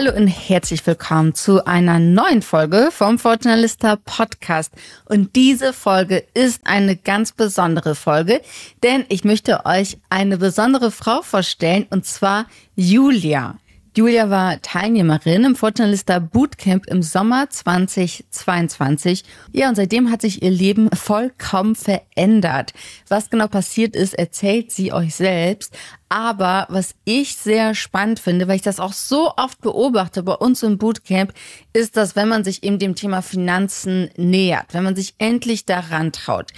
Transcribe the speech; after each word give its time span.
Hallo 0.00 0.14
und 0.14 0.28
herzlich 0.28 0.86
willkommen 0.86 1.34
zu 1.34 1.66
einer 1.66 1.98
neuen 1.98 2.40
Folge 2.40 2.90
vom 2.92 3.18
Fortunalista 3.18 3.96
Podcast. 3.96 4.72
Und 5.06 5.34
diese 5.34 5.72
Folge 5.72 6.22
ist 6.34 6.60
eine 6.62 6.94
ganz 6.94 7.32
besondere 7.32 7.96
Folge, 7.96 8.40
denn 8.84 9.04
ich 9.08 9.24
möchte 9.24 9.66
euch 9.66 9.98
eine 10.08 10.38
besondere 10.38 10.92
Frau 10.92 11.22
vorstellen, 11.22 11.84
und 11.90 12.06
zwar 12.06 12.46
Julia. 12.76 13.58
Julia 13.98 14.30
war 14.30 14.62
Teilnehmerin 14.62 15.42
im 15.42 15.56
Fortunalista 15.56 16.20
Bootcamp 16.20 16.86
im 16.86 17.02
Sommer 17.02 17.50
2022. 17.50 19.24
Ja, 19.52 19.68
und 19.68 19.74
seitdem 19.74 20.12
hat 20.12 20.22
sich 20.22 20.40
ihr 20.40 20.52
Leben 20.52 20.88
vollkommen 20.94 21.74
verändert. 21.74 22.74
Was 23.08 23.28
genau 23.28 23.48
passiert 23.48 23.96
ist, 23.96 24.14
erzählt 24.14 24.70
sie 24.70 24.92
euch 24.92 25.16
selbst. 25.16 25.76
Aber 26.08 26.68
was 26.68 26.94
ich 27.04 27.34
sehr 27.34 27.74
spannend 27.74 28.20
finde, 28.20 28.46
weil 28.46 28.54
ich 28.54 28.62
das 28.62 28.78
auch 28.78 28.92
so 28.92 29.32
oft 29.36 29.60
beobachte 29.62 30.22
bei 30.22 30.34
uns 30.34 30.62
im 30.62 30.78
Bootcamp, 30.78 31.32
ist, 31.72 31.96
dass 31.96 32.14
wenn 32.14 32.28
man 32.28 32.44
sich 32.44 32.62
eben 32.62 32.78
dem 32.78 32.94
Thema 32.94 33.20
Finanzen 33.20 34.10
nähert, 34.16 34.74
wenn 34.74 34.84
man 34.84 34.94
sich 34.94 35.16
endlich 35.18 35.66
daran 35.66 36.12
traut, 36.12 36.52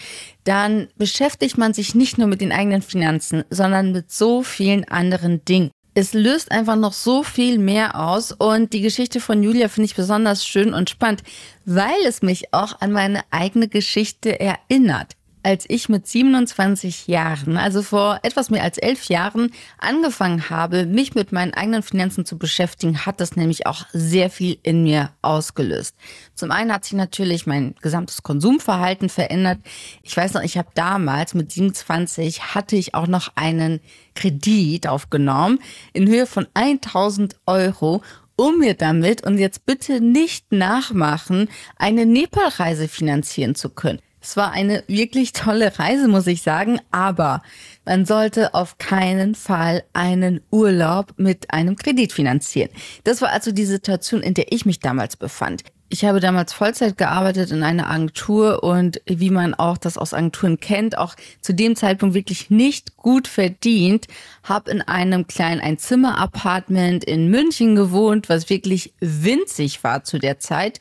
dann 0.44 0.88
beschäftigt 0.96 1.56
man 1.56 1.72
sich 1.72 1.94
nicht 1.94 2.18
nur 2.18 2.26
mit 2.26 2.42
den 2.42 2.52
eigenen 2.52 2.82
Finanzen, 2.82 3.44
sondern 3.48 3.92
mit 3.92 4.12
so 4.12 4.42
vielen 4.42 4.86
anderen 4.86 5.42
Dingen 5.46 5.70
es 5.94 6.12
löst 6.12 6.52
einfach 6.52 6.76
noch 6.76 6.92
so 6.92 7.22
viel 7.22 7.58
mehr 7.58 8.00
aus 8.00 8.32
und 8.32 8.72
die 8.72 8.80
Geschichte 8.80 9.20
von 9.20 9.42
Julia 9.42 9.68
finde 9.68 9.86
ich 9.86 9.96
besonders 9.96 10.46
schön 10.46 10.72
und 10.72 10.90
spannend, 10.90 11.22
weil 11.64 12.06
es 12.06 12.22
mich 12.22 12.54
auch 12.54 12.80
an 12.80 12.92
meine 12.92 13.22
eigene 13.30 13.68
Geschichte 13.68 14.38
erinnert 14.38 15.16
als 15.42 15.64
ich 15.68 15.88
mit 15.88 16.06
27 16.06 17.06
Jahren, 17.06 17.56
also 17.56 17.82
vor 17.82 18.20
etwas 18.22 18.50
mehr 18.50 18.62
als 18.62 18.78
elf 18.78 19.04
Jahren, 19.04 19.52
angefangen 19.78 20.50
habe, 20.50 20.86
mich 20.86 21.14
mit 21.14 21.32
meinen 21.32 21.54
eigenen 21.54 21.82
Finanzen 21.82 22.24
zu 22.24 22.38
beschäftigen, 22.38 23.06
hat 23.06 23.20
das 23.20 23.36
nämlich 23.36 23.66
auch 23.66 23.84
sehr 23.92 24.30
viel 24.30 24.58
in 24.62 24.82
mir 24.82 25.10
ausgelöst. 25.22 25.94
Zum 26.34 26.50
einen 26.50 26.72
hat 26.72 26.84
sich 26.84 26.94
natürlich 26.94 27.46
mein 27.46 27.74
gesamtes 27.80 28.22
Konsumverhalten 28.22 29.08
verändert. 29.08 29.58
Ich 30.02 30.16
weiß 30.16 30.34
noch, 30.34 30.42
ich 30.42 30.58
habe 30.58 30.68
damals 30.74 31.34
mit 31.34 31.50
27 31.52 32.54
hatte 32.54 32.76
ich 32.76 32.94
auch 32.94 33.06
noch 33.06 33.32
einen 33.34 33.80
Kredit 34.14 34.86
aufgenommen 34.86 35.58
in 35.92 36.08
Höhe 36.08 36.26
von 36.26 36.46
1000 36.54 37.36
Euro 37.46 38.02
um 38.36 38.58
mir 38.58 38.72
damit, 38.72 39.22
und 39.26 39.36
jetzt 39.36 39.66
bitte 39.66 40.00
nicht 40.00 40.50
nachmachen, 40.50 41.50
eine 41.76 42.06
Nepalreise 42.06 42.88
finanzieren 42.88 43.54
zu 43.54 43.68
können. 43.68 44.00
Es 44.22 44.36
war 44.36 44.52
eine 44.52 44.84
wirklich 44.86 45.32
tolle 45.32 45.78
Reise, 45.78 46.06
muss 46.06 46.26
ich 46.26 46.42
sagen, 46.42 46.78
aber 46.90 47.42
man 47.86 48.04
sollte 48.04 48.54
auf 48.54 48.76
keinen 48.76 49.34
Fall 49.34 49.82
einen 49.94 50.42
Urlaub 50.50 51.14
mit 51.16 51.52
einem 51.52 51.76
Kredit 51.76 52.12
finanzieren. 52.12 52.68
Das 53.04 53.22
war 53.22 53.30
also 53.30 53.50
die 53.50 53.64
Situation, 53.64 54.22
in 54.22 54.34
der 54.34 54.52
ich 54.52 54.66
mich 54.66 54.78
damals 54.78 55.16
befand. 55.16 55.62
Ich 55.92 56.04
habe 56.04 56.20
damals 56.20 56.52
Vollzeit 56.52 56.96
gearbeitet 56.98 57.50
in 57.50 57.64
einer 57.64 57.90
Agentur 57.90 58.62
und 58.62 59.02
wie 59.06 59.30
man 59.30 59.54
auch 59.54 59.76
das 59.76 59.98
aus 59.98 60.14
Agenturen 60.14 60.60
kennt, 60.60 60.96
auch 60.96 61.16
zu 61.40 61.52
dem 61.52 61.74
Zeitpunkt 61.74 62.14
wirklich 62.14 62.48
nicht 62.48 62.96
gut 62.96 63.26
verdient, 63.26 64.06
habe 64.44 64.70
in 64.70 64.82
einem 64.82 65.26
kleinen 65.26 65.60
Einzimmer-Apartment 65.60 67.02
in 67.02 67.28
München 67.28 67.74
gewohnt, 67.74 68.28
was 68.28 68.48
wirklich 68.50 68.92
winzig 69.00 69.82
war 69.82 70.04
zu 70.04 70.18
der 70.18 70.38
Zeit 70.38 70.78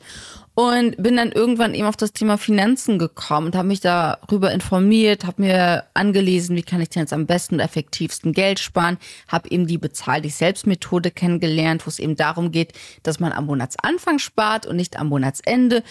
und 0.60 1.02
bin 1.02 1.16
dann 1.16 1.32
irgendwann 1.32 1.74
eben 1.74 1.86
auf 1.86 1.96
das 1.96 2.12
Thema 2.12 2.36
Finanzen 2.36 2.98
gekommen 2.98 3.46
und 3.46 3.56
habe 3.56 3.68
mich 3.68 3.80
darüber 3.80 4.52
informiert, 4.52 5.24
habe 5.24 5.42
mir 5.42 5.84
angelesen, 5.94 6.54
wie 6.54 6.62
kann 6.62 6.82
ich 6.82 6.90
denn 6.90 7.00
jetzt 7.00 7.14
am 7.14 7.26
besten 7.26 7.54
und 7.54 7.60
effektivsten 7.60 8.34
Geld 8.34 8.58
sparen, 8.58 8.98
habe 9.26 9.50
eben 9.50 9.66
die 9.66 9.78
Bezahl 9.78 10.20
dich 10.20 10.34
selbst 10.34 10.66
Methode 10.66 11.10
kennengelernt, 11.10 11.86
wo 11.86 11.88
es 11.88 11.98
eben 11.98 12.14
darum 12.14 12.52
geht, 12.52 12.74
dass 13.02 13.20
man 13.20 13.32
am 13.32 13.46
Monatsanfang 13.46 14.18
spart 14.18 14.66
und 14.66 14.76
nicht 14.76 14.98
am 14.98 15.08
Monatsende. 15.08 15.82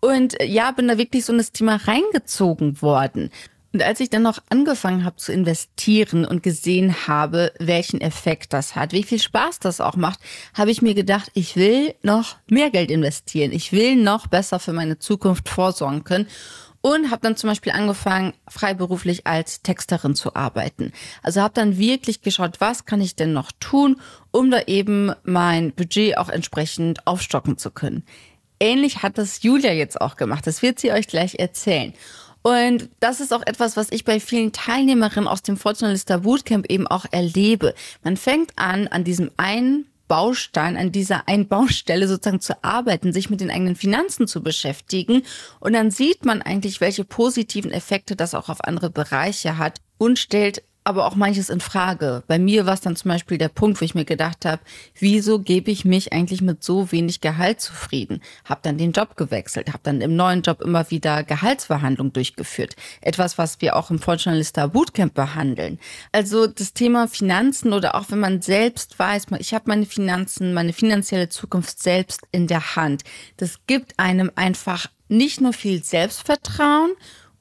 Und 0.00 0.36
ja, 0.42 0.72
bin 0.72 0.88
da 0.88 0.98
wirklich 0.98 1.24
so 1.24 1.32
in 1.32 1.38
das 1.38 1.52
Thema 1.52 1.76
reingezogen 1.76 2.82
worden. 2.82 3.30
Und 3.72 3.82
als 3.82 4.00
ich 4.00 4.08
dann 4.08 4.22
noch 4.22 4.38
angefangen 4.48 5.04
habe 5.04 5.16
zu 5.16 5.30
investieren 5.30 6.24
und 6.24 6.42
gesehen 6.42 7.06
habe, 7.06 7.52
welchen 7.58 8.00
Effekt 8.00 8.54
das 8.54 8.74
hat, 8.74 8.92
wie 8.92 9.02
viel 9.02 9.18
Spaß 9.18 9.58
das 9.58 9.80
auch 9.80 9.96
macht, 9.96 10.20
habe 10.54 10.70
ich 10.70 10.80
mir 10.80 10.94
gedacht, 10.94 11.30
ich 11.34 11.54
will 11.56 11.94
noch 12.02 12.36
mehr 12.48 12.70
Geld 12.70 12.90
investieren. 12.90 13.52
Ich 13.52 13.72
will 13.72 13.96
noch 13.96 14.26
besser 14.26 14.58
für 14.58 14.72
meine 14.72 14.98
Zukunft 14.98 15.50
vorsorgen 15.50 16.04
können 16.04 16.28
und 16.80 17.10
habe 17.10 17.22
dann 17.22 17.36
zum 17.36 17.50
Beispiel 17.50 17.72
angefangen, 17.72 18.32
freiberuflich 18.48 19.26
als 19.26 19.62
Texterin 19.62 20.14
zu 20.14 20.34
arbeiten. 20.34 20.92
Also 21.22 21.42
habe 21.42 21.54
dann 21.54 21.78
wirklich 21.78 22.22
geschaut, 22.22 22.60
was 22.60 22.86
kann 22.86 23.00
ich 23.00 23.16
denn 23.16 23.32
noch 23.32 23.52
tun, 23.60 24.00
um 24.30 24.50
da 24.50 24.62
eben 24.62 25.12
mein 25.24 25.72
Budget 25.72 26.16
auch 26.16 26.28
entsprechend 26.28 27.06
aufstocken 27.06 27.58
zu 27.58 27.70
können. 27.70 28.04
Ähnlich 28.60 29.02
hat 29.02 29.18
das 29.18 29.42
Julia 29.42 29.72
jetzt 29.72 30.00
auch 30.00 30.16
gemacht. 30.16 30.46
Das 30.46 30.62
wird 30.62 30.80
sie 30.80 30.92
euch 30.92 31.06
gleich 31.06 31.36
erzählen. 31.36 31.92
Und 32.42 32.88
das 33.00 33.20
ist 33.20 33.32
auch 33.32 33.46
etwas, 33.46 33.76
was 33.76 33.90
ich 33.90 34.04
bei 34.04 34.20
vielen 34.20 34.52
Teilnehmerinnen 34.52 35.28
aus 35.28 35.42
dem 35.42 35.56
Fortunalista 35.56 36.18
Bootcamp 36.18 36.70
eben 36.70 36.86
auch 36.86 37.06
erlebe. 37.10 37.74
Man 38.02 38.16
fängt 38.16 38.52
an, 38.56 38.88
an 38.88 39.04
diesem 39.04 39.30
einen 39.36 39.86
Baustein, 40.08 40.76
an 40.76 40.90
dieser 40.90 41.28
einen 41.28 41.46
Baustelle 41.46 42.08
sozusagen 42.08 42.40
zu 42.40 42.64
arbeiten, 42.64 43.12
sich 43.12 43.30
mit 43.30 43.40
den 43.40 43.50
eigenen 43.50 43.76
Finanzen 43.76 44.26
zu 44.26 44.42
beschäftigen. 44.42 45.22
Und 45.60 45.74
dann 45.74 45.90
sieht 45.90 46.24
man 46.24 46.42
eigentlich, 46.42 46.80
welche 46.80 47.04
positiven 47.04 47.70
Effekte 47.70 48.16
das 48.16 48.34
auch 48.34 48.48
auf 48.48 48.64
andere 48.64 48.90
Bereiche 48.90 49.58
hat 49.58 49.80
und 49.98 50.18
stellt 50.18 50.62
aber 50.88 51.06
auch 51.06 51.16
manches 51.16 51.50
in 51.50 51.60
Frage. 51.60 52.22
Bei 52.28 52.38
mir 52.38 52.64
war 52.64 52.72
es 52.72 52.80
dann 52.80 52.96
zum 52.96 53.10
Beispiel 53.10 53.36
der 53.36 53.50
Punkt, 53.50 53.78
wo 53.78 53.84
ich 53.84 53.94
mir 53.94 54.06
gedacht 54.06 54.46
habe, 54.46 54.62
wieso 54.98 55.38
gebe 55.38 55.70
ich 55.70 55.84
mich 55.84 56.14
eigentlich 56.14 56.40
mit 56.40 56.64
so 56.64 56.90
wenig 56.90 57.20
Gehalt 57.20 57.60
zufrieden? 57.60 58.22
Hab 58.46 58.62
dann 58.62 58.78
den 58.78 58.92
Job 58.92 59.14
gewechselt, 59.16 59.68
habe 59.68 59.80
dann 59.82 60.00
im 60.00 60.16
neuen 60.16 60.40
Job 60.40 60.62
immer 60.62 60.90
wieder 60.90 61.24
Gehaltsverhandlungen 61.24 62.14
durchgeführt. 62.14 62.74
Etwas, 63.02 63.36
was 63.36 63.60
wir 63.60 63.76
auch 63.76 63.90
im 63.90 63.98
Volljournalista 63.98 64.66
Bootcamp 64.66 65.12
behandeln. 65.12 65.78
Also 66.10 66.46
das 66.46 66.72
Thema 66.72 67.06
Finanzen 67.06 67.74
oder 67.74 67.94
auch 67.94 68.06
wenn 68.08 68.20
man 68.20 68.40
selbst 68.40 68.98
weiß, 68.98 69.26
ich 69.40 69.52
habe 69.52 69.64
meine 69.66 69.84
Finanzen, 69.84 70.54
meine 70.54 70.72
finanzielle 70.72 71.28
Zukunft 71.28 71.82
selbst 71.82 72.22
in 72.32 72.46
der 72.46 72.76
Hand. 72.76 73.04
Das 73.36 73.58
gibt 73.66 73.98
einem 73.98 74.32
einfach 74.36 74.86
nicht 75.08 75.42
nur 75.42 75.52
viel 75.52 75.84
Selbstvertrauen 75.84 76.92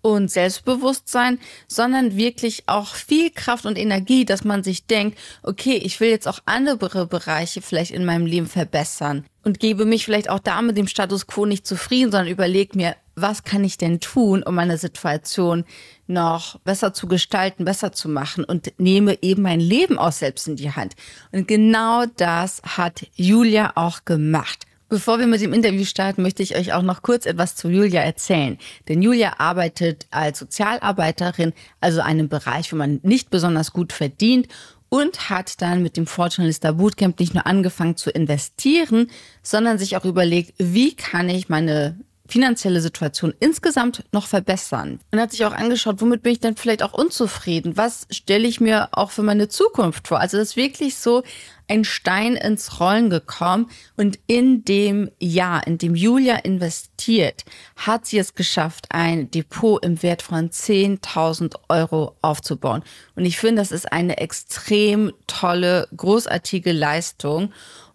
und 0.07 0.31
Selbstbewusstsein, 0.31 1.37
sondern 1.67 2.15
wirklich 2.15 2.63
auch 2.67 2.95
viel 2.95 3.29
Kraft 3.29 3.65
und 3.65 3.77
Energie, 3.77 4.23
dass 4.23 4.45
man 4.45 4.63
sich 4.63 4.85
denkt, 4.85 5.17
okay, 5.43 5.75
ich 5.75 5.99
will 5.99 6.09
jetzt 6.09 6.29
auch 6.29 6.39
andere 6.45 7.07
Bereiche 7.07 7.61
vielleicht 7.61 7.91
in 7.91 8.05
meinem 8.05 8.25
Leben 8.25 8.47
verbessern 8.47 9.25
und 9.43 9.59
gebe 9.59 9.83
mich 9.83 10.05
vielleicht 10.05 10.29
auch 10.29 10.39
da 10.39 10.61
mit 10.61 10.77
dem 10.77 10.87
Status 10.87 11.27
quo 11.27 11.45
nicht 11.45 11.67
zufrieden, 11.67 12.11
sondern 12.11 12.31
überlege 12.31 12.77
mir, 12.77 12.95
was 13.15 13.43
kann 13.43 13.65
ich 13.65 13.77
denn 13.77 13.99
tun, 13.99 14.43
um 14.43 14.55
meine 14.55 14.77
Situation 14.77 15.65
noch 16.05 16.57
besser 16.59 16.93
zu 16.93 17.07
gestalten, 17.07 17.65
besser 17.65 17.91
zu 17.91 18.07
machen 18.07 18.45
und 18.45 18.73
nehme 18.77 19.17
eben 19.21 19.41
mein 19.41 19.59
Leben 19.59 19.97
auch 19.99 20.11
selbst 20.13 20.47
in 20.47 20.55
die 20.55 20.71
Hand. 20.71 20.95
Und 21.33 21.49
genau 21.49 22.05
das 22.05 22.61
hat 22.63 23.07
Julia 23.15 23.73
auch 23.75 24.05
gemacht. 24.05 24.66
Bevor 24.89 25.19
wir 25.19 25.27
mit 25.27 25.41
dem 25.41 25.51
Interview 25.51 25.83
starten, 25.83 26.21
möchte 26.21 26.43
ich 26.43 26.55
euch 26.55 26.71
auch 26.71 26.81
noch 26.81 27.01
kurz 27.01 27.25
etwas 27.25 27.57
zu 27.57 27.69
Julia 27.69 28.01
erzählen. 28.01 28.57
Denn 28.87 29.01
Julia 29.01 29.33
arbeitet 29.37 30.07
als 30.11 30.39
Sozialarbeiterin, 30.39 31.51
also 31.81 31.99
einem 31.99 32.29
Bereich, 32.29 32.71
wo 32.71 32.77
man 32.77 33.01
nicht 33.03 33.29
besonders 33.29 33.73
gut 33.73 33.91
verdient 33.91 34.47
und 34.87 35.29
hat 35.29 35.61
dann 35.61 35.83
mit 35.83 35.97
dem 35.97 36.07
Fortunalista 36.07 36.71
Bootcamp 36.71 37.19
nicht 37.19 37.33
nur 37.33 37.45
angefangen 37.45 37.97
zu 37.97 38.09
investieren, 38.09 39.09
sondern 39.43 39.77
sich 39.77 39.97
auch 39.97 40.05
überlegt, 40.05 40.53
wie 40.57 40.95
kann 40.95 41.27
ich 41.27 41.49
meine 41.49 41.99
finanzielle 42.27 42.81
Situation 42.81 43.33
insgesamt 43.39 44.03
noch 44.11 44.27
verbessern. 44.27 44.99
Und 45.11 45.19
hat 45.19 45.31
sich 45.31 45.45
auch 45.45 45.53
angeschaut, 45.53 46.01
womit 46.01 46.23
bin 46.23 46.33
ich 46.33 46.39
dann 46.39 46.55
vielleicht 46.55 46.83
auch 46.83 46.93
unzufrieden? 46.93 47.77
Was 47.77 48.07
stelle 48.11 48.47
ich 48.47 48.59
mir 48.59 48.89
auch 48.91 49.11
für 49.11 49.23
meine 49.23 49.47
Zukunft 49.47 50.07
vor? 50.07 50.19
Also 50.19 50.37
das 50.37 50.49
ist 50.49 50.55
wirklich 50.57 50.95
so 50.95 51.23
ein 51.67 51.83
Stein 51.83 52.35
ins 52.35 52.79
Rollen 52.79 53.09
gekommen 53.09 53.69
und 53.97 54.19
in 54.27 54.63
dem 54.63 55.11
Jahr, 55.19 55.67
in 55.67 55.77
dem 55.77 55.95
Julia 55.95 56.37
investiert, 56.37 57.43
hat 57.75 58.05
sie 58.05 58.19
es 58.19 58.35
geschafft, 58.35 58.85
ein 58.89 59.29
Depot 59.31 59.83
im 59.83 60.01
Wert 60.01 60.21
von 60.21 60.49
10.000 60.49 61.55
Euro 61.69 62.15
aufzubauen. 62.21 62.83
Und 63.15 63.25
ich 63.25 63.37
finde, 63.37 63.61
das 63.61 63.71
ist 63.71 63.91
eine 63.91 64.17
extrem 64.17 65.11
tolle, 65.27 65.87
großartige 65.95 66.71
Leistung. 66.71 67.51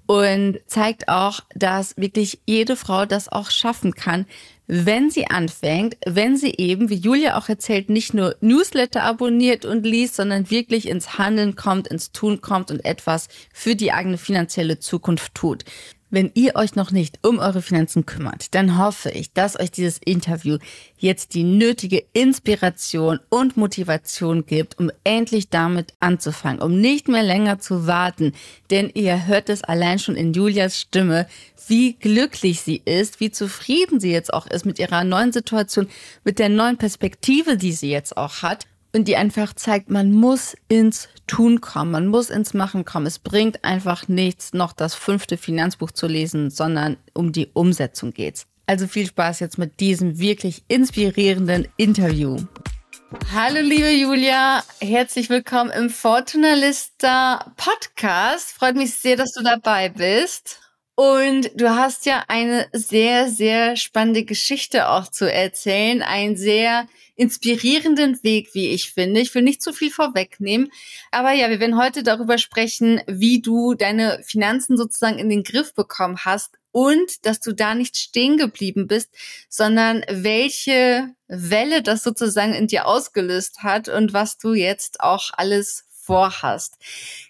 Und 0.06 0.58
zeigt 0.66 1.08
auch, 1.08 1.40
dass 1.54 1.96
wirklich 1.96 2.40
jede 2.46 2.76
Frau 2.76 3.06
das 3.06 3.31
auch 3.31 3.50
schaffen 3.50 3.94
kann, 3.94 4.26
wenn 4.66 5.10
sie 5.10 5.26
anfängt, 5.26 5.96
wenn 6.06 6.37
sie 6.37 6.54
eben, 6.56 6.88
wie 6.88 6.94
Julia 6.94 7.37
auch 7.37 7.49
erzählt, 7.49 7.90
nicht 7.90 8.14
nur 8.14 8.37
Newsletter 8.40 9.02
abonniert 9.02 9.64
und 9.64 9.84
liest, 9.84 10.16
sondern 10.16 10.50
wirklich 10.50 10.88
ins 10.88 11.19
Handeln 11.19 11.56
kommt, 11.56 11.88
ins 11.88 12.12
Tun 12.12 12.40
kommt 12.40 12.70
und 12.70 12.84
etwas 12.84 13.28
für 13.52 13.76
die 13.76 13.93
eigene 13.93 14.19
finanzielle 14.19 14.78
Zukunft 14.78 15.34
tut. 15.34 15.64
Wenn 16.12 16.31
ihr 16.35 16.56
euch 16.56 16.75
noch 16.75 16.91
nicht 16.91 17.20
um 17.26 17.38
eure 17.38 17.62
Finanzen 17.62 18.05
kümmert, 18.05 18.55
dann 18.55 18.76
hoffe 18.76 19.09
ich, 19.09 19.32
dass 19.32 19.59
euch 19.59 19.70
dieses 19.70 19.97
Interview 19.97 20.59
jetzt 20.99 21.32
die 21.32 21.43
nötige 21.43 22.05
Inspiration 22.12 23.19
und 23.31 23.56
Motivation 23.56 24.44
gibt, 24.44 24.79
um 24.79 24.91
endlich 25.05 25.49
damit 25.49 25.94
anzufangen, 26.00 26.61
um 26.61 26.79
nicht 26.79 27.09
mehr 27.09 27.23
länger 27.23 27.61
zu 27.61 27.87
warten. 27.87 28.35
Denn 28.70 28.91
ihr 28.93 29.26
hört 29.26 29.49
es 29.49 29.64
allein 29.64 29.99
schon 29.99 30.17
in 30.17 30.35
Julias 30.35 30.79
Stimme, 30.79 31.26
wie 31.67 31.94
glücklich 31.94 32.61
sie 32.61 32.82
ist, 32.85 33.20
wie 33.20 33.31
zufrieden 33.31 33.99
sie 33.99 34.12
jetzt 34.12 34.35
auch 34.35 34.47
ist 34.47 34.67
mit 34.67 34.79
ihrer 34.79 35.05
neuen 35.05 35.32
Situation, 35.32 35.88
mit 36.25 36.38
der 36.38 36.50
neuen 36.50 36.76
Perspektive, 36.76 37.56
die 37.56 37.73
sie 37.73 37.91
jetzt 37.91 38.19
auch 38.19 38.43
hat 38.43 38.67
und 38.94 39.08
die 39.08 39.16
einfach 39.16 39.54
zeigt, 39.54 39.90
man 39.90 40.12
muss 40.12 40.54
ins 40.68 41.08
Tun 41.26 41.60
kommen, 41.60 41.90
man 41.90 42.06
muss 42.06 42.30
ins 42.30 42.54
Machen 42.54 42.84
kommen. 42.84 43.06
Es 43.06 43.18
bringt 43.18 43.64
einfach 43.64 44.08
nichts, 44.08 44.52
noch 44.52 44.72
das 44.72 44.94
fünfte 44.94 45.36
Finanzbuch 45.36 45.90
zu 45.90 46.06
lesen, 46.06 46.50
sondern 46.50 46.96
um 47.14 47.32
die 47.32 47.48
Umsetzung 47.54 48.12
geht's. 48.12 48.46
Also 48.66 48.86
viel 48.86 49.06
Spaß 49.06 49.40
jetzt 49.40 49.58
mit 49.58 49.80
diesem 49.80 50.18
wirklich 50.18 50.62
inspirierenden 50.68 51.68
Interview. 51.76 52.36
Hallo 53.34 53.60
liebe 53.60 53.90
Julia, 53.90 54.62
herzlich 54.80 55.28
willkommen 55.28 55.70
im 55.70 55.90
Fortunalista 55.90 57.52
Podcast. 57.56 58.52
Freut 58.52 58.76
mich 58.76 58.94
sehr, 58.94 59.16
dass 59.16 59.32
du 59.32 59.42
dabei 59.42 59.90
bist. 59.90 60.62
Und 60.94 61.50
du 61.54 61.74
hast 61.74 62.04
ja 62.04 62.24
eine 62.28 62.68
sehr, 62.72 63.28
sehr 63.28 63.76
spannende 63.76 64.24
Geschichte 64.24 64.88
auch 64.88 65.08
zu 65.08 65.30
erzählen, 65.32 66.02
ein 66.02 66.36
sehr 66.36 66.86
inspirierenden 67.16 68.22
Weg, 68.22 68.54
wie 68.54 68.68
ich 68.68 68.92
finde. 68.92 69.20
Ich 69.20 69.34
will 69.34 69.42
nicht 69.42 69.62
zu 69.62 69.72
viel 69.72 69.90
vorwegnehmen. 69.90 70.70
Aber 71.10 71.32
ja, 71.32 71.48
wir 71.48 71.60
werden 71.60 71.78
heute 71.78 72.02
darüber 72.02 72.36
sprechen, 72.36 73.00
wie 73.06 73.40
du 73.40 73.74
deine 73.74 74.22
Finanzen 74.24 74.76
sozusagen 74.76 75.18
in 75.18 75.28
den 75.28 75.44
Griff 75.44 75.74
bekommen 75.74 76.18
hast 76.24 76.58
und 76.72 77.24
dass 77.26 77.40
du 77.40 77.52
da 77.52 77.74
nicht 77.74 77.96
stehen 77.96 78.38
geblieben 78.38 78.86
bist, 78.86 79.10
sondern 79.48 80.04
welche 80.08 81.10
Welle 81.28 81.82
das 81.82 82.02
sozusagen 82.02 82.54
in 82.54 82.66
dir 82.66 82.86
ausgelöst 82.86 83.62
hat 83.62 83.88
und 83.88 84.12
was 84.12 84.38
du 84.38 84.54
jetzt 84.54 85.00
auch 85.00 85.30
alles 85.34 85.84
vorhast. 86.02 86.78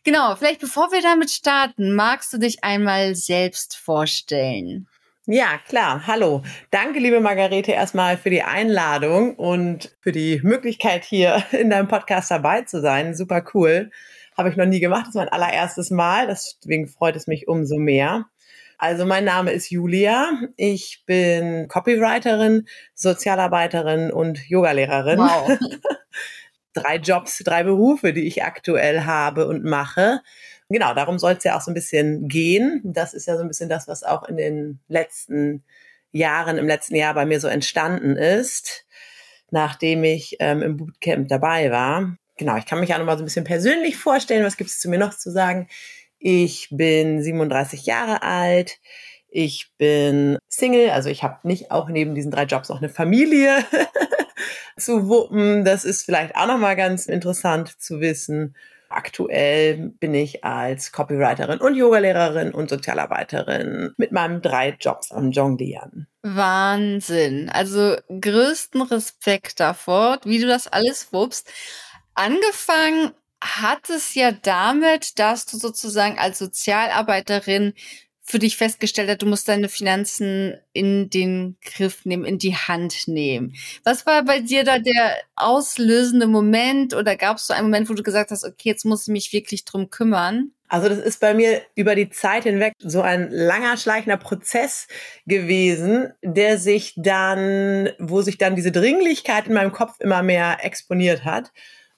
Genau, 0.02 0.34
vielleicht 0.36 0.60
bevor 0.60 0.90
wir 0.92 1.02
damit 1.02 1.30
starten, 1.30 1.94
magst 1.94 2.32
du 2.32 2.38
dich 2.38 2.64
einmal 2.64 3.14
selbst 3.14 3.76
vorstellen? 3.76 4.88
Ja, 5.26 5.58
klar. 5.68 6.06
Hallo. 6.06 6.42
Danke, 6.70 6.98
liebe 6.98 7.20
Margarete, 7.20 7.72
erstmal 7.72 8.16
für 8.16 8.30
die 8.30 8.42
Einladung 8.42 9.36
und 9.36 9.94
für 10.00 10.10
die 10.10 10.40
Möglichkeit, 10.42 11.04
hier 11.04 11.44
in 11.52 11.70
deinem 11.70 11.86
Podcast 11.86 12.30
dabei 12.30 12.62
zu 12.62 12.80
sein. 12.80 13.14
Super 13.14 13.44
cool. 13.54 13.90
Habe 14.36 14.48
ich 14.48 14.56
noch 14.56 14.66
nie 14.66 14.80
gemacht. 14.80 15.02
Das 15.02 15.10
ist 15.10 15.14
mein 15.16 15.28
allererstes 15.28 15.90
Mal. 15.90 16.26
Deswegen 16.26 16.88
freut 16.88 17.14
es 17.14 17.26
mich 17.26 17.46
umso 17.46 17.76
mehr. 17.76 18.26
Also 18.78 19.06
mein 19.06 19.24
Name 19.24 19.52
ist 19.52 19.70
Julia. 19.70 20.32
Ich 20.56 21.04
bin 21.06 21.68
Copywriterin, 21.68 22.66
Sozialarbeiterin 22.94 24.10
und 24.10 24.48
Yogalehrerin. 24.48 25.18
Wow. 25.18 25.56
drei 26.72 26.96
Jobs, 26.96 27.38
drei 27.44 27.64
Berufe, 27.64 28.12
die 28.12 28.26
ich 28.26 28.42
aktuell 28.42 29.04
habe 29.04 29.46
und 29.46 29.64
mache 29.64 30.20
genau, 30.72 30.94
darum 30.94 31.18
soll 31.18 31.32
es 31.32 31.44
ja 31.44 31.56
auch 31.56 31.60
so 31.60 31.70
ein 31.70 31.74
bisschen 31.74 32.28
gehen. 32.28 32.80
Das 32.84 33.14
ist 33.14 33.26
ja 33.26 33.36
so 33.36 33.42
ein 33.42 33.48
bisschen 33.48 33.68
das, 33.68 33.86
was 33.86 34.02
auch 34.02 34.24
in 34.28 34.36
den 34.36 34.80
letzten 34.88 35.62
Jahren, 36.10 36.58
im 36.58 36.66
letzten 36.66 36.96
Jahr 36.96 37.14
bei 37.14 37.24
mir 37.24 37.40
so 37.40 37.48
entstanden 37.48 38.16
ist, 38.16 38.86
nachdem 39.50 40.02
ich 40.02 40.36
ähm, 40.40 40.62
im 40.62 40.76
Bootcamp 40.76 41.28
dabei 41.28 41.70
war. 41.70 42.16
Genau, 42.36 42.56
ich 42.56 42.66
kann 42.66 42.80
mich 42.80 42.92
auch 42.92 42.98
noch 42.98 43.04
mal 43.04 43.16
so 43.16 43.22
ein 43.22 43.26
bisschen 43.26 43.44
persönlich 43.44 43.96
vorstellen. 43.96 44.44
Was 44.44 44.56
gibt 44.56 44.70
es 44.70 44.80
zu 44.80 44.88
mir 44.88 44.98
noch 44.98 45.16
zu 45.16 45.30
sagen? 45.30 45.68
Ich 46.18 46.68
bin 46.70 47.22
37 47.22 47.86
Jahre 47.86 48.22
alt. 48.22 48.78
Ich 49.28 49.70
bin 49.78 50.38
Single, 50.48 50.90
also 50.90 51.08
ich 51.08 51.22
habe 51.22 51.46
nicht 51.46 51.70
auch 51.70 51.88
neben 51.88 52.14
diesen 52.14 52.30
drei 52.30 52.44
Jobs 52.44 52.70
auch 52.70 52.78
eine 52.78 52.90
Familie 52.90 53.64
zu 54.76 55.08
wuppen. 55.08 55.64
Das 55.64 55.84
ist 55.84 56.04
vielleicht 56.04 56.36
auch 56.36 56.46
noch 56.46 56.58
mal 56.58 56.76
ganz 56.76 57.06
interessant 57.06 57.80
zu 57.80 58.00
wissen. 58.00 58.54
Aktuell 58.88 59.92
bin 60.00 60.14
ich 60.14 60.44
als 60.44 60.92
Copywriterin 60.92 61.60
und 61.60 61.74
Yogalehrerin 61.74 62.52
und 62.52 62.68
Sozialarbeiterin 62.68 63.94
mit 63.96 64.12
meinen 64.12 64.42
drei 64.42 64.76
Jobs 64.78 65.10
am 65.12 65.30
Jonglieren. 65.30 66.06
Wahnsinn. 66.22 67.48
Also 67.48 67.96
größten 68.08 68.82
Respekt 68.82 69.60
davor, 69.60 70.20
wie 70.24 70.40
du 70.40 70.46
das 70.46 70.68
alles 70.68 71.12
wuppst. 71.12 71.50
Angefangen 72.14 73.12
hat 73.42 73.90
es 73.90 74.14
ja 74.14 74.30
damit, 74.30 75.18
dass 75.18 75.46
du 75.46 75.56
sozusagen 75.56 76.18
als 76.18 76.38
Sozialarbeiterin 76.38 77.72
für 78.24 78.38
dich 78.38 78.56
festgestellt 78.56 79.10
hat, 79.10 79.22
du 79.22 79.26
musst 79.26 79.48
deine 79.48 79.68
Finanzen 79.68 80.54
in 80.72 81.10
den 81.10 81.56
Griff 81.60 82.04
nehmen, 82.04 82.24
in 82.24 82.38
die 82.38 82.54
Hand 82.54 83.08
nehmen. 83.08 83.54
Was 83.82 84.06
war 84.06 84.24
bei 84.24 84.40
dir 84.40 84.62
da 84.62 84.78
der 84.78 85.16
auslösende 85.34 86.28
Moment 86.28 86.94
oder 86.94 87.16
gab 87.16 87.38
es 87.38 87.48
so 87.48 87.54
einen 87.54 87.66
Moment, 87.66 87.90
wo 87.90 87.94
du 87.94 88.02
gesagt 88.02 88.30
hast, 88.30 88.44
okay, 88.44 88.68
jetzt 88.68 88.84
muss 88.84 89.02
ich 89.02 89.12
mich 89.12 89.32
wirklich 89.32 89.64
drum 89.64 89.90
kümmern? 89.90 90.52
Also 90.68 90.88
das 90.88 90.98
ist 90.98 91.20
bei 91.20 91.34
mir 91.34 91.60
über 91.74 91.94
die 91.94 92.08
Zeit 92.08 92.44
hinweg 92.44 92.72
so 92.78 93.02
ein 93.02 93.30
langer, 93.30 93.76
schleichender 93.76 94.16
Prozess 94.16 94.86
gewesen, 95.26 96.12
der 96.22 96.56
sich 96.56 96.94
dann, 96.96 97.90
wo 97.98 98.22
sich 98.22 98.38
dann 98.38 98.56
diese 98.56 98.72
Dringlichkeit 98.72 99.48
in 99.48 99.54
meinem 99.54 99.72
Kopf 99.72 99.96
immer 99.98 100.22
mehr 100.22 100.58
exponiert 100.62 101.24
hat. 101.24 101.52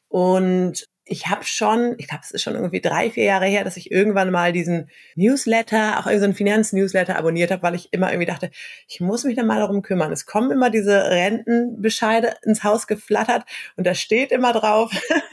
Und 0.08 0.86
ich 1.06 1.26
habe 1.26 1.44
schon, 1.44 1.94
ich 1.98 2.08
glaube, 2.08 2.22
es 2.24 2.30
ist 2.30 2.42
schon 2.42 2.54
irgendwie 2.54 2.80
drei, 2.80 3.10
vier 3.10 3.24
Jahre 3.24 3.44
her, 3.44 3.62
dass 3.62 3.76
ich 3.76 3.90
irgendwann 3.90 4.30
mal 4.30 4.52
diesen 4.52 4.88
Newsletter, 5.16 5.98
auch 5.98 6.06
irgendeinen 6.06 6.32
so 6.32 6.38
Finanznewsletter 6.38 7.18
abonniert 7.18 7.50
habe, 7.50 7.62
weil 7.62 7.74
ich 7.74 7.92
immer 7.92 8.10
irgendwie 8.10 8.30
dachte, 8.30 8.50
ich 8.88 9.00
muss 9.00 9.24
mich 9.24 9.36
da 9.36 9.42
mal 9.42 9.60
darum 9.60 9.82
kümmern. 9.82 10.12
Es 10.12 10.24
kommen 10.24 10.50
immer 10.50 10.70
diese 10.70 11.10
Rentenbescheide 11.10 12.36
ins 12.42 12.64
Haus 12.64 12.86
geflattert 12.86 13.44
und 13.76 13.86
da 13.86 13.94
steht 13.94 14.32
immer 14.32 14.54
drauf, 14.54 14.92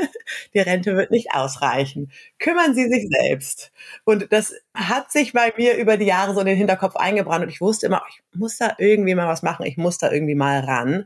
die 0.54 0.60
Rente 0.60 0.98
wird 0.98 1.10
nicht 1.10 1.34
ausreichen. 1.34 2.12
Kümmern 2.38 2.76
Sie 2.76 2.90
sich 2.90 3.08
selbst. 3.10 3.72
Und 4.04 4.32
das 4.34 4.54
hat 4.74 5.12
sich 5.12 5.32
bei 5.32 5.54
mir 5.56 5.78
über 5.78 5.96
die 5.96 6.06
Jahre 6.06 6.34
so 6.34 6.42
in 6.42 6.48
den 6.48 6.58
Hinterkopf 6.58 6.98
eingebrannt 6.98 7.46
und 7.46 7.50
ich 7.50 7.62
wusste 7.62 7.86
immer, 7.86 8.04
ich 8.10 8.22
muss 8.38 8.58
da 8.58 8.76
irgendwie 8.78 9.16
mal 9.16 9.28
was 9.28 9.42
machen, 9.42 9.66
ich 9.66 9.78
muss 9.78 9.98
da 9.98 10.12
irgendwie 10.12 10.36
mal 10.36 10.60
ran. 10.60 11.06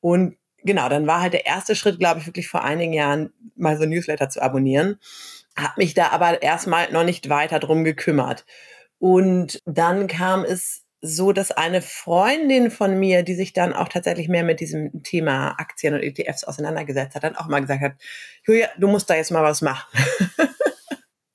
Und 0.00 0.36
genau, 0.66 0.88
dann 0.88 1.06
war 1.06 1.22
halt 1.22 1.32
der 1.32 1.46
erste 1.46 1.74
Schritt, 1.74 1.98
glaube 1.98 2.20
ich, 2.20 2.26
wirklich 2.26 2.48
vor 2.48 2.62
einigen 2.62 2.92
Jahren 2.92 3.32
mal 3.56 3.76
so 3.76 3.84
ein 3.84 3.90
Newsletter 3.90 4.28
zu 4.28 4.42
abonnieren. 4.42 4.98
Hab 5.56 5.78
mich 5.78 5.94
da 5.94 6.08
aber 6.08 6.42
erstmal 6.42 6.92
noch 6.92 7.04
nicht 7.04 7.28
weiter 7.28 7.58
drum 7.58 7.84
gekümmert. 7.84 8.44
Und 8.98 9.60
dann 9.64 10.06
kam 10.06 10.44
es 10.44 10.82
so, 11.00 11.32
dass 11.32 11.52
eine 11.52 11.82
Freundin 11.82 12.70
von 12.70 12.98
mir, 12.98 13.22
die 13.22 13.34
sich 13.34 13.52
dann 13.52 13.72
auch 13.72 13.88
tatsächlich 13.88 14.28
mehr 14.28 14.44
mit 14.44 14.60
diesem 14.60 15.02
Thema 15.02 15.54
Aktien 15.58 15.94
und 15.94 16.02
ETFs 16.02 16.44
auseinandergesetzt 16.44 17.14
hat, 17.14 17.24
dann 17.24 17.36
auch 17.36 17.46
mal 17.46 17.60
gesagt 17.60 17.80
hat, 17.80 17.92
Julia, 18.46 18.68
du 18.78 18.88
musst 18.88 19.08
da 19.08 19.14
jetzt 19.14 19.30
mal 19.30 19.42
was 19.42 19.62
machen. 19.62 19.86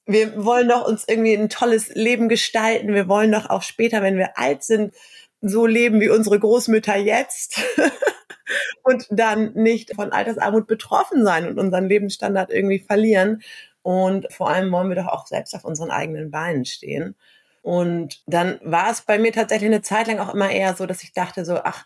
wir 0.05 0.43
wollen 0.43 0.67
doch 0.67 0.87
uns 0.87 1.05
irgendwie 1.07 1.33
ein 1.33 1.49
tolles 1.49 1.89
Leben 1.89 2.27
gestalten. 2.27 2.93
Wir 2.93 3.07
wollen 3.07 3.31
doch 3.31 3.49
auch 3.49 3.61
später, 3.61 4.01
wenn 4.01 4.17
wir 4.17 4.37
alt 4.37 4.63
sind, 4.63 4.93
so 5.41 5.65
leben 5.65 5.99
wie 5.99 6.09
unsere 6.09 6.39
Großmütter 6.39 6.95
jetzt. 6.95 7.61
und 8.83 9.07
dann 9.09 9.53
nicht 9.53 9.95
von 9.95 10.11
Altersarmut 10.11 10.67
betroffen 10.67 11.23
sein 11.23 11.47
und 11.47 11.59
unseren 11.59 11.87
Lebensstandard 11.87 12.51
irgendwie 12.51 12.79
verlieren. 12.79 13.41
Und 13.81 14.31
vor 14.31 14.49
allem 14.49 14.71
wollen 14.71 14.89
wir 14.89 14.95
doch 14.95 15.07
auch 15.07 15.27
selbst 15.27 15.55
auf 15.55 15.65
unseren 15.65 15.91
eigenen 15.91 16.31
Beinen 16.31 16.65
stehen. 16.65 17.15
Und 17.61 18.21
dann 18.25 18.59
war 18.63 18.91
es 18.91 19.01
bei 19.01 19.19
mir 19.19 19.31
tatsächlich 19.31 19.69
eine 19.69 19.81
Zeit 19.81 20.07
lang 20.07 20.19
auch 20.19 20.33
immer 20.33 20.49
eher 20.49 20.75
so, 20.75 20.85
dass 20.85 21.03
ich 21.03 21.13
dachte 21.13 21.45
so, 21.45 21.57
ach, 21.63 21.85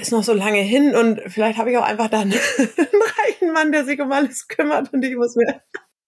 ist 0.00 0.12
noch 0.12 0.24
so 0.24 0.32
lange 0.32 0.60
hin 0.60 0.94
und 0.96 1.20
vielleicht 1.26 1.58
habe 1.58 1.70
ich 1.70 1.76
auch 1.76 1.84
einfach 1.84 2.08
dann 2.08 2.32
einen 2.58 3.02
reichen 3.18 3.52
Mann, 3.52 3.70
der 3.70 3.84
sich 3.84 4.00
um 4.00 4.10
alles 4.12 4.48
kümmert 4.48 4.92
und 4.92 5.04
ich 5.04 5.14
muss 5.14 5.36
mir 5.36 5.60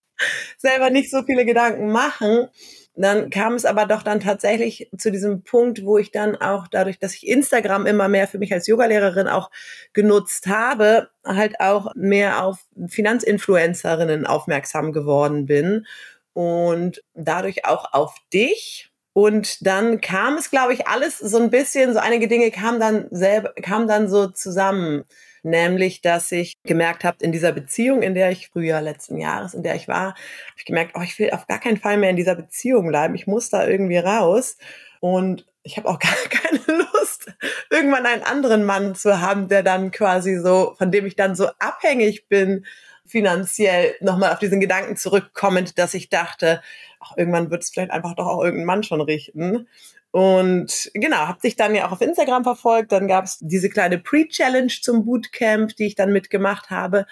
selber 0.56 0.90
nicht 0.90 1.11
so 1.11 1.23
viele 1.25 1.45
Gedanken 1.45 1.92
machen 1.92 2.49
dann 2.97 3.29
kam 3.29 3.55
es 3.55 3.67
aber 3.67 3.85
doch 3.85 4.03
dann 4.03 4.21
tatsächlich 4.21 4.88
zu 4.97 5.12
diesem 5.12 5.43
Punkt, 5.43 5.85
wo 5.85 5.99
ich 5.99 6.12
dann 6.12 6.35
auch 6.37 6.67
dadurch, 6.67 6.99
dass 6.99 7.15
ich 7.15 7.26
Instagram 7.26 7.85
immer 7.85 8.09
mehr 8.09 8.26
für 8.26 8.38
mich 8.38 8.53
als 8.53 8.67
Yogalehrerin 8.67 9.29
auch 9.29 9.50
genutzt 9.93 10.47
habe, 10.47 11.11
halt 11.25 11.61
auch 11.61 11.93
mehr 11.95 12.43
auf 12.43 12.59
Finanzinfluencerinnen 12.88 14.26
aufmerksam 14.26 14.93
geworden 14.93 15.45
bin 15.45 15.87
und 16.33 17.03
dadurch 17.15 17.67
auch 17.67 17.93
auf 17.93 18.15
dich. 18.33 18.91
Und 19.12 19.67
dann 19.67 20.00
kam 20.00 20.37
es, 20.37 20.50
glaube 20.50 20.73
ich, 20.73 20.88
alles 20.88 21.19
so 21.19 21.38
ein 21.38 21.50
bisschen, 21.50 21.93
so 21.93 21.99
einige 21.99 22.29
Dinge 22.29 22.50
kamen 22.50 22.81
dann 22.81 23.09
selber, 23.11 23.53
kamen 23.62 23.88
dann 23.88 24.09
so 24.09 24.26
zusammen 24.29 25.05
nämlich 25.47 26.03
dass 26.03 26.31
ich 26.33 26.55
gemerkt 26.65 27.05
habe, 27.05 27.19
in 27.21 27.33
dieser 27.33 27.53
Beziehung, 27.53 28.03
in 28.03 28.15
der 28.15 28.31
ich 28.31 28.49
früher 28.49 28.81
letzten 28.81 29.17
Jahres, 29.17 29.55
in 29.55 29.62
der 29.62 29.76
ich 29.76 29.88
war, 29.88 30.09
habe 30.09 30.59
ich 30.59 30.65
gemerkt, 30.65 30.93
oh, 30.95 31.03
ich 31.03 31.19
will 31.19 31.31
auf 31.31 31.47
gar 31.47 31.61
keinen 31.61 31.79
Fall 31.79 31.97
mehr 31.97 32.11
in 32.11 32.17
dieser 32.17 32.35
Beziehung 32.35 32.88
bleiben. 32.88 33.15
Ich 33.15 33.26
muss 33.26 33.49
da 33.49 33.67
irgendwie 33.67 33.99
raus. 33.99 34.59
Und 35.00 35.47
ich 35.62 35.76
habe 35.76 35.88
auch 35.88 35.99
gar 36.00 36.12
keine 36.29 36.61
Lust, 36.79 37.33
irgendwann 37.71 38.07
einen 38.07 38.23
anderen 38.23 38.65
Mann 38.65 38.95
zu 38.95 39.21
haben, 39.21 39.49
der 39.49 39.62
dann 39.62 39.91
quasi 39.91 40.37
so, 40.37 40.75
von 40.79 40.91
dem 40.91 41.07
ich 41.07 41.17
dann 41.17 41.35
so 41.35 41.49
abhängig 41.59 42.29
bin, 42.29 42.67
finanziell 43.07 43.95
nochmal 44.00 44.33
auf 44.33 44.41
diesen 44.41 44.61
Gedanken 44.61 44.97
zurückkommend, 44.97 45.79
dass 45.79 45.95
ich 45.95 46.09
dachte, 46.09 46.61
ach, 46.99 47.17
irgendwann 47.17 47.50
wird 47.50 47.62
es 47.62 47.71
vielleicht 47.71 47.93
einfach 47.93 48.15
doch 48.15 48.26
auch 48.26 48.43
irgendein 48.43 48.67
Mann 48.67 48.83
schon 48.83 49.00
richten. 49.00 49.69
Und 50.16 50.90
genau, 50.94 51.18
habe 51.18 51.42
sich 51.42 51.56
dann 51.56 51.75
ja 51.75 51.87
auch 51.87 51.92
auf 51.92 52.00
Instagram 52.00 52.42
verfolgt. 52.42 52.90
Dann 52.90 53.06
gab 53.06 53.26
es 53.26 53.37
diese 53.38 53.68
kleine 53.68 53.99
Pre-Challenge 53.99 54.73
zum 54.80 55.04
Bootcamp, 55.04 55.76
die 55.76 55.88
ich 55.88 55.94
dann 55.94 56.11
mitgemacht 56.11 56.70
habe. 56.70 57.04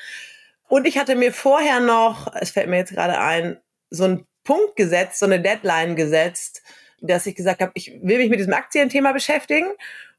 Und 0.68 0.86
ich 0.86 0.96
hatte 0.96 1.14
mir 1.14 1.30
vorher 1.30 1.80
noch, 1.80 2.34
es 2.34 2.52
fällt 2.52 2.70
mir 2.70 2.78
jetzt 2.78 2.94
gerade 2.94 3.18
ein, 3.18 3.60
so 3.90 4.04
einen 4.04 4.26
Punkt 4.42 4.76
gesetzt, 4.76 5.18
so 5.18 5.26
eine 5.26 5.38
Deadline 5.38 5.96
gesetzt, 5.96 6.62
dass 7.02 7.26
ich 7.26 7.34
gesagt 7.34 7.60
habe, 7.60 7.72
ich 7.74 7.92
will 8.02 8.16
mich 8.16 8.30
mit 8.30 8.38
diesem 8.38 8.54
Aktienthema 8.54 9.12
beschäftigen 9.12 9.66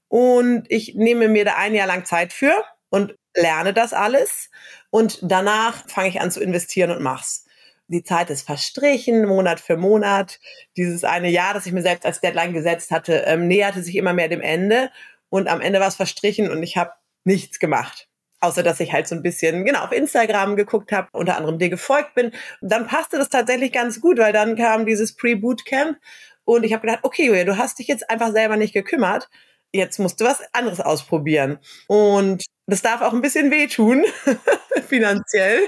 und 0.08 0.68
ich 0.70 0.94
nehme 0.94 1.28
mir 1.28 1.44
da 1.44 1.56
ein 1.56 1.74
Jahr 1.74 1.88
lang 1.88 2.06
Zeit 2.06 2.34
für 2.34 2.54
und 2.90 3.16
lerne 3.36 3.74
das 3.74 3.94
alles 3.94 4.52
und 4.92 5.18
danach 5.24 5.90
fange 5.90 6.10
ich 6.10 6.22
an 6.22 6.30
zu 6.30 6.40
investieren 6.40 6.92
und 6.92 7.02
mach's. 7.02 7.45
Die 7.88 8.04
Zeit 8.04 8.30
ist 8.30 8.46
verstrichen, 8.46 9.26
Monat 9.26 9.60
für 9.60 9.78
Monat. 9.78 10.40
Dieses 10.76 11.04
eine 11.04 11.30
Jahr, 11.30 11.54
das 11.54 11.66
ich 11.66 11.72
mir 11.72 11.84
selbst 11.84 12.06
als 12.06 12.20
Deadline 12.20 12.54
gesetzt 12.54 12.92
hatte, 12.92 13.24
ähm, 13.28 13.48
näherte 13.48 13.84
sich 13.84 13.96
immer 13.96 14.14
mehr 14.14 14.28
dem 14.28 14.42
Ende 14.42 14.90
und 15.30 15.48
am 15.48 15.62
Ende 15.62 15.80
war 15.80 15.88
es 15.88 15.96
verstrichen 15.96 16.50
und 16.50 16.64
ich 16.64 16.78
habe 16.78 16.92
nichts 17.24 17.60
gemacht. 17.60 18.08
Außer 18.40 18.64
dass 18.64 18.80
ich 18.80 18.94
halt 18.94 19.08
so 19.08 19.16
ein 19.16 19.24
bisschen, 19.24 19.66
genau, 19.66 19.84
auf 19.84 19.92
Instagram 19.92 20.56
geguckt 20.56 20.92
habe, 20.92 21.10
unter 21.12 21.38
anderem 21.38 21.58
dir 21.58 21.70
gefolgt 21.70 22.16
bin. 22.16 22.28
Und 22.62 22.72
dann 22.72 22.88
passte 22.88 23.18
das 23.18 23.30
tatsächlich 23.30 23.72
ganz 23.72 24.02
gut, 24.02 24.18
weil 24.18 24.34
dann 24.34 24.56
kam 24.56 24.86
dieses 24.86 25.16
Pre-Bootcamp 25.16 25.98
und 26.46 26.64
ich 26.64 26.74
habe 26.74 26.86
gedacht, 26.86 27.04
okay, 27.04 27.26
Julia, 27.26 27.44
du 27.44 27.58
hast 27.58 27.80
dich 27.80 27.88
jetzt 27.88 28.10
einfach 28.10 28.32
selber 28.32 28.56
nicht 28.56 28.74
gekümmert. 28.74 29.30
Jetzt 29.74 30.00
musst 30.00 30.22
du 30.22 30.26
was 30.26 30.42
anderes 30.54 30.80
ausprobieren. 30.80 31.60
Und 31.88 32.46
das 32.68 32.82
darf 32.82 33.02
auch 33.02 33.14
ein 33.14 33.22
bisschen 33.22 33.52
wehtun, 33.52 34.06
finanziell. 34.88 35.60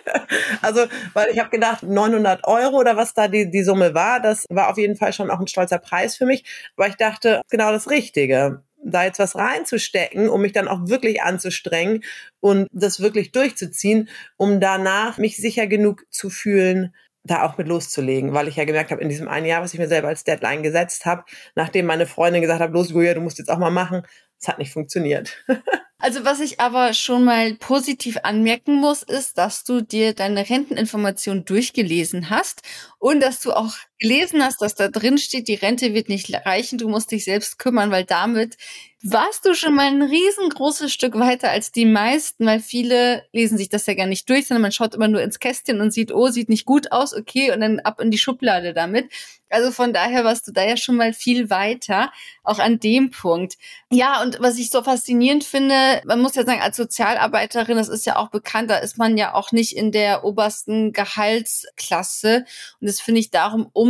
Also, 0.61 0.85
weil 1.13 1.29
ich 1.29 1.39
habe 1.39 1.49
gedacht, 1.49 1.83
900 1.83 2.45
Euro 2.45 2.77
oder 2.77 2.97
was 2.97 3.13
da 3.13 3.27
die, 3.27 3.49
die 3.49 3.63
Summe 3.63 3.93
war, 3.93 4.19
das 4.19 4.45
war 4.49 4.69
auf 4.69 4.77
jeden 4.77 4.95
Fall 4.95 5.13
schon 5.13 5.29
auch 5.29 5.39
ein 5.39 5.47
stolzer 5.47 5.79
Preis 5.79 6.17
für 6.17 6.25
mich. 6.25 6.43
Aber 6.75 6.87
ich 6.87 6.95
dachte, 6.95 7.41
genau 7.49 7.71
das 7.71 7.89
Richtige 7.89 8.63
da 8.83 9.03
jetzt 9.03 9.19
was 9.19 9.35
reinzustecken, 9.35 10.29
um 10.29 10.41
mich 10.41 10.53
dann 10.53 10.67
auch 10.67 10.87
wirklich 10.87 11.21
anzustrengen 11.21 12.03
und 12.39 12.67
das 12.71 12.99
wirklich 12.99 13.31
durchzuziehen, 13.31 14.09
um 14.37 14.59
danach 14.59 15.17
mich 15.17 15.37
sicher 15.37 15.67
genug 15.67 16.05
zu 16.09 16.29
fühlen, 16.29 16.93
da 17.23 17.43
auch 17.43 17.57
mit 17.57 17.67
loszulegen, 17.67 18.33
weil 18.33 18.47
ich 18.47 18.55
ja 18.55 18.63
gemerkt 18.63 18.91
habe, 18.91 19.01
in 19.01 19.09
diesem 19.09 19.27
einen 19.27 19.45
Jahr, 19.45 19.61
was 19.61 19.73
ich 19.73 19.79
mir 19.79 19.87
selber 19.87 20.07
als 20.07 20.23
Deadline 20.23 20.63
gesetzt 20.63 21.05
habe, 21.05 21.25
nachdem 21.55 21.85
meine 21.85 22.05
Freundin 22.05 22.41
gesagt 22.41 22.61
hat, 22.61 22.71
los 22.71 22.89
Julia, 22.89 23.13
du 23.13 23.21
musst 23.21 23.37
jetzt 23.37 23.49
auch 23.49 23.57
mal 23.57 23.71
machen, 23.71 24.03
es 24.39 24.47
hat 24.47 24.59
nicht 24.59 24.71
funktioniert. 24.71 25.43
Also 25.99 26.23
was 26.25 26.39
ich 26.41 26.59
aber 26.59 26.93
schon 26.93 27.23
mal 27.23 27.55
positiv 27.55 28.17
anmerken 28.21 28.75
muss, 28.75 29.01
ist, 29.01 29.37
dass 29.39 29.63
du 29.63 29.81
dir 29.81 30.13
deine 30.13 30.47
Renteninformation 30.47 31.43
durchgelesen 31.43 32.29
hast 32.29 32.61
und 32.99 33.19
dass 33.19 33.39
du 33.41 33.53
auch 33.53 33.73
gelesen 33.99 34.43
hast, 34.43 34.61
dass 34.61 34.75
da 34.75 34.89
drin 34.89 35.17
steht, 35.17 35.47
die 35.47 35.55
Rente 35.55 35.93
wird 35.93 36.09
nicht 36.09 36.33
reichen, 36.45 36.77
du 36.77 36.89
musst 36.89 37.11
dich 37.11 37.23
selbst 37.23 37.59
kümmern, 37.59 37.91
weil 37.91 38.05
damit 38.05 38.57
warst 39.03 39.45
du 39.45 39.53
schon 39.53 39.75
mal 39.75 39.87
ein 39.87 40.01
riesengroßes 40.01 40.91
Stück 40.91 41.19
weiter 41.19 41.51
als 41.51 41.71
die 41.71 41.85
meisten, 41.85 42.45
weil 42.45 42.59
viele 42.59 43.23
lesen 43.31 43.57
sich 43.57 43.69
das 43.69 43.85
ja 43.85 43.93
gar 43.93 44.07
nicht 44.07 44.27
durch, 44.29 44.47
sondern 44.47 44.63
man 44.63 44.71
schaut 44.71 44.95
immer 44.95 45.07
nur 45.07 45.21
ins 45.21 45.39
Kästchen 45.39 45.81
und 45.81 45.91
sieht, 45.91 46.11
oh, 46.11 46.29
sieht 46.29 46.49
nicht 46.49 46.65
gut 46.65 46.91
aus, 46.91 47.13
okay, 47.13 47.51
und 47.51 47.61
dann 47.61 47.79
ab 47.79 48.01
in 48.01 48.09
die 48.09 48.17
Schublade 48.17 48.73
damit. 48.73 49.09
Also 49.49 49.71
von 49.71 49.93
daher 49.93 50.25
warst 50.25 50.47
du 50.47 50.51
da 50.51 50.63
ja 50.63 50.75
schon 50.75 50.95
mal 50.95 51.13
viel 51.13 51.49
weiter, 51.49 52.11
auch 52.43 52.59
an 52.59 52.79
dem 52.79 53.11
Punkt. 53.11 53.57
Ja, 53.89 54.21
und 54.21 54.41
was 54.41 54.57
ich 54.57 54.71
so 54.71 54.83
faszinierend 54.83 55.45
finde, 55.45 56.01
man 56.05 56.19
muss 56.19 56.35
ja 56.35 56.43
sagen, 56.43 56.59
als 56.59 56.75
Sozialarbeiterin, 56.75 57.77
das 57.77 57.87
ist 57.87 58.05
ja 58.05 58.17
auch 58.17 58.29
bekannt, 58.29 58.69
da 58.69 58.77
ist 58.77 58.97
man 58.97 59.17
ja 59.17 59.33
auch 59.33 59.53
nicht 59.53 59.77
in 59.77 59.91
der 59.91 60.25
obersten 60.25 60.91
Gehaltsklasse. 60.91 62.45
Und 62.81 62.87
das 62.89 62.99
finde 62.99 63.21
ich 63.21 63.31
darum 63.31 63.69
umso 63.71 63.86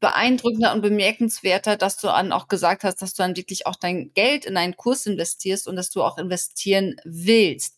beeindruckender 0.00 0.72
und 0.72 0.80
bemerkenswerter, 0.80 1.76
dass 1.76 1.98
du 1.98 2.06
dann 2.06 2.32
auch 2.32 2.48
gesagt 2.48 2.84
hast, 2.84 3.02
dass 3.02 3.14
du 3.14 3.22
dann 3.22 3.36
wirklich 3.36 3.66
auch 3.66 3.76
dein 3.76 4.12
Geld 4.14 4.46
in 4.46 4.56
einen 4.56 4.76
Kurs 4.76 5.06
investierst 5.06 5.68
und 5.68 5.76
dass 5.76 5.90
du 5.90 6.02
auch 6.02 6.18
investieren 6.18 6.96
willst. 7.04 7.76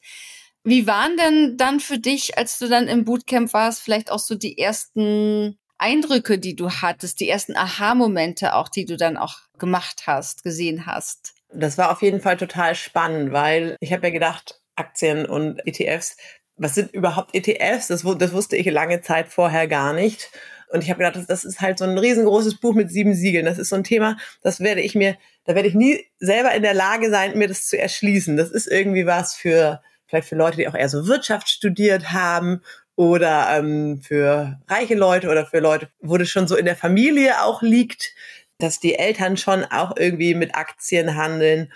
Wie 0.65 0.87
waren 0.87 1.17
denn 1.17 1.57
dann 1.57 1.81
für 1.81 1.99
dich, 1.99 2.39
als 2.39 2.59
du 2.59 2.69
dann 2.69 2.87
im 2.87 3.05
Bootcamp 3.05 3.53
warst, 3.53 3.81
vielleicht 3.81 4.13
auch 4.13 4.21
so 4.21 4.37
die 4.37 4.59
ersten 4.59 5.59
Eindrücke, 5.79 6.39
die 6.39 6.55
du 6.55 6.71
hattest, 6.71 7.19
die 7.19 7.29
ersten 7.29 7.57
Aha-Momente 7.57 8.55
auch, 8.55 8.69
die 8.69 8.85
du 8.85 8.97
dann 8.97 9.17
auch 9.17 9.39
gemacht 9.59 10.05
hast, 10.07 10.45
gesehen 10.45 10.87
hast? 10.87 11.35
Das 11.53 11.77
war 11.77 11.91
auf 11.91 12.03
jeden 12.03 12.21
Fall 12.21 12.37
total 12.37 12.77
spannend, 12.77 13.33
weil 13.33 13.77
ich 13.81 13.93
habe 13.93 14.07
ja 14.07 14.13
gedacht, 14.13 14.61
Aktien 14.77 15.27
und 15.27 15.61
ETFs, 15.67 16.17
was 16.57 16.77
sind 16.77 16.93
überhaupt 16.93 17.35
ETFs? 17.35 17.89
Das, 17.89 18.05
das 18.19 18.33
wusste 18.33 18.57
ich 18.57 18.67
lange 18.71 19.01
Zeit 19.01 19.29
vorher 19.29 19.67
gar 19.67 19.93
nicht. 19.93 20.31
Und 20.73 20.83
ich 20.83 20.91
habe 20.91 20.99
gedacht, 20.99 21.17
das, 21.17 21.27
das 21.27 21.45
ist 21.45 21.61
halt 21.61 21.79
so 21.79 21.85
ein 21.85 21.99
riesengroßes 21.99 22.57
Buch 22.57 22.75
mit 22.75 22.91
sieben 22.91 23.15
Siegeln. 23.15 23.45
Das 23.45 23.59
ist 23.59 23.69
so 23.69 23.77
ein 23.77 23.85
Thema, 23.85 24.17
das 24.43 24.61
werde 24.61 24.81
ich 24.81 24.95
mir, 24.95 25.19
da 25.45 25.55
werde 25.55 25.69
ich 25.69 25.75
nie 25.75 26.07
selber 26.19 26.55
in 26.55 26.63
der 26.63 26.73
Lage 26.73 27.11
sein, 27.11 27.37
mir 27.37 27.49
das 27.49 27.67
zu 27.67 27.79
erschließen. 27.79 28.39
Das 28.39 28.51
ist 28.51 28.69
irgendwie 28.69 29.05
was 29.05 29.35
für, 29.35 29.83
vielleicht 30.07 30.29
für 30.29 30.37
Leute, 30.37 30.57
die 30.57 30.69
auch 30.69 30.75
eher 30.75 30.89
so 30.89 31.07
Wirtschaft 31.07 31.51
studiert 31.51 32.13
haben 32.13 32.63
oder 32.97 33.49
ähm, 33.51 34.01
für 34.01 34.61
reiche 34.67 34.95
Leute 34.95 35.29
oder 35.29 35.45
für 35.45 35.61
Leute, 35.61 35.91
wo 36.01 36.17
das 36.17 36.31
schon 36.31 36.49
so 36.49 36.57
in 36.57 36.65
der 36.65 36.77
Familie 36.77 37.43
auch 37.43 37.61
liegt, 37.61 38.15
dass 38.57 38.81
die 38.81 38.95
Eltern 38.95 39.37
schon 39.37 39.65
auch 39.65 39.97
irgendwie 39.97 40.35
mit 40.35 40.55
Aktien 40.55 41.17
handeln. 41.17 41.71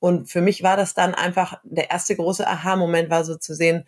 Und 0.00 0.30
für 0.30 0.42
mich 0.42 0.62
war 0.62 0.76
das 0.76 0.92
dann 0.92 1.14
einfach, 1.14 1.60
der 1.64 1.90
erste 1.90 2.14
große 2.14 2.46
Aha-Moment 2.46 3.08
war 3.08 3.24
so 3.24 3.36
zu 3.36 3.54
sehen, 3.54 3.84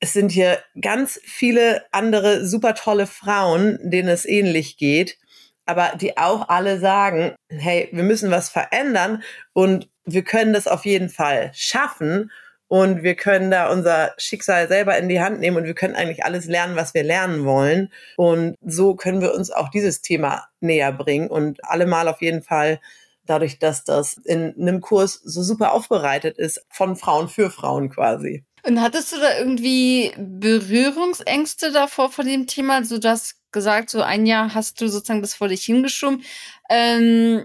es 0.00 0.12
sind 0.12 0.30
hier 0.30 0.58
ganz 0.80 1.20
viele 1.24 1.84
andere 1.92 2.46
super 2.46 2.74
tolle 2.74 3.06
Frauen, 3.06 3.78
denen 3.82 4.08
es 4.08 4.26
ähnlich 4.26 4.76
geht, 4.76 5.18
aber 5.64 5.92
die 6.00 6.16
auch 6.16 6.48
alle 6.48 6.78
sagen, 6.78 7.34
hey, 7.48 7.88
wir 7.92 8.04
müssen 8.04 8.30
was 8.30 8.48
verändern 8.48 9.22
und 9.52 9.88
wir 10.04 10.22
können 10.22 10.52
das 10.52 10.68
auf 10.68 10.84
jeden 10.84 11.08
Fall 11.08 11.50
schaffen 11.54 12.30
und 12.68 13.02
wir 13.02 13.14
können 13.14 13.50
da 13.50 13.70
unser 13.70 14.12
Schicksal 14.18 14.68
selber 14.68 14.96
in 14.98 15.08
die 15.08 15.20
Hand 15.20 15.40
nehmen 15.40 15.56
und 15.56 15.64
wir 15.64 15.74
können 15.74 15.94
eigentlich 15.94 16.24
alles 16.24 16.46
lernen, 16.46 16.76
was 16.76 16.94
wir 16.94 17.04
lernen 17.04 17.44
wollen. 17.44 17.92
Und 18.16 18.56
so 18.60 18.96
können 18.96 19.20
wir 19.20 19.34
uns 19.34 19.50
auch 19.50 19.68
dieses 19.68 20.02
Thema 20.02 20.48
näher 20.60 20.92
bringen 20.92 21.28
und 21.28 21.64
allemal 21.64 22.08
auf 22.08 22.22
jeden 22.22 22.42
Fall 22.42 22.80
dadurch, 23.24 23.58
dass 23.58 23.84
das 23.84 24.16
in 24.24 24.54
einem 24.60 24.80
Kurs 24.80 25.14
so 25.14 25.42
super 25.42 25.72
aufbereitet 25.72 26.38
ist, 26.38 26.64
von 26.70 26.96
Frauen 26.96 27.28
für 27.28 27.50
Frauen 27.50 27.90
quasi. 27.90 28.45
Und 28.66 28.80
hattest 28.80 29.12
du 29.12 29.20
da 29.20 29.38
irgendwie 29.38 30.12
Berührungsängste 30.16 31.70
davor 31.70 32.10
vor 32.10 32.24
dem 32.24 32.48
Thema? 32.48 32.76
Also 32.76 32.98
du 32.98 33.08
hast 33.08 33.36
gesagt, 33.52 33.90
so 33.90 34.02
ein 34.02 34.26
Jahr 34.26 34.54
hast 34.54 34.80
du 34.80 34.88
sozusagen 34.88 35.20
bis 35.20 35.34
vor 35.34 35.46
dich 35.46 35.64
hingeschoben. 35.64 36.24
Ähm, 36.68 37.44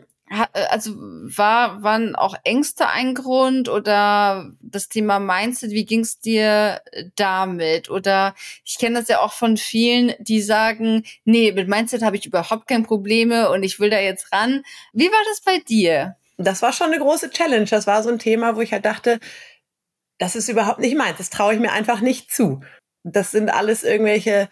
also 0.70 0.96
war, 0.96 1.84
waren 1.84 2.16
auch 2.16 2.36
Ängste 2.44 2.88
ein 2.88 3.14
Grund 3.14 3.70
oder 3.70 4.52
das 4.62 4.90
Thema 4.90 5.20
Mindset, 5.20 5.72
wie 5.72 5.86
ging 5.86 6.00
es 6.00 6.20
dir 6.20 6.82
damit? 7.16 7.92
Oder 7.92 8.34
ich 8.66 8.80
kenne 8.80 9.00
das 9.00 9.08
ja 9.08 9.20
auch 9.20 9.34
von 9.34 9.58
vielen, 9.58 10.14
die 10.20 10.42
sagen, 10.42 11.04
nee, 11.24 11.52
mit 11.52 11.68
Mindset 11.68 12.02
habe 12.02 12.16
ich 12.16 12.26
überhaupt 12.26 12.68
kein 12.68 12.84
Probleme 12.84 13.52
und 13.52 13.62
ich 13.62 13.80
will 13.80 13.92
da 13.92 14.00
jetzt 14.00 14.32
ran. 14.32 14.64
Wie 14.94 15.12
war 15.12 15.24
das 15.30 15.42
bei 15.42 15.60
dir? 15.60 16.16
Das 16.38 16.62
war 16.62 16.74
schon 16.74 16.88
eine 16.88 17.00
große 17.00 17.30
Challenge. 17.30 17.66
Das 17.66 17.86
war 17.86 18.02
so 18.02 18.10
ein 18.10 18.18
Thema, 18.18 18.56
wo 18.56 18.62
ich 18.62 18.72
halt 18.74 18.86
dachte, 18.86 19.20
das 20.22 20.36
ist 20.36 20.50
überhaupt 20.50 20.78
nicht 20.78 20.96
meins. 20.96 21.18
Das 21.18 21.32
traue 21.32 21.56
ich 21.56 21.60
mir 21.60 21.72
einfach 21.72 22.00
nicht 22.00 22.32
zu. 22.32 22.62
Das 23.04 23.32
sind 23.32 23.50
alles 23.50 23.84
irgendwelche 23.84 24.50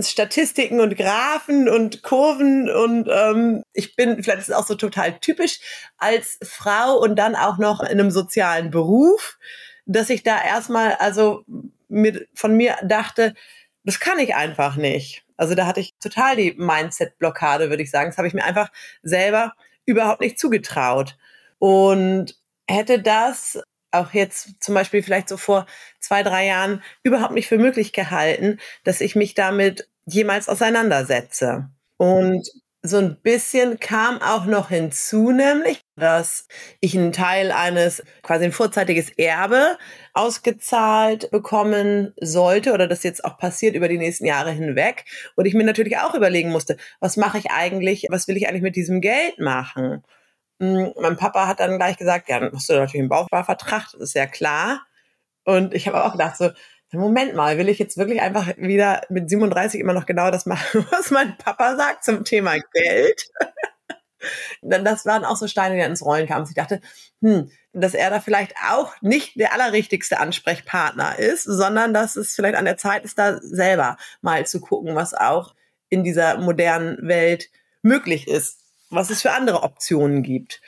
Statistiken 0.00 0.78
und 0.78 0.96
Graphen 0.96 1.68
und 1.68 2.04
Kurven 2.04 2.70
und 2.70 3.08
ähm, 3.12 3.64
ich 3.72 3.96
bin, 3.96 4.22
vielleicht 4.22 4.38
ist 4.38 4.50
es 4.50 4.54
auch 4.54 4.66
so 4.66 4.76
total 4.76 5.18
typisch 5.18 5.58
als 5.96 6.38
Frau 6.44 6.96
und 6.96 7.16
dann 7.16 7.34
auch 7.34 7.58
noch 7.58 7.80
in 7.80 7.98
einem 7.98 8.12
sozialen 8.12 8.70
Beruf, 8.70 9.38
dass 9.86 10.08
ich 10.08 10.22
da 10.22 10.40
erstmal 10.40 10.92
also 10.92 11.42
mit, 11.88 12.28
von 12.34 12.56
mir 12.56 12.76
dachte, 12.84 13.34
das 13.82 13.98
kann 13.98 14.20
ich 14.20 14.36
einfach 14.36 14.76
nicht. 14.76 15.24
Also 15.36 15.56
da 15.56 15.66
hatte 15.66 15.80
ich 15.80 15.96
total 15.98 16.36
die 16.36 16.54
Mindset-Blockade, 16.56 17.70
würde 17.70 17.82
ich 17.82 17.90
sagen. 17.90 18.10
Das 18.10 18.18
habe 18.18 18.28
ich 18.28 18.34
mir 18.34 18.44
einfach 18.44 18.70
selber 19.02 19.54
überhaupt 19.84 20.20
nicht 20.20 20.38
zugetraut. 20.38 21.16
Und 21.58 22.36
hätte 22.68 23.02
das 23.02 23.58
auch 23.90 24.12
jetzt 24.12 24.62
zum 24.62 24.74
Beispiel 24.74 25.02
vielleicht 25.02 25.28
so 25.28 25.36
vor 25.36 25.66
zwei, 26.00 26.22
drei 26.22 26.46
Jahren 26.46 26.82
überhaupt 27.02 27.34
nicht 27.34 27.48
für 27.48 27.58
möglich 27.58 27.92
gehalten, 27.92 28.58
dass 28.84 29.00
ich 29.00 29.16
mich 29.16 29.34
damit 29.34 29.88
jemals 30.06 30.48
auseinandersetze. 30.48 31.70
Und 31.96 32.48
so 32.82 32.98
ein 32.98 33.20
bisschen 33.20 33.80
kam 33.80 34.22
auch 34.22 34.46
noch 34.46 34.68
hinzu, 34.68 35.32
nämlich, 35.32 35.84
dass 35.96 36.46
ich 36.80 36.96
einen 36.96 37.12
Teil 37.12 37.50
eines 37.50 38.02
quasi 38.22 38.44
ein 38.44 38.52
vorzeitiges 38.52 39.10
Erbe 39.10 39.76
ausgezahlt 40.14 41.30
bekommen 41.30 42.14
sollte 42.20 42.72
oder 42.72 42.86
das 42.86 43.02
jetzt 43.02 43.24
auch 43.24 43.36
passiert 43.36 43.74
über 43.74 43.88
die 43.88 43.98
nächsten 43.98 44.26
Jahre 44.26 44.52
hinweg. 44.52 45.04
Und 45.34 45.46
ich 45.46 45.54
mir 45.54 45.64
natürlich 45.64 45.98
auch 45.98 46.14
überlegen 46.14 46.50
musste, 46.50 46.76
was 47.00 47.16
mache 47.16 47.38
ich 47.38 47.50
eigentlich, 47.50 48.06
was 48.10 48.28
will 48.28 48.36
ich 48.36 48.48
eigentlich 48.48 48.62
mit 48.62 48.76
diesem 48.76 49.00
Geld 49.00 49.38
machen? 49.40 50.04
Hm, 50.60 50.92
mein 51.00 51.16
Papa 51.16 51.46
hat 51.46 51.60
dann 51.60 51.76
gleich 51.76 51.96
gesagt, 51.96 52.28
ja, 52.28 52.40
dann 52.40 52.52
hast 52.52 52.68
du 52.68 52.74
natürlich 52.74 53.00
einen 53.00 53.08
Bausparvertrag, 53.08 53.92
das 53.92 54.00
ist 54.00 54.14
ja 54.14 54.26
klar. 54.26 54.86
Und 55.44 55.74
ich 55.74 55.86
habe 55.86 56.04
auch 56.04 56.12
gedacht 56.12 56.36
so, 56.36 56.50
Moment 56.92 57.34
mal, 57.34 57.58
will 57.58 57.68
ich 57.68 57.78
jetzt 57.78 57.98
wirklich 57.98 58.22
einfach 58.22 58.56
wieder 58.56 59.02
mit 59.10 59.28
37 59.28 59.80
immer 59.80 59.92
noch 59.92 60.06
genau 60.06 60.30
das 60.30 60.46
machen, 60.46 60.86
was 60.90 61.10
mein 61.10 61.36
Papa 61.36 61.76
sagt 61.76 62.04
zum 62.04 62.24
Thema 62.24 62.56
Geld? 62.72 63.28
das 64.62 65.06
waren 65.06 65.24
auch 65.24 65.36
so 65.36 65.46
Steine, 65.46 65.76
die 65.76 65.82
ins 65.82 66.04
Rollen 66.04 66.26
kamen. 66.26 66.46
Ich 66.48 66.54
dachte, 66.54 66.80
hm, 67.22 67.50
dass 67.72 67.94
er 67.94 68.10
da 68.10 68.20
vielleicht 68.20 68.54
auch 68.70 68.94
nicht 69.02 69.38
der 69.38 69.52
allerrichtigste 69.52 70.18
Ansprechpartner 70.18 71.18
ist, 71.18 71.44
sondern 71.44 71.92
dass 71.92 72.16
es 72.16 72.34
vielleicht 72.34 72.56
an 72.56 72.64
der 72.64 72.78
Zeit 72.78 73.04
ist, 73.04 73.18
da 73.18 73.38
selber 73.40 73.96
mal 74.22 74.46
zu 74.46 74.60
gucken, 74.60 74.94
was 74.94 75.14
auch 75.14 75.54
in 75.90 76.04
dieser 76.04 76.38
modernen 76.38 77.06
Welt 77.06 77.50
möglich 77.82 78.28
ist, 78.28 78.57
was 78.90 79.10
es 79.10 79.22
für 79.22 79.32
andere 79.32 79.62
Optionen 79.62 80.22
gibt. 80.22 80.60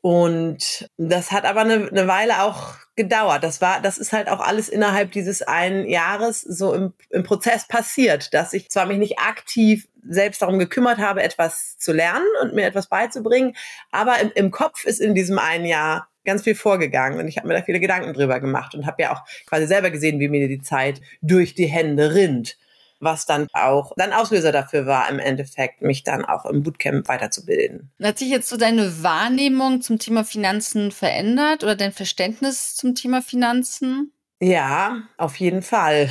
Und 0.00 0.88
das 0.96 1.32
hat 1.32 1.44
aber 1.44 1.60
eine, 1.62 1.88
eine 1.88 2.06
Weile 2.06 2.42
auch 2.42 2.74
gedauert. 2.94 3.42
Das 3.42 3.60
war, 3.60 3.80
das 3.80 3.98
ist 3.98 4.12
halt 4.12 4.28
auch 4.28 4.40
alles 4.40 4.68
innerhalb 4.68 5.12
dieses 5.12 5.42
einen 5.42 5.88
Jahres 5.88 6.40
so 6.40 6.72
im, 6.72 6.92
im 7.10 7.24
Prozess 7.24 7.66
passiert, 7.66 8.32
dass 8.32 8.52
ich 8.52 8.70
zwar 8.70 8.86
mich 8.86 8.98
nicht 8.98 9.18
aktiv 9.18 9.88
selbst 10.08 10.40
darum 10.40 10.58
gekümmert 10.58 10.98
habe, 10.98 11.22
etwas 11.22 11.78
zu 11.78 11.92
lernen 11.92 12.26
und 12.42 12.54
mir 12.54 12.66
etwas 12.66 12.88
beizubringen, 12.88 13.54
aber 13.90 14.18
im, 14.20 14.30
im 14.34 14.50
Kopf 14.50 14.84
ist 14.84 15.00
in 15.00 15.14
diesem 15.14 15.38
einen 15.38 15.66
Jahr 15.66 16.08
ganz 16.24 16.42
viel 16.42 16.54
vorgegangen 16.54 17.18
und 17.18 17.28
ich 17.28 17.38
habe 17.38 17.48
mir 17.48 17.54
da 17.54 17.62
viele 17.62 17.80
Gedanken 17.80 18.12
drüber 18.12 18.38
gemacht 18.40 18.74
und 18.74 18.86
habe 18.86 19.02
ja 19.02 19.12
auch 19.12 19.24
quasi 19.46 19.66
selber 19.66 19.90
gesehen, 19.90 20.20
wie 20.20 20.28
mir 20.28 20.46
die 20.46 20.62
Zeit 20.62 21.00
durch 21.22 21.54
die 21.54 21.66
Hände 21.66 22.14
rinnt 22.14 22.56
was 23.00 23.26
dann 23.26 23.46
auch 23.52 23.92
dann 23.96 24.12
Auslöser 24.12 24.52
dafür 24.52 24.86
war, 24.86 25.08
im 25.08 25.18
Endeffekt 25.18 25.82
mich 25.82 26.04
dann 26.04 26.24
auch 26.24 26.44
im 26.44 26.62
Bootcamp 26.62 27.08
weiterzubilden. 27.08 27.90
Hat 28.02 28.18
sich 28.18 28.28
jetzt 28.28 28.48
so 28.48 28.56
deine 28.56 29.02
Wahrnehmung 29.02 29.80
zum 29.80 29.98
Thema 29.98 30.24
Finanzen 30.24 30.90
verändert 30.90 31.62
oder 31.62 31.76
dein 31.76 31.92
Verständnis 31.92 32.74
zum 32.74 32.94
Thema 32.94 33.22
Finanzen? 33.22 34.12
Ja, 34.40 35.02
auf 35.16 35.36
jeden 35.36 35.62
Fall. 35.62 36.08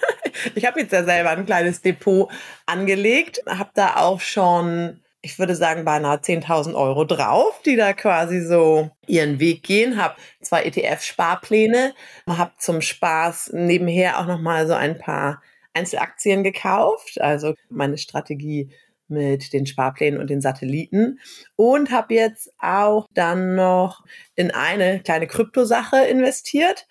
ich 0.54 0.64
habe 0.64 0.80
jetzt 0.80 0.92
ja 0.92 1.04
selber 1.04 1.30
ein 1.30 1.46
kleines 1.46 1.82
Depot 1.82 2.30
angelegt, 2.66 3.40
habe 3.48 3.70
da 3.74 3.96
auch 3.96 4.20
schon 4.20 5.00
ich 5.24 5.38
würde 5.38 5.56
sagen, 5.56 5.86
beinahe 5.86 6.18
10.000 6.18 6.74
Euro 6.74 7.04
drauf, 7.04 7.62
die 7.64 7.76
da 7.76 7.94
quasi 7.94 8.42
so 8.42 8.90
ihren 9.06 9.40
Weg 9.40 9.62
gehen. 9.62 9.96
Hab 9.96 10.18
zwei 10.42 10.64
ETF-Sparpläne, 10.64 11.94
hab 12.28 12.60
zum 12.60 12.82
Spaß 12.82 13.52
nebenher 13.54 14.20
auch 14.20 14.26
noch 14.26 14.40
mal 14.40 14.66
so 14.66 14.74
ein 14.74 14.98
paar 14.98 15.40
Einzelaktien 15.74 16.42
gekauft, 16.42 17.20
also 17.20 17.54
meine 17.68 17.98
Strategie 17.98 18.70
mit 19.08 19.52
den 19.52 19.66
Sparplänen 19.66 20.20
und 20.20 20.30
den 20.30 20.40
Satelliten. 20.40 21.20
Und 21.56 21.90
habe 21.90 22.14
jetzt 22.14 22.52
auch 22.58 23.06
dann 23.12 23.54
noch 23.54 24.04
in 24.34 24.50
eine 24.50 25.00
kleine 25.00 25.26
Kryptosache 25.26 26.04
investiert. 26.04 26.86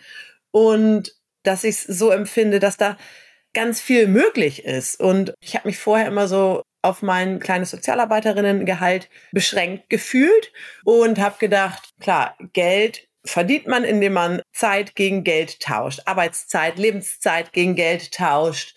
Und 0.51 1.15
dass 1.43 1.63
ich 1.63 1.75
es 1.75 1.83
so 1.83 2.11
empfinde, 2.11 2.59
dass 2.59 2.77
da 2.77 2.97
ganz 3.53 3.81
viel 3.81 4.07
möglich 4.07 4.63
ist. 4.63 4.99
Und 4.99 5.33
ich 5.41 5.55
habe 5.55 5.67
mich 5.67 5.77
vorher 5.77 6.07
immer 6.07 6.27
so 6.27 6.63
auf 6.81 7.01
mein 7.01 7.39
kleines 7.39 7.71
Sozialarbeiterinnengehalt 7.71 9.09
beschränkt 9.31 9.89
gefühlt 9.89 10.51
und 10.83 11.17
habe 11.17 11.37
gedacht, 11.39 11.89
klar, 11.99 12.35
Geld 12.51 13.07
verdient 13.25 13.67
man, 13.67 13.83
indem 13.83 14.13
man 14.13 14.41
Zeit 14.51 14.95
gegen 14.95 15.23
Geld 15.23 15.59
tauscht, 15.59 16.01
Arbeitszeit, 16.05 16.77
Lebenszeit 16.77 17.53
gegen 17.53 17.75
Geld 17.75 18.13
tauscht. 18.13 18.75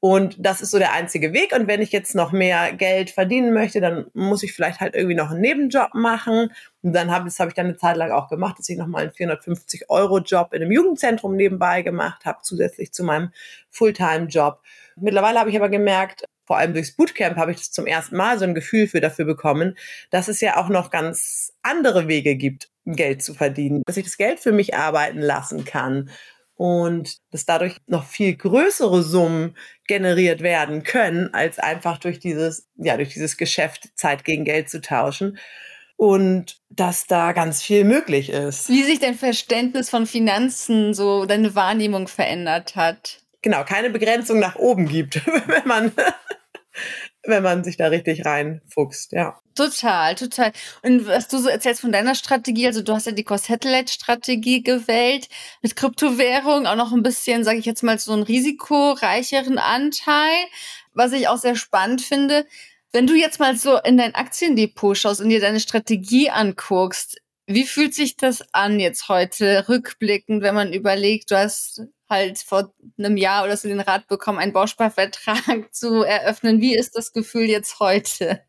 Und 0.00 0.36
das 0.38 0.60
ist 0.60 0.70
so 0.70 0.78
der 0.78 0.92
einzige 0.92 1.32
Weg. 1.32 1.52
Und 1.52 1.66
wenn 1.66 1.82
ich 1.82 1.90
jetzt 1.90 2.14
noch 2.14 2.30
mehr 2.30 2.72
Geld 2.72 3.10
verdienen 3.10 3.52
möchte, 3.52 3.80
dann 3.80 4.06
muss 4.14 4.44
ich 4.44 4.52
vielleicht 4.52 4.78
halt 4.78 4.94
irgendwie 4.94 5.16
noch 5.16 5.30
einen 5.30 5.40
Nebenjob 5.40 5.92
machen. 5.94 6.52
Und 6.82 6.92
dann 6.92 7.10
habe 7.10 7.28
habe 7.28 7.48
ich 7.48 7.54
dann 7.54 7.66
eine 7.66 7.76
Zeit 7.76 7.96
lang 7.96 8.12
auch 8.12 8.28
gemacht, 8.28 8.58
dass 8.58 8.68
ich 8.68 8.78
nochmal 8.78 9.02
einen 9.02 9.12
450 9.12 9.90
Euro 9.90 10.20
Job 10.20 10.52
in 10.52 10.62
einem 10.62 10.70
Jugendzentrum 10.70 11.34
nebenbei 11.34 11.82
gemacht 11.82 12.24
habe, 12.26 12.38
zusätzlich 12.42 12.92
zu 12.92 13.02
meinem 13.02 13.32
Fulltime-Job. 13.70 14.60
Mittlerweile 14.94 15.40
habe 15.40 15.50
ich 15.50 15.56
aber 15.56 15.68
gemerkt, 15.68 16.24
vor 16.44 16.56
allem 16.56 16.72
durchs 16.72 16.92
Bootcamp 16.92 17.36
habe 17.36 17.50
ich 17.50 17.58
das 17.58 17.72
zum 17.72 17.86
ersten 17.86 18.16
Mal 18.16 18.38
so 18.38 18.44
ein 18.44 18.54
Gefühl 18.54 18.86
für 18.86 19.00
dafür 19.00 19.24
bekommen, 19.24 19.76
dass 20.10 20.28
es 20.28 20.40
ja 20.40 20.56
auch 20.56 20.68
noch 20.68 20.90
ganz 20.90 21.52
andere 21.62 22.08
Wege 22.08 22.36
gibt, 22.36 22.70
Geld 22.94 23.22
zu 23.22 23.34
verdienen, 23.34 23.82
dass 23.86 23.96
ich 23.96 24.04
das 24.04 24.16
Geld 24.16 24.40
für 24.40 24.52
mich 24.52 24.74
arbeiten 24.74 25.20
lassen 25.20 25.64
kann 25.64 26.10
und 26.58 27.18
dass 27.30 27.46
dadurch 27.46 27.76
noch 27.86 28.04
viel 28.04 28.34
größere 28.34 29.02
Summen 29.04 29.56
generiert 29.86 30.40
werden 30.40 30.82
können, 30.82 31.32
als 31.32 31.60
einfach 31.60 31.98
durch 31.98 32.18
dieses, 32.18 32.68
ja, 32.74 32.96
durch 32.96 33.10
dieses 33.10 33.36
Geschäft 33.36 33.90
Zeit 33.94 34.24
gegen 34.24 34.44
Geld 34.44 34.68
zu 34.68 34.80
tauschen. 34.80 35.38
Und 35.96 36.60
dass 36.68 37.06
da 37.06 37.32
ganz 37.32 37.62
viel 37.62 37.84
möglich 37.84 38.30
ist. 38.30 38.68
Wie 38.68 38.82
sich 38.82 38.98
dein 38.98 39.14
Verständnis 39.14 39.88
von 39.88 40.06
Finanzen, 40.06 40.94
so 40.94 41.26
deine 41.26 41.54
Wahrnehmung 41.54 42.06
verändert 42.06 42.76
hat. 42.76 43.20
Genau, 43.42 43.64
keine 43.64 43.90
Begrenzung 43.90 44.40
nach 44.40 44.56
oben 44.56 44.88
gibt, 44.88 45.24
wenn 45.46 45.66
man 45.66 45.92
wenn 47.28 47.42
man 47.42 47.64
sich 47.64 47.76
da 47.76 47.86
richtig 47.86 48.24
reinfuchst, 48.24 49.12
ja. 49.12 49.38
Total, 49.54 50.14
total. 50.14 50.52
Und 50.82 51.06
was 51.06 51.28
du 51.28 51.38
so 51.38 51.48
erzählst 51.48 51.80
von 51.80 51.92
deiner 51.92 52.14
Strategie, 52.14 52.66
also 52.66 52.82
du 52.82 52.92
hast 52.94 53.06
ja 53.06 53.12
die 53.12 53.24
Cost-Satellite-Strategie 53.24 54.62
gewählt, 54.62 55.28
mit 55.62 55.76
Kryptowährung 55.76 56.66
auch 56.66 56.76
noch 56.76 56.92
ein 56.92 57.02
bisschen, 57.02 57.44
sage 57.44 57.58
ich 57.58 57.66
jetzt 57.66 57.82
mal, 57.82 57.98
so 57.98 58.12
einen 58.12 58.22
risikoreicheren 58.22 59.58
Anteil, 59.58 60.46
was 60.94 61.12
ich 61.12 61.28
auch 61.28 61.38
sehr 61.38 61.56
spannend 61.56 62.02
finde. 62.02 62.46
Wenn 62.92 63.06
du 63.06 63.14
jetzt 63.14 63.40
mal 63.40 63.56
so 63.56 63.78
in 63.78 63.96
dein 63.96 64.14
Aktiendepot 64.14 64.96
schaust 64.96 65.20
und 65.20 65.28
dir 65.28 65.40
deine 65.40 65.60
Strategie 65.60 66.30
anguckst, 66.30 67.18
wie 67.48 67.64
fühlt 67.64 67.94
sich 67.94 68.16
das 68.16 68.44
an 68.52 68.78
jetzt 68.78 69.08
heute 69.08 69.68
rückblickend, 69.68 70.42
wenn 70.42 70.54
man 70.54 70.74
überlegt, 70.74 71.30
du 71.30 71.38
hast 71.38 71.82
halt 72.08 72.38
vor 72.38 72.74
einem 72.98 73.16
Jahr 73.16 73.44
oder 73.44 73.56
so 73.56 73.68
den 73.68 73.80
Rat 73.80 74.06
bekommen, 74.06 74.38
einen 74.38 74.52
Bausparvertrag 74.52 75.68
zu 75.72 76.02
eröffnen. 76.02 76.60
Wie 76.60 76.76
ist 76.76 76.94
das 76.94 77.12
Gefühl 77.12 77.44
jetzt 77.44 77.80
heute? 77.80 78.42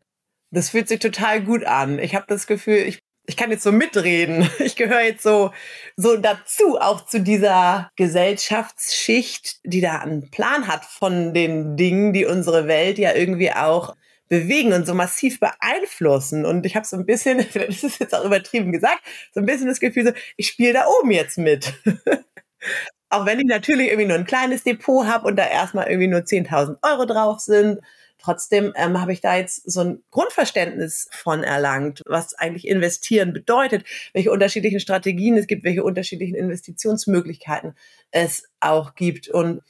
Das 0.50 0.70
fühlt 0.70 0.88
sich 0.88 0.98
total 0.98 1.42
gut 1.42 1.64
an. 1.64 1.98
Ich 1.98 2.14
habe 2.14 2.26
das 2.28 2.46
Gefühl, 2.46 2.76
ich, 2.76 2.98
ich 3.26 3.38
kann 3.38 3.50
jetzt 3.50 3.62
so 3.62 3.72
mitreden. 3.72 4.48
Ich 4.58 4.76
gehöre 4.76 5.02
jetzt 5.02 5.22
so, 5.22 5.50
so 5.96 6.18
dazu, 6.18 6.78
auch 6.78 7.06
zu 7.06 7.20
dieser 7.20 7.90
Gesellschaftsschicht, 7.96 9.60
die 9.64 9.80
da 9.80 10.00
einen 10.00 10.30
Plan 10.30 10.66
hat 10.66 10.84
von 10.84 11.32
den 11.32 11.78
Dingen, 11.78 12.12
die 12.12 12.26
unsere 12.26 12.66
Welt 12.66 12.98
ja 12.98 13.14
irgendwie 13.14 13.52
auch 13.52 13.96
bewegen 14.30 14.72
und 14.72 14.86
so 14.86 14.94
massiv 14.94 15.40
beeinflussen. 15.40 16.46
Und 16.46 16.64
ich 16.64 16.76
habe 16.76 16.86
so 16.86 16.96
ein 16.96 17.04
bisschen, 17.04 17.40
vielleicht 17.50 17.70
ist 17.70 17.84
es 17.84 17.98
jetzt 17.98 18.14
auch 18.14 18.24
übertrieben 18.24 18.72
gesagt, 18.72 19.02
so 19.34 19.40
ein 19.40 19.46
bisschen 19.46 19.66
das 19.66 19.80
Gefühl, 19.80 20.06
so, 20.06 20.12
ich 20.38 20.46
spiele 20.46 20.72
da 20.72 20.86
oben 20.86 21.10
jetzt 21.10 21.36
mit. 21.36 21.74
Auch 23.10 23.26
wenn 23.26 23.40
ich 23.40 23.46
natürlich 23.46 23.88
irgendwie 23.88 24.06
nur 24.06 24.16
ein 24.16 24.24
kleines 24.24 24.62
Depot 24.62 25.04
habe 25.04 25.26
und 25.26 25.34
da 25.36 25.46
erstmal 25.46 25.88
irgendwie 25.88 26.06
nur 26.06 26.20
10.000 26.20 26.76
Euro 26.82 27.06
drauf 27.06 27.40
sind. 27.40 27.80
Trotzdem 28.18 28.72
ähm, 28.76 29.00
habe 29.00 29.12
ich 29.12 29.20
da 29.20 29.36
jetzt 29.36 29.68
so 29.68 29.80
ein 29.80 30.02
Grundverständnis 30.12 31.08
von 31.10 31.42
erlangt, 31.42 32.02
was 32.06 32.34
eigentlich 32.34 32.68
investieren 32.68 33.32
bedeutet, 33.32 33.84
welche 34.12 34.30
unterschiedlichen 34.30 34.78
Strategien 34.78 35.36
es 35.38 35.48
gibt, 35.48 35.64
welche 35.64 35.82
unterschiedlichen 35.82 36.36
Investitionsmöglichkeiten 36.36 37.74
es 38.12 38.44
auch 38.60 38.94
gibt. 38.94 39.28
Und 39.28 39.62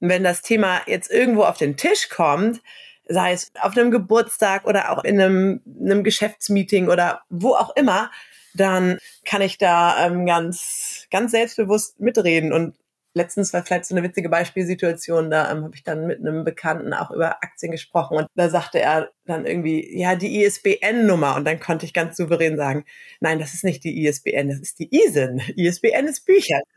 wenn 0.00 0.24
das 0.24 0.40
Thema 0.40 0.80
jetzt 0.86 1.10
irgendwo 1.10 1.42
auf 1.42 1.58
den 1.58 1.76
Tisch 1.76 2.08
kommt, 2.08 2.62
sei 3.08 3.32
es 3.32 3.52
auf 3.60 3.76
einem 3.76 3.90
Geburtstag 3.90 4.66
oder 4.66 4.90
auch 4.90 5.04
in 5.04 5.20
einem, 5.20 5.60
einem 5.80 6.04
Geschäftsmeeting 6.04 6.88
oder 6.88 7.22
wo 7.28 7.54
auch 7.54 7.74
immer, 7.76 8.10
dann 8.54 8.98
kann 9.24 9.42
ich 9.42 9.58
da 9.58 10.06
ähm, 10.06 10.26
ganz, 10.26 11.06
ganz 11.10 11.32
selbstbewusst 11.32 12.00
mitreden 12.00 12.52
und 12.52 12.74
letztens 13.16 13.52
war 13.52 13.64
vielleicht 13.64 13.86
so 13.86 13.94
eine 13.94 14.06
witzige 14.06 14.28
Beispielsituation, 14.28 15.30
da 15.30 15.50
ähm, 15.50 15.64
habe 15.64 15.74
ich 15.74 15.82
dann 15.82 16.06
mit 16.06 16.20
einem 16.20 16.44
Bekannten 16.44 16.92
auch 16.92 17.10
über 17.10 17.42
Aktien 17.42 17.72
gesprochen 17.72 18.18
und 18.18 18.26
da 18.34 18.50
sagte 18.50 18.78
er 18.78 19.10
dann 19.24 19.46
irgendwie, 19.46 19.98
ja, 19.98 20.14
die 20.14 20.42
ISBN-Nummer 20.44 21.34
und 21.34 21.46
dann 21.46 21.58
konnte 21.58 21.86
ich 21.86 21.94
ganz 21.94 22.16
souverän 22.16 22.56
sagen, 22.56 22.84
nein, 23.20 23.38
das 23.38 23.54
ist 23.54 23.64
nicht 23.64 23.84
die 23.84 24.04
ISBN, 24.06 24.50
das 24.50 24.60
ist 24.60 24.78
die 24.78 24.94
ISIN. 24.94 25.40
ISBN 25.56 26.06
ist 26.06 26.26
Bücher. 26.26 26.60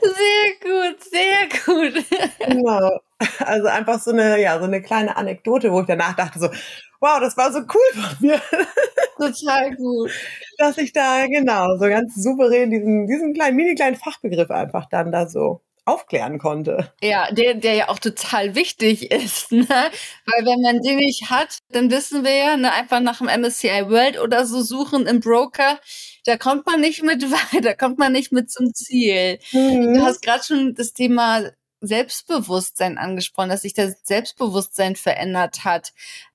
Sehr 0.00 0.52
gut, 0.62 1.02
sehr 1.04 1.48
gut. 1.64 2.04
Genau. 2.38 3.00
Also 3.44 3.68
einfach 3.68 4.00
so 4.00 4.10
eine, 4.10 4.40
ja, 4.40 4.58
so 4.58 4.64
eine 4.64 4.82
kleine 4.82 5.16
Anekdote, 5.16 5.72
wo 5.72 5.80
ich 5.80 5.86
danach 5.86 6.14
dachte 6.16 6.38
so, 6.38 6.48
wow, 7.00 7.20
das 7.20 7.36
war 7.36 7.52
so 7.52 7.60
cool 7.60 8.02
von 8.02 8.16
mir. 8.20 8.40
Total 9.16 9.74
gut. 9.74 10.10
Dass 10.58 10.78
ich 10.78 10.92
da, 10.92 11.26
genau, 11.26 11.76
so 11.76 11.86
ganz 11.88 12.14
souverän 12.14 12.70
diesen, 12.70 13.06
diesen 13.06 13.34
kleinen, 13.34 13.56
mini 13.56 13.74
kleinen 13.74 13.96
Fachbegriff 13.96 14.50
einfach 14.50 14.86
dann 14.88 15.12
da 15.12 15.28
so 15.28 15.60
aufklären 15.86 16.38
konnte. 16.38 16.92
Ja, 17.02 17.30
der, 17.30 17.54
der 17.54 17.74
ja 17.74 17.88
auch 17.88 17.98
total 17.98 18.54
wichtig 18.54 19.10
ist, 19.10 19.52
ne? 19.52 19.66
Weil 19.68 20.46
wenn 20.46 20.62
man 20.62 20.80
den 20.80 20.96
nicht 20.96 21.28
hat, 21.28 21.58
dann 21.70 21.90
wissen 21.90 22.24
wir 22.24 22.34
ja, 22.34 22.56
ne, 22.56 22.72
einfach 22.72 23.00
nach 23.00 23.18
dem 23.18 23.28
MSCI 23.28 23.88
World 23.88 24.18
oder 24.18 24.46
so 24.46 24.62
suchen 24.62 25.06
im 25.06 25.20
Broker, 25.20 25.78
da 26.24 26.38
kommt 26.38 26.66
man 26.66 26.80
nicht 26.80 27.02
mit 27.02 27.22
weiter, 27.30 27.60
da 27.60 27.74
kommt 27.74 27.98
man 27.98 28.12
nicht 28.12 28.32
mit 28.32 28.50
zum 28.50 28.72
Ziel. 28.72 29.38
Mhm. 29.52 29.94
Du 29.94 30.02
hast 30.02 30.22
gerade 30.22 30.42
schon 30.42 30.74
das 30.74 30.94
Thema 30.94 31.50
Selbstbewusstsein 31.86 32.98
angesprochen, 32.98 33.50
dass 33.50 33.62
sich 33.62 33.74
das 33.74 33.94
Selbstbewusstsein 34.02 34.96
verändert 34.96 35.64
hat. 35.64 35.92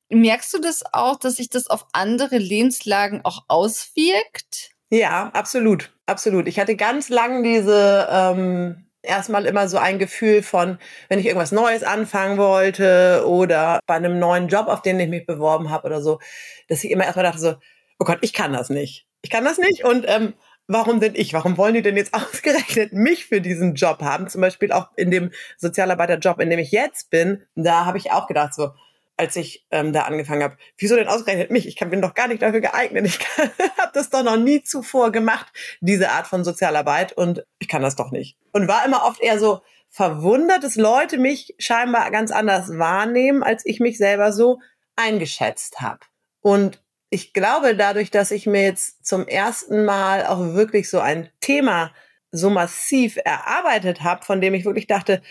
Merkst 0.10 0.54
du 0.54 0.60
das 0.60 0.84
auch, 0.92 1.18
dass 1.18 1.36
sich 1.36 1.50
das 1.50 1.68
auf 1.68 1.86
andere 1.94 2.38
Lebenslagen 2.38 3.22
auch 3.24 3.44
auswirkt? 3.48 4.72
Ja, 4.90 5.30
absolut, 5.34 5.92
absolut. 6.08 6.48
Ich 6.48 6.60
hatte 6.60 6.76
ganz 6.76 7.10
lang 7.10 7.44
diese 7.44 8.08
ähm, 8.12 8.90
erstmal 9.04 9.46
immer 9.46 9.68
so 9.68 9.78
ein 9.78 10.00
Gefühl 10.00 10.42
von, 10.42 10.80
wenn 11.10 11.20
ich 11.20 11.26
irgendwas 11.26 11.52
Neues 11.52 11.84
anfangen 11.84 12.38
wollte 12.38 13.24
oder 13.28 13.80
bei 13.86 13.96
einem 13.96 14.20
neuen 14.20 14.48
Job, 14.48 14.68
auf 14.68 14.82
den 14.82 15.00
ich 15.00 15.10
mich 15.10 15.26
beworben 15.26 15.70
habe 15.70 15.86
oder 15.86 16.02
so, 16.02 16.20
dass 16.68 16.84
ich 16.84 16.92
immer 16.92 17.06
erstmal 17.06 17.26
dachte 17.26 17.40
so, 17.40 17.56
oh 18.00 18.06
Gott, 18.06 18.20
ich 18.22 18.34
kann 18.34 18.54
das 18.54 18.70
nicht. 18.70 19.06
Ich 19.22 19.30
kann 19.30 19.44
das 19.44 19.58
nicht 19.58 19.84
und 19.84 20.06
ähm, 20.08 20.34
warum 20.70 21.02
denn 21.02 21.16
ich? 21.16 21.34
Warum 21.34 21.58
wollen 21.58 21.74
die 21.74 21.82
denn 21.82 21.98
jetzt 21.98 22.14
ausgerechnet 22.14 22.94
mich 22.94 23.26
für 23.26 23.42
diesen 23.42 23.76
Job 23.76 24.02
haben? 24.02 24.30
Zum 24.30 24.40
Beispiel 24.40 24.72
auch 24.72 24.88
in 24.96 25.12
dem 25.12 25.32
Sozialarbeiterjob, 25.58 26.40
in 26.40 26.50
dem 26.50 26.60
ich 26.60 26.72
jetzt 26.72 27.10
bin, 27.10 27.44
da 27.56 27.86
habe 27.86 27.98
ich 27.98 28.12
auch 28.12 28.28
gedacht 28.28 28.54
so, 28.54 28.70
als 29.18 29.36
ich 29.36 29.66
ähm, 29.72 29.92
da 29.92 30.04
angefangen 30.04 30.44
habe, 30.44 30.58
wieso 30.78 30.96
denn 30.96 31.10
ausgerechnet 31.10 31.52
mich? 31.52 31.68
Ich 31.68 31.76
kann, 31.76 31.90
bin 31.90 32.02
doch 32.02 32.14
gar 32.14 32.30
nicht 32.30 32.42
dafür 32.42 32.62
geeignet. 32.62 33.06
Ich 33.06 33.20
habe 33.78 33.92
das 33.94 34.10
doch 34.10 34.24
noch 34.24 34.38
nie 34.38 34.64
zuvor 34.64 35.12
gemacht, 35.12 35.48
diese 35.82 36.12
Art 36.12 36.26
von 36.26 36.46
Sozialarbeit 36.46 37.12
und 37.12 37.46
ich 37.58 37.68
kann 37.68 37.82
das 37.82 37.98
doch 37.98 38.12
nicht. 38.12 38.38
Und 38.54 38.70
war 38.70 38.86
immer 38.86 39.06
oft 39.06 39.22
eher 39.22 39.38
so 39.38 39.60
verwundert, 39.90 40.64
dass 40.64 40.76
Leute 40.76 41.18
mich 41.18 41.54
scheinbar 41.58 42.10
ganz 42.12 42.32
anders 42.32 42.78
wahrnehmen, 42.78 43.44
als 43.44 43.66
ich 43.66 43.82
mich 43.82 43.98
selber 43.98 44.32
so 44.32 44.60
eingeschätzt 44.96 45.82
habe. 45.82 46.00
Und 46.40 46.82
ich 47.10 47.34
glaube, 47.34 47.76
dadurch, 47.76 48.12
dass 48.12 48.32
ich 48.32 48.46
mir 48.46 48.64
jetzt 48.64 49.06
zum 49.06 49.28
ersten 49.28 49.86
Mal 49.86 50.26
auch 50.26 50.54
wirklich 50.54 50.90
so 50.90 51.00
ein 51.00 51.30
Thema 51.42 51.92
so 52.32 52.50
massiv 52.50 53.18
erarbeitet 53.24 54.04
habe, 54.04 54.24
von 54.24 54.42
dem 54.42 54.54
ich 54.54 54.66
wirklich 54.66 54.88
dachte, 54.88 55.22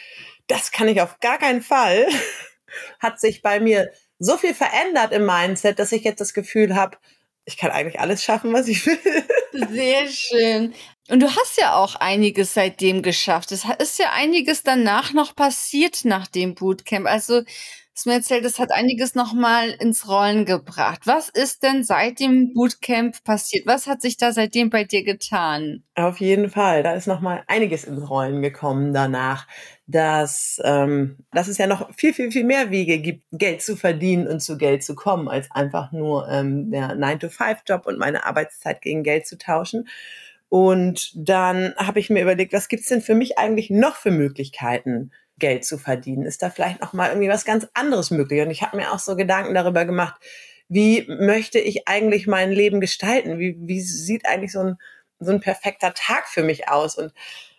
das 0.49 0.73
kann 0.73 0.88
ich 0.88 1.01
auf 1.01 1.21
gar 1.21 1.38
keinen 1.38 1.62
Fall, 1.62 2.09
hat 2.99 3.21
sich 3.21 3.43
bei 3.43 3.61
mir 3.61 3.93
so 4.19 4.37
viel 4.37 4.55
verändert 4.55 5.12
im 5.12 5.25
Mindset, 5.25 5.79
dass 5.79 5.93
ich 5.93 6.03
jetzt 6.03 6.21
das 6.21 6.35
Gefühl 6.35 6.75
habe, 6.75 6.99
ich 7.45 7.57
kann 7.57 7.71
eigentlich 7.71 8.01
alles 8.01 8.23
schaffen, 8.23 8.53
was 8.53 8.69
ich 8.69 8.85
will. 8.85 8.99
Sehr 9.71 10.09
schön. 10.09 10.75
Und 11.09 11.21
du 11.21 11.29
hast 11.29 11.59
ja 11.59 11.75
auch 11.77 11.95
einiges 11.95 12.53
seitdem 12.53 13.01
geschafft. 13.01 13.53
Es 13.53 13.64
ist 13.79 13.99
ja 13.99 14.12
einiges 14.12 14.64
danach 14.64 15.14
noch 15.14 15.35
passiert 15.35 16.05
nach 16.05 16.27
dem 16.27 16.55
Bootcamp. 16.55 17.07
Also 17.07 17.45
hast 17.99 18.07
mir 18.07 18.13
erzählt, 18.13 18.45
es 18.45 18.61
hat 18.61 18.71
einiges 18.71 19.17
nochmal 19.17 19.71
ins 19.71 20.09
Rollen 20.09 20.45
gebracht. 20.45 21.01
Was 21.07 21.31
ist 21.31 21.65
denn 21.65 21.83
seit 21.83 22.21
dem 22.21 22.55
Bootcamp 22.55 23.25
passiert? 23.25 23.67
Was 23.67 23.89
hat 23.89 24.03
sich 24.03 24.17
da 24.17 24.31
seitdem 24.31 24.71
bei 24.71 24.85
dir 24.85 25.03
getan? 25.03 25.83
Auf 25.97 26.21
jeden 26.21 26.49
Fall, 26.49 26.85
da 26.85 26.93
ist 26.93 27.09
nochmal 27.09 27.43
einiges 27.49 27.83
ins 27.83 28.09
Rollen 28.09 28.41
gekommen 28.41 28.95
danach, 28.95 29.49
dass, 29.89 30.61
ähm, 30.63 31.17
dass 31.33 31.49
es 31.49 31.59
ja 31.59 31.67
noch 31.67 31.93
viel, 31.97 32.15
viel, 32.15 32.31
viel 32.31 32.45
mehr 32.45 32.71
Wege 32.71 32.99
gibt, 32.99 33.25
Geld 33.33 33.63
zu 33.63 33.75
verdienen 33.75 34.29
und 34.29 34.39
zu 34.39 34.57
Geld 34.59 34.85
zu 34.85 34.95
kommen, 34.95 35.27
als 35.27 35.51
einfach 35.51 35.91
nur 35.91 36.29
ähm, 36.29 36.71
der 36.71 36.95
9-to-5-Job 36.95 37.85
und 37.85 37.99
meine 37.99 38.25
Arbeitszeit 38.25 38.81
gegen 38.81 39.03
Geld 39.03 39.27
zu 39.27 39.39
tauschen. 39.39 39.89
Und 40.49 41.11
dann 41.17 41.75
habe 41.77 41.99
ich 41.99 42.11
mir 42.11 42.23
überlegt, 42.23 42.53
was 42.53 42.69
gibt's 42.69 42.87
denn 42.91 43.03
für 43.03 43.17
mich 43.17 43.39
eigentlich 43.39 43.71
noch 43.71 43.97
für 43.97 44.13
Möglichkeiten? 44.13 45.11
Geld 45.38 45.64
zu 45.64 45.79
verdienen? 45.79 46.24
Ist 46.24 46.42
da 46.42 46.51
vielleicht 46.51 46.81
noch 46.81 46.92
mal 46.92 47.09
irgendwie 47.09 47.29
was 47.29 47.44
ganz 47.44 47.66
anderes 47.74 48.11
möglich? 48.11 48.40
Und 48.42 48.51
ich 48.51 48.62
habe 48.62 48.77
mir 48.77 48.92
auch 48.92 48.98
so 48.98 49.16
Gedanken 49.16 49.55
darüber 49.55 49.85
gemacht, 49.85 50.20
wie 50.68 51.07
möchte 51.09 51.59
ich 51.59 51.88
eigentlich 51.88 52.27
mein 52.27 52.53
Leben 52.53 52.81
gestalten? 52.81 53.38
Wie, 53.38 53.57
wie 53.59 53.81
sieht 53.81 54.27
eigentlich 54.27 54.53
so 54.53 54.61
ein, 54.61 54.77
so 55.18 55.33
ein 55.33 55.40
perfekter 55.40 55.94
Tag 55.94 56.29
für 56.29 56.42
mich 56.42 56.68
aus? 56.68 56.96
Und 56.96 57.12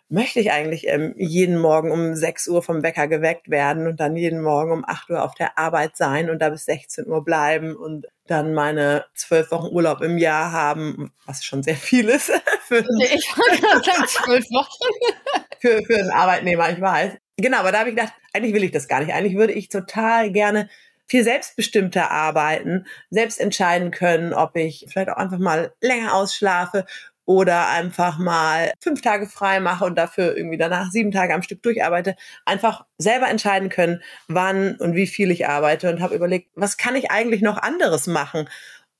möchte 0.10 0.40
ich 0.40 0.52
eigentlich 0.52 0.88
ähm, 0.88 1.14
jeden 1.18 1.58
Morgen 1.58 1.92
um 1.92 2.16
6 2.16 2.48
Uhr 2.48 2.64
vom 2.64 2.82
Wecker 2.82 3.08
geweckt 3.08 3.50
werden 3.50 3.88
und 3.88 4.00
dann 4.00 4.16
jeden 4.16 4.42
Morgen 4.42 4.72
um 4.72 4.86
8 4.86 5.12
Uhr 5.12 5.24
auf 5.24 5.36
der 5.36 5.58
Arbeit 5.58 5.96
sein 5.96 6.30
und 6.30 6.40
da 6.40 6.50
bis 6.50 6.66
16 6.66 7.08
Uhr 7.08 7.24
bleiben 7.24 7.76
und 7.76 8.08
dann 8.26 8.54
meine 8.54 9.06
zwölf 9.14 9.52
Wochen 9.52 9.74
Urlaub 9.74 10.02
im 10.02 10.18
Jahr 10.18 10.52
haben, 10.52 11.12
was 11.26 11.44
schon 11.44 11.62
sehr 11.62 11.76
viel 11.76 12.10
ist. 12.10 12.32
für, 12.68 12.80
ich 12.80 13.38
wollte 13.38 14.08
zwölf 14.08 14.46
Wochen. 14.46 15.44
für, 15.60 15.84
für 15.84 16.00
einen 16.00 16.12
Arbeitnehmer, 16.12 16.72
ich 16.72 16.82
weiß. 16.82 17.14
Genau, 17.42 17.60
aber 17.60 17.72
da 17.72 17.80
habe 17.80 17.90
ich 17.90 17.96
gedacht, 17.96 18.14
eigentlich 18.34 18.54
will 18.54 18.64
ich 18.64 18.72
das 18.72 18.88
gar 18.88 19.00
nicht. 19.00 19.14
Eigentlich 19.14 19.36
würde 19.36 19.54
ich 19.54 19.70
total 19.70 20.32
gerne 20.32 20.70
viel 21.08 21.24
selbstbestimmter 21.24 22.12
arbeiten, 22.12 22.86
selbst 23.10 23.40
entscheiden 23.40 23.92
können, 23.92 24.34
ob 24.34 24.56
ich 24.56 24.86
vielleicht 24.90 25.10
auch 25.10 25.18
einfach 25.18 25.40
mal 25.40 25.74
länger 25.82 26.14
ausschlafe 26.14 26.86
oder 27.26 27.68
einfach 27.70 28.18
mal 28.18 28.74
fünf 28.80 29.02
Tage 29.02 29.28
frei 29.28 29.60
mache 29.60 29.86
und 29.86 29.96
dafür 29.96 30.36
irgendwie 30.36 30.58
danach 30.58 30.92
sieben 30.92 31.12
Tage 31.12 31.34
am 31.34 31.42
Stück 31.42 31.64
durcharbeite, 31.64 32.16
einfach 32.46 32.86
selber 32.98 33.30
entscheiden 33.30 33.70
können, 33.70 34.02
wann 34.28 34.76
und 34.76 34.96
wie 34.96 35.08
viel 35.08 35.32
ich 35.32 35.48
arbeite 35.48 35.90
und 35.90 36.02
habe 36.02 36.16
überlegt, 36.16 36.50
was 36.56 36.78
kann 36.78 36.96
ich 36.96 37.12
eigentlich 37.12 37.42
noch 37.42 37.58
anderes 37.58 38.08
machen? 38.08 38.50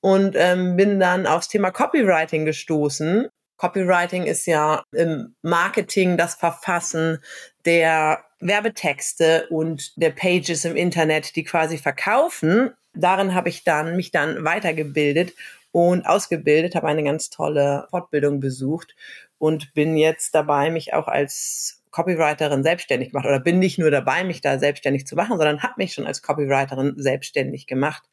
Und 0.00 0.34
ähm, 0.36 0.76
bin 0.76 0.98
dann 0.98 1.26
aufs 1.26 1.48
Thema 1.48 1.70
Copywriting 1.70 2.44
gestoßen 2.46 3.28
Copywriting 3.60 4.24
ist 4.24 4.46
ja 4.46 4.84
im 4.90 5.34
Marketing 5.42 6.16
das 6.16 6.34
Verfassen 6.34 7.18
der 7.66 8.24
Werbetexte 8.40 9.46
und 9.50 10.00
der 10.00 10.10
Pages 10.10 10.64
im 10.64 10.76
Internet, 10.76 11.36
die 11.36 11.44
quasi 11.44 11.78
verkaufen. 11.78 12.70
Darin 12.94 13.34
habe 13.34 13.48
ich 13.48 13.64
dann 13.64 13.96
mich 13.96 14.10
dann 14.10 14.44
weitergebildet 14.44 15.34
und 15.72 16.06
ausgebildet, 16.06 16.74
habe 16.74 16.88
eine 16.88 17.04
ganz 17.04 17.30
tolle 17.30 17.86
Fortbildung 17.90 18.40
besucht 18.40 18.96
und 19.38 19.72
bin 19.74 19.96
jetzt 19.96 20.34
dabei, 20.34 20.70
mich 20.70 20.92
auch 20.94 21.06
als 21.06 21.82
Copywriterin 21.90 22.62
selbstständig 22.62 23.10
gemacht 23.10 23.26
oder 23.26 23.40
bin 23.40 23.58
nicht 23.58 23.78
nur 23.78 23.90
dabei, 23.90 24.24
mich 24.24 24.40
da 24.40 24.58
selbstständig 24.58 25.06
zu 25.06 25.16
machen, 25.16 25.38
sondern 25.38 25.62
habe 25.62 25.74
mich 25.76 25.92
schon 25.92 26.06
als 26.06 26.22
Copywriterin 26.22 26.94
selbstständig 26.96 27.66
gemacht 27.66 28.04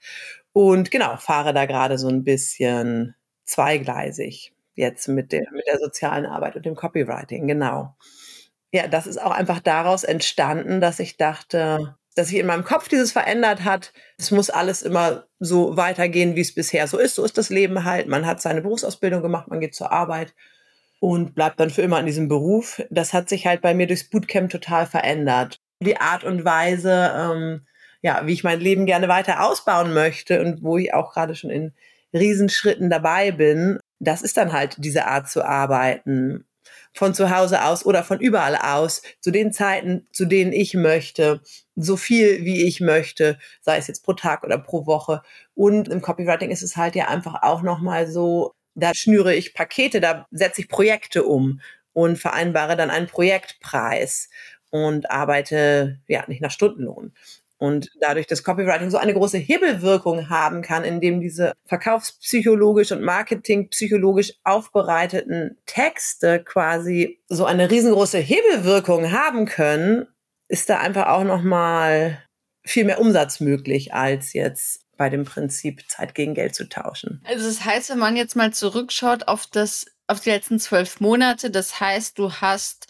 und 0.51 0.91
genau 0.91 1.17
fahre 1.17 1.53
da 1.53 1.65
gerade 1.65 1.97
so 1.97 2.07
ein 2.07 2.23
bisschen 2.23 3.15
zweigleisig 3.45 4.53
jetzt 4.73 5.07
mit 5.07 5.31
der, 5.31 5.45
mit 5.51 5.65
der 5.67 5.79
sozialen 5.79 6.25
Arbeit 6.25 6.55
und 6.55 6.65
dem 6.65 6.75
Copywriting, 6.75 7.47
genau. 7.47 7.95
Ja, 8.73 8.87
das 8.87 9.07
ist 9.07 9.21
auch 9.21 9.31
einfach 9.31 9.59
daraus 9.59 10.03
entstanden, 10.03 10.81
dass 10.81 10.99
ich 10.99 11.17
dachte, 11.17 11.95
dass 12.15 12.27
sich 12.27 12.37
in 12.37 12.47
meinem 12.47 12.63
Kopf 12.63 12.89
dieses 12.89 13.11
verändert 13.11 13.63
hat. 13.63 13.93
Es 14.17 14.31
muss 14.31 14.49
alles 14.49 14.81
immer 14.81 15.25
so 15.39 15.77
weitergehen, 15.77 16.35
wie 16.35 16.41
es 16.41 16.55
bisher 16.55 16.87
so 16.87 16.97
ist. 16.97 17.15
So 17.15 17.23
ist 17.23 17.37
das 17.37 17.49
Leben 17.49 17.83
halt. 17.83 18.07
Man 18.07 18.25
hat 18.25 18.41
seine 18.41 18.61
Berufsausbildung 18.61 19.21
gemacht, 19.21 19.47
man 19.47 19.59
geht 19.59 19.75
zur 19.75 19.91
Arbeit 19.91 20.33
und 20.99 21.35
bleibt 21.35 21.59
dann 21.59 21.69
für 21.69 21.83
immer 21.83 21.99
in 21.99 22.07
diesem 22.07 22.27
Beruf. 22.27 22.81
Das 22.89 23.13
hat 23.13 23.29
sich 23.29 23.45
halt 23.45 23.61
bei 23.61 23.73
mir 23.73 23.87
durchs 23.87 24.09
Bootcamp 24.09 24.49
total 24.49 24.87
verändert. 24.87 25.59
Die 25.79 25.97
Art 25.97 26.23
und 26.23 26.43
Weise, 26.43 27.13
ähm, 27.15 27.67
ja, 28.01 28.25
wie 28.25 28.33
ich 28.33 28.43
mein 28.43 28.59
Leben 28.59 28.85
gerne 28.85 29.07
weiter 29.07 29.45
ausbauen 29.45 29.93
möchte 29.93 30.41
und 30.41 30.63
wo 30.63 30.77
ich 30.77 30.93
auch 30.93 31.13
gerade 31.13 31.35
schon 31.35 31.51
in 31.51 31.73
Riesenschritten 32.13 32.89
dabei 32.89 33.31
bin, 33.31 33.79
das 33.99 34.21
ist 34.21 34.37
dann 34.37 34.53
halt 34.53 34.75
diese 34.79 35.05
Art 35.05 35.29
zu 35.29 35.43
arbeiten. 35.43 36.45
Von 36.97 37.13
zu 37.13 37.29
Hause 37.29 37.63
aus 37.63 37.85
oder 37.85 38.03
von 38.03 38.19
überall 38.19 38.55
aus, 38.55 39.03
zu 39.19 39.29
den 39.29 39.53
Zeiten, 39.53 40.07
zu 40.11 40.25
denen 40.25 40.51
ich 40.51 40.73
möchte, 40.73 41.41
so 41.75 41.95
viel 41.95 42.43
wie 42.43 42.65
ich 42.65 42.81
möchte, 42.81 43.37
sei 43.61 43.77
es 43.77 43.85
jetzt 43.85 44.03
pro 44.03 44.13
Tag 44.13 44.43
oder 44.43 44.57
pro 44.57 44.87
Woche. 44.87 45.21
Und 45.53 45.89
im 45.89 46.01
Copywriting 46.01 46.49
ist 46.49 46.63
es 46.63 46.75
halt 46.75 46.95
ja 46.95 47.07
einfach 47.07 47.43
auch 47.43 47.61
nochmal 47.61 48.07
so, 48.07 48.55
da 48.73 48.95
schnüre 48.95 49.35
ich 49.35 49.53
Pakete, 49.53 50.01
da 50.01 50.25
setze 50.31 50.61
ich 50.61 50.69
Projekte 50.69 51.23
um 51.23 51.61
und 51.93 52.17
vereinbare 52.17 52.75
dann 52.75 52.89
einen 52.89 53.05
Projektpreis 53.05 54.29
und 54.71 55.11
arbeite 55.11 55.99
ja 56.07 56.23
nicht 56.27 56.41
nach 56.41 56.49
Stundenlohn. 56.49 57.13
Und 57.59 57.89
dadurch, 57.99 58.27
dass 58.27 58.43
Copywriting 58.43 58.91
so 58.91 58.97
eine 58.97 59.13
große 59.13 59.39
Hebelwirkung 59.39 60.29
haben 60.29 60.61
kann, 60.61 60.83
indem 60.83 61.21
diese 61.21 61.53
verkaufspsychologisch 61.65 62.91
und 62.91 63.01
marketingpsychologisch 63.01 64.33
aufbereiteten 64.43 65.57
Texte 65.65 66.43
quasi 66.43 67.19
so 67.27 67.45
eine 67.45 67.71
riesengroße 67.71 68.19
Hebelwirkung 68.19 69.11
haben 69.11 69.45
können, 69.45 70.07
ist 70.47 70.69
da 70.69 70.77
einfach 70.79 71.07
auch 71.07 71.23
nochmal 71.23 72.23
viel 72.63 72.85
mehr 72.85 72.99
Umsatz 72.99 73.39
möglich 73.39 73.93
als 73.93 74.33
jetzt 74.33 74.81
bei 74.97 75.09
dem 75.09 75.25
Prinzip 75.25 75.89
Zeit 75.89 76.15
gegen 76.15 76.33
Geld 76.33 76.55
zu 76.55 76.67
tauschen. 76.67 77.21
Also 77.25 77.47
das 77.47 77.63
heißt, 77.63 77.89
wenn 77.89 77.99
man 77.99 78.15
jetzt 78.17 78.35
mal 78.35 78.51
zurückschaut 78.51 79.27
auf 79.27 79.47
das, 79.47 79.85
auf 80.07 80.19
die 80.19 80.29
letzten 80.29 80.59
zwölf 80.59 80.99
Monate, 80.99 81.49
das 81.49 81.79
heißt, 81.79 82.17
du 82.19 82.33
hast 82.33 82.87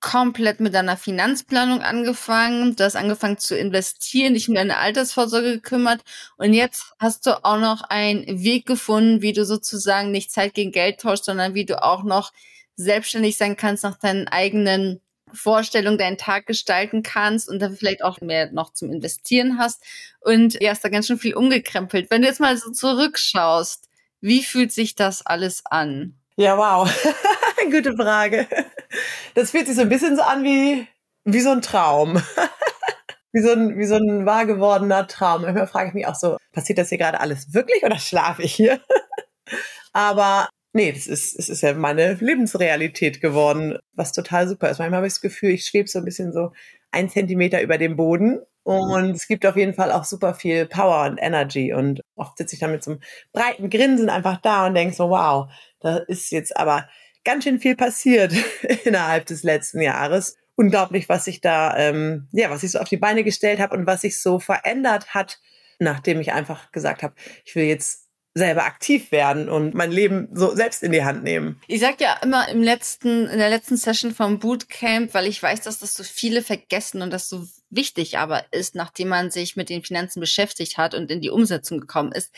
komplett 0.00 0.60
mit 0.60 0.74
deiner 0.74 0.96
Finanzplanung 0.96 1.82
angefangen, 1.82 2.76
du 2.76 2.84
hast 2.84 2.96
angefangen 2.96 3.38
zu 3.38 3.56
investieren, 3.56 4.34
dich 4.34 4.48
um 4.48 4.54
deine 4.54 4.78
Altersvorsorge 4.78 5.54
gekümmert 5.54 6.02
und 6.36 6.52
jetzt 6.52 6.92
hast 6.98 7.26
du 7.26 7.44
auch 7.44 7.58
noch 7.58 7.82
einen 7.82 8.42
Weg 8.42 8.66
gefunden, 8.66 9.22
wie 9.22 9.32
du 9.32 9.44
sozusagen 9.44 10.10
nicht 10.10 10.30
Zeit 10.30 10.54
gegen 10.54 10.72
Geld 10.72 11.00
tauschst, 11.00 11.24
sondern 11.24 11.54
wie 11.54 11.64
du 11.64 11.82
auch 11.82 12.04
noch 12.04 12.32
selbstständig 12.76 13.36
sein 13.36 13.56
kannst 13.56 13.82
nach 13.82 13.98
deinen 13.98 14.28
eigenen 14.28 15.00
Vorstellung 15.32 15.98
deinen 15.98 16.16
Tag 16.16 16.46
gestalten 16.46 17.02
kannst 17.02 17.48
und 17.48 17.60
dann 17.60 17.76
vielleicht 17.76 18.02
auch 18.02 18.20
mehr 18.20 18.50
noch 18.52 18.72
zum 18.72 18.90
Investieren 18.90 19.58
hast. 19.58 19.82
Und 20.20 20.60
ja, 20.60 20.72
ist 20.72 20.84
da 20.84 20.88
ganz 20.88 21.06
schön 21.06 21.18
viel 21.18 21.34
umgekrempelt. 21.34 22.10
Wenn 22.10 22.22
du 22.22 22.28
jetzt 22.28 22.40
mal 22.40 22.56
so 22.56 22.70
zurückschaust, 22.70 23.88
wie 24.20 24.42
fühlt 24.42 24.72
sich 24.72 24.94
das 24.94 25.24
alles 25.24 25.64
an? 25.66 26.14
Ja, 26.36 26.56
wow. 26.56 26.88
Gute 27.70 27.94
Frage. 27.94 28.46
Das 29.34 29.50
fühlt 29.50 29.66
sich 29.66 29.76
so 29.76 29.82
ein 29.82 29.88
bisschen 29.88 30.16
so 30.16 30.22
an 30.22 30.44
wie, 30.44 30.86
wie 31.24 31.40
so 31.40 31.50
ein 31.50 31.62
Traum. 31.62 32.22
wie, 33.32 33.40
so 33.40 33.52
ein, 33.52 33.78
wie 33.78 33.86
so 33.86 33.96
ein 33.96 34.26
wahr 34.26 34.46
gewordener 34.46 35.06
Traum. 35.06 35.42
Manchmal 35.42 35.66
frage 35.66 35.88
ich 35.88 35.94
mich 35.94 36.06
auch 36.06 36.14
so, 36.14 36.36
passiert 36.52 36.78
das 36.78 36.88
hier 36.88 36.98
gerade 36.98 37.20
alles 37.20 37.54
wirklich 37.54 37.82
oder 37.84 37.98
schlafe 37.98 38.42
ich 38.42 38.54
hier? 38.54 38.80
Aber 39.92 40.48
nee, 40.72 40.92
das 40.92 41.06
ist, 41.06 41.38
es 41.38 41.48
ist 41.48 41.62
ja 41.62 41.74
meine 41.74 42.14
Lebensrealität 42.14 43.20
geworden, 43.20 43.78
was 43.92 44.12
total 44.12 44.48
super 44.48 44.70
ist. 44.70 44.78
Manchmal 44.78 44.98
habe 44.98 45.06
ich 45.06 45.14
das 45.14 45.20
Gefühl, 45.20 45.50
ich 45.50 45.66
schwebe 45.66 45.88
so 45.88 45.98
ein 45.98 46.04
bisschen 46.04 46.32
so 46.32 46.52
ein 46.90 47.10
Zentimeter 47.10 47.62
über 47.62 47.78
dem 47.78 47.96
Boden 47.96 48.40
und 48.68 49.12
es 49.12 49.26
gibt 49.26 49.46
auf 49.46 49.56
jeden 49.56 49.72
Fall 49.72 49.90
auch 49.92 50.04
super 50.04 50.34
viel 50.34 50.66
Power 50.66 51.06
und 51.06 51.16
Energy. 51.16 51.72
Und 51.72 52.02
oft 52.16 52.36
sitze 52.36 52.54
ich 52.54 52.60
dann 52.60 52.72
mit 52.72 52.84
so 52.84 52.90
einem 52.90 53.00
breiten 53.32 53.70
Grinsen 53.70 54.10
einfach 54.10 54.42
da 54.42 54.66
und 54.66 54.74
denke 54.74 54.94
so, 54.94 55.08
wow, 55.08 55.50
da 55.80 55.96
ist 55.96 56.30
jetzt 56.30 56.54
aber 56.54 56.86
ganz 57.24 57.44
schön 57.44 57.60
viel 57.60 57.76
passiert 57.76 58.32
innerhalb 58.84 59.26
des 59.26 59.42
letzten 59.42 59.80
Jahres. 59.80 60.36
Unglaublich, 60.56 61.08
was 61.08 61.26
ich 61.26 61.40
da, 61.40 61.76
ähm, 61.76 62.28
ja, 62.32 62.50
was 62.50 62.62
ich 62.62 62.72
so 62.72 62.80
auf 62.80 62.88
die 62.88 62.96
Beine 62.96 63.22
gestellt 63.22 63.60
habe 63.60 63.76
und 63.76 63.86
was 63.86 64.00
sich 64.00 64.20
so 64.20 64.40
verändert 64.40 65.14
hat, 65.14 65.38
nachdem 65.78 66.20
ich 66.20 66.32
einfach 66.32 66.72
gesagt 66.72 67.02
habe, 67.02 67.14
ich 67.44 67.54
will 67.54 67.64
jetzt 67.64 68.08
selber 68.34 68.64
aktiv 68.64 69.12
werden 69.12 69.48
und 69.48 69.74
mein 69.74 69.90
Leben 69.90 70.28
so 70.32 70.54
selbst 70.54 70.82
in 70.82 70.92
die 70.92 71.04
Hand 71.04 71.24
nehmen. 71.24 71.60
Ich 71.66 71.80
sag 71.80 72.00
ja 72.00 72.14
immer 72.22 72.48
im 72.48 72.62
letzten, 72.62 73.26
in 73.26 73.38
der 73.38 73.50
letzten 73.50 73.76
Session 73.76 74.14
vom 74.14 74.38
Bootcamp, 74.38 75.12
weil 75.12 75.26
ich 75.26 75.42
weiß, 75.42 75.60
dass 75.62 75.80
das 75.80 75.94
so 75.94 76.04
viele 76.04 76.42
vergessen 76.42 77.02
und 77.02 77.10
das 77.12 77.28
so 77.28 77.46
wichtig 77.68 78.18
aber 78.18 78.44
ist, 78.52 78.74
nachdem 78.74 79.08
man 79.08 79.30
sich 79.30 79.56
mit 79.56 79.68
den 79.68 79.82
Finanzen 79.82 80.20
beschäftigt 80.20 80.78
hat 80.78 80.94
und 80.94 81.10
in 81.10 81.20
die 81.20 81.30
Umsetzung 81.30 81.80
gekommen 81.80 82.12
ist, 82.12 82.32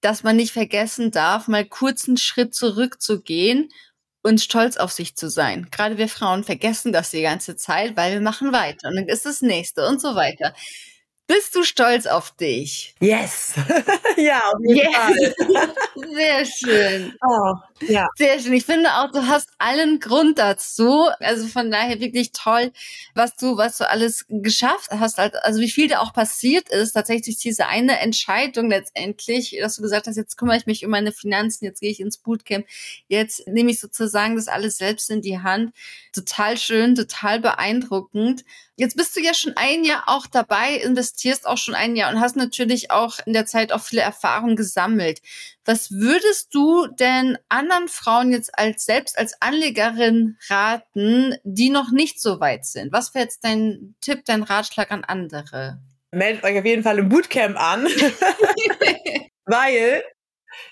dass 0.00 0.22
man 0.22 0.36
nicht 0.36 0.52
vergessen 0.52 1.10
darf, 1.10 1.46
mal 1.46 1.64
kurz 1.64 2.08
einen 2.08 2.16
Schritt 2.16 2.54
zurückzugehen 2.54 3.70
und 4.24 4.40
stolz 4.40 4.76
auf 4.78 4.90
sich 4.90 5.14
zu 5.16 5.28
sein. 5.28 5.68
Gerade 5.70 5.98
wir 5.98 6.08
Frauen 6.08 6.42
vergessen 6.44 6.92
das 6.92 7.10
die 7.10 7.22
ganze 7.22 7.56
Zeit, 7.56 7.96
weil 7.96 8.14
wir 8.14 8.20
machen 8.20 8.52
weiter 8.52 8.88
und 8.88 8.96
dann 8.96 9.06
ist 9.06 9.26
das 9.26 9.42
nächste 9.42 9.86
und 9.86 10.00
so 10.00 10.16
weiter. 10.16 10.54
Bist 11.26 11.54
du 11.54 11.62
stolz 11.62 12.04
auf 12.04 12.32
dich? 12.36 12.94
Yes. 13.00 13.54
ja, 14.18 14.40
auf 14.40 14.60
jeden 14.60 14.76
yes. 14.76 14.94
Fall. 14.94 15.74
Sehr 16.14 16.44
schön. 16.44 17.14
Oh, 17.26 17.54
ja. 17.88 18.08
Sehr 18.16 18.38
schön. 18.38 18.52
Ich 18.52 18.66
finde 18.66 18.90
auch, 18.92 19.10
du 19.10 19.26
hast 19.26 19.48
allen 19.56 20.00
Grund 20.00 20.38
dazu. 20.38 21.08
Also 21.20 21.46
von 21.46 21.70
daher 21.70 21.98
wirklich 21.98 22.32
toll, 22.32 22.72
was 23.14 23.36
du, 23.36 23.56
was 23.56 23.78
du 23.78 23.88
alles 23.88 24.26
geschafft 24.28 24.90
hast. 24.90 25.18
Also 25.18 25.60
wie 25.60 25.70
viel 25.70 25.88
da 25.88 26.00
auch 26.00 26.12
passiert 26.12 26.68
ist. 26.68 26.92
Tatsächlich 26.92 27.38
diese 27.38 27.68
eine 27.68 28.00
Entscheidung 28.00 28.68
letztendlich, 28.68 29.56
dass 29.58 29.76
du 29.76 29.82
gesagt 29.82 30.06
hast, 30.06 30.16
jetzt 30.16 30.36
kümmere 30.36 30.58
ich 30.58 30.66
mich 30.66 30.84
um 30.84 30.90
meine 30.90 31.12
Finanzen, 31.12 31.64
jetzt 31.64 31.80
gehe 31.80 31.90
ich 31.90 32.00
ins 32.00 32.18
Bootcamp, 32.18 32.66
jetzt 33.08 33.48
nehme 33.48 33.70
ich 33.70 33.80
sozusagen 33.80 34.36
das 34.36 34.48
alles 34.48 34.76
selbst 34.76 35.10
in 35.10 35.22
die 35.22 35.38
Hand. 35.38 35.72
Total 36.12 36.58
schön, 36.58 36.94
total 36.94 37.40
beeindruckend. 37.40 38.44
Jetzt 38.76 38.96
bist 38.96 39.14
du 39.14 39.20
ja 39.20 39.34
schon 39.34 39.52
ein 39.56 39.84
Jahr 39.84 40.04
auch 40.06 40.26
dabei, 40.26 40.74
investierst 40.74 41.46
auch 41.46 41.58
schon 41.58 41.76
ein 41.76 41.94
Jahr 41.94 42.12
und 42.12 42.20
hast 42.20 42.34
natürlich 42.34 42.90
auch 42.90 43.18
in 43.24 43.32
der 43.32 43.46
Zeit 43.46 43.72
auch 43.72 43.80
viele 43.80 44.02
Erfahrungen 44.02 44.56
gesammelt. 44.56 45.22
Was 45.64 45.92
würdest 45.92 46.52
du 46.52 46.88
denn 46.88 47.38
anderen 47.48 47.86
Frauen 47.86 48.32
jetzt 48.32 48.58
als 48.58 48.84
selbst 48.84 49.16
als 49.16 49.40
Anlegerin 49.40 50.38
raten, 50.48 51.36
die 51.44 51.70
noch 51.70 51.92
nicht 51.92 52.20
so 52.20 52.40
weit 52.40 52.64
sind? 52.66 52.92
Was 52.92 53.14
wäre 53.14 53.24
jetzt 53.24 53.44
dein 53.44 53.94
Tipp, 54.00 54.24
dein 54.24 54.42
Ratschlag 54.42 54.90
an 54.90 55.04
andere? 55.04 55.78
Meldet 56.10 56.42
euch 56.42 56.58
auf 56.58 56.64
jeden 56.64 56.82
Fall 56.82 56.98
im 56.98 57.08
Bootcamp 57.08 57.56
an, 57.56 57.84
weil 59.44 60.02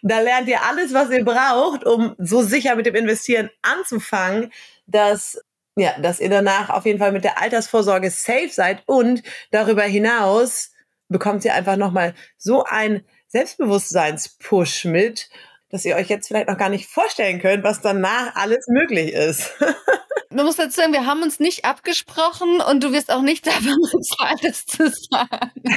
da 0.03 0.21
lernt 0.21 0.49
ihr 0.49 0.63
alles, 0.63 0.93
was 0.93 1.11
ihr 1.11 1.25
braucht, 1.25 1.85
um 1.85 2.17
so 2.19 2.43
sicher 2.43 2.75
mit 2.75 2.87
dem 2.87 2.97
Investieren 2.97 3.51
anzufangen, 3.63 4.53
dass 4.87 5.41
ja, 5.77 5.99
dass 6.01 6.21
ihr 6.21 6.29
danach 6.29 6.71
auf 6.71 6.85
jeden 6.85 6.99
Fall 6.99 7.13
mit 7.13 7.25
der 7.25 7.41
Altersvorsorge 7.41 8.11
safe 8.11 8.51
seid 8.51 8.83
und 8.87 9.23
darüber 9.51 9.83
hinaus 9.83 10.73
bekommt 11.09 11.45
ihr 11.45 11.55
einfach 11.55 11.77
nochmal 11.77 12.15
so 12.37 12.65
ein 12.65 13.05
Selbstbewusstseinspush 13.29 14.85
mit, 14.85 15.31
dass 15.71 15.85
ihr 15.85 15.97
euch 15.97 16.09
jetzt 16.09 16.29
vielleicht 16.29 16.49
noch 16.49 16.59
gar 16.59 16.69
nicht 16.69 16.89
vorstellen 16.89 17.41
könnt, 17.41 17.65
was 17.65 17.81
danach 17.81 18.35
alles 18.35 18.67
möglich 18.69 19.13
ist. 19.13 19.53
Man 20.35 20.47
muss 20.47 20.57
dazu 20.57 20.77
sagen, 20.81 20.93
wir 20.93 21.07
haben 21.07 21.23
uns 21.23 21.41
nicht 21.41 21.65
abgesprochen 21.65 22.61
und 22.61 22.83
du 22.83 22.93
wirst 22.93 23.11
auch 23.11 23.23
nicht 23.23 23.47
davon 23.47 23.77
bezahlt, 23.93 24.43
das 24.43 24.67
zu 24.67 24.91
sagen. 25.11 25.53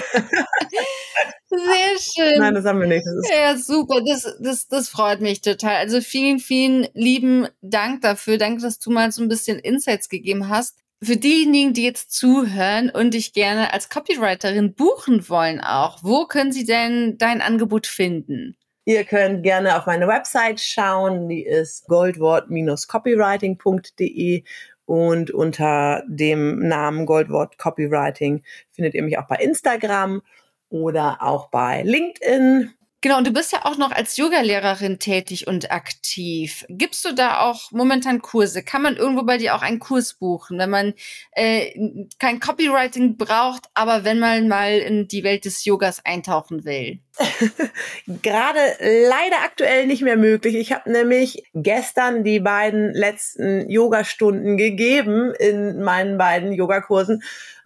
Sehr 1.50 2.00
schön. 2.00 2.40
Nein, 2.40 2.54
das 2.54 2.66
haben 2.66 2.80
wir 2.80 2.88
nicht. 2.88 3.06
ja, 3.32 3.58
super. 3.58 4.02
Das, 4.06 4.36
das, 4.40 4.68
das 4.68 4.90
freut 4.90 5.22
mich 5.22 5.42
total. 5.42 5.76
Also 5.76 6.02
vielen, 6.02 6.40
vielen 6.40 6.88
lieben 6.94 7.48
Dank 7.62 8.02
dafür. 8.02 8.38
Danke, 8.38 8.62
dass 8.62 8.80
du 8.80 8.92
mal 8.92 9.12
so 9.12 9.22
ein 9.22 9.30
bisschen 9.30 9.60
Insights 9.60 10.10
gegeben 10.10 10.50
hast. 10.50 10.80
Für 11.04 11.18
diejenigen, 11.18 11.74
die 11.74 11.84
jetzt 11.84 12.12
zuhören 12.12 12.90
und 12.90 13.14
dich 13.14 13.34
gerne 13.34 13.74
als 13.74 13.90
Copywriterin 13.90 14.74
buchen 14.74 15.28
wollen 15.30 15.60
auch, 15.62 16.00
wo 16.04 16.26
können 16.26 16.52
sie 16.52 16.66
denn 16.66 17.18
dein 17.18 17.42
Angebot 17.42 17.86
finden? 17.86 18.58
Ihr 18.88 19.04
könnt 19.04 19.42
gerne 19.42 19.78
auf 19.78 19.88
meine 19.88 20.08
Website 20.08 20.60
schauen, 20.60 21.28
die 21.28 21.44
ist 21.44 21.88
goldwort-copywriting.de 21.88 24.44
und 24.86 25.32
unter 25.32 26.04
dem 26.08 26.68
Namen 26.68 27.08
Goldwort 27.08 27.58
Copywriting 27.58 28.44
findet 28.70 28.94
ihr 28.94 29.02
mich 29.02 29.18
auch 29.18 29.28
bei 29.28 29.38
Instagram 29.38 30.22
oder 30.70 31.24
auch 31.24 31.50
bei 31.50 31.82
LinkedIn. 31.82 32.76
Genau, 33.06 33.20
und 33.20 33.28
du 33.28 33.34
bist 33.34 33.52
ja 33.52 33.66
auch 33.66 33.78
noch 33.78 33.92
als 33.92 34.18
Yogalehrerin 34.18 34.98
tätig 34.98 35.46
und 35.46 35.70
aktiv. 35.70 36.66
Gibst 36.70 37.06
du 37.06 37.14
da 37.14 37.42
auch 37.42 37.72
momentan 37.72 38.20
Kurse? 38.20 38.64
Kann 38.64 38.82
man 38.82 38.98
irgendwo 38.98 39.22
bei 39.22 39.38
dir 39.38 39.54
auch 39.54 39.62
einen 39.62 39.78
Kurs 39.78 40.16
buchen, 40.16 40.58
wenn 40.58 40.72
man 40.72 40.96
äh, 41.34 41.72
kein 42.18 42.40
Copywriting 42.40 43.16
braucht, 43.16 43.66
aber 43.76 44.06
wenn 44.06 44.18
man 44.18 44.48
mal 44.48 44.80
in 44.80 45.08
die 45.08 45.24
Welt 45.24 45.46
des 45.46 45.66
Yogas 45.66 46.04
eintauchen 46.04 46.66
will? 46.66 46.98
Gerade 48.24 48.60
leider 48.80 49.44
aktuell 49.44 49.86
nicht 49.86 50.02
mehr 50.02 50.18
möglich. 50.18 50.56
Ich 50.56 50.74
habe 50.74 50.92
nämlich 50.92 51.44
gestern 51.54 52.24
die 52.24 52.40
beiden 52.40 52.92
letzten 52.92 53.70
Yogastunden 53.70 54.58
gegeben 54.58 55.32
in 55.38 55.80
meinen 55.84 56.18
beiden 56.18 56.54
Yogakursen 56.54 57.22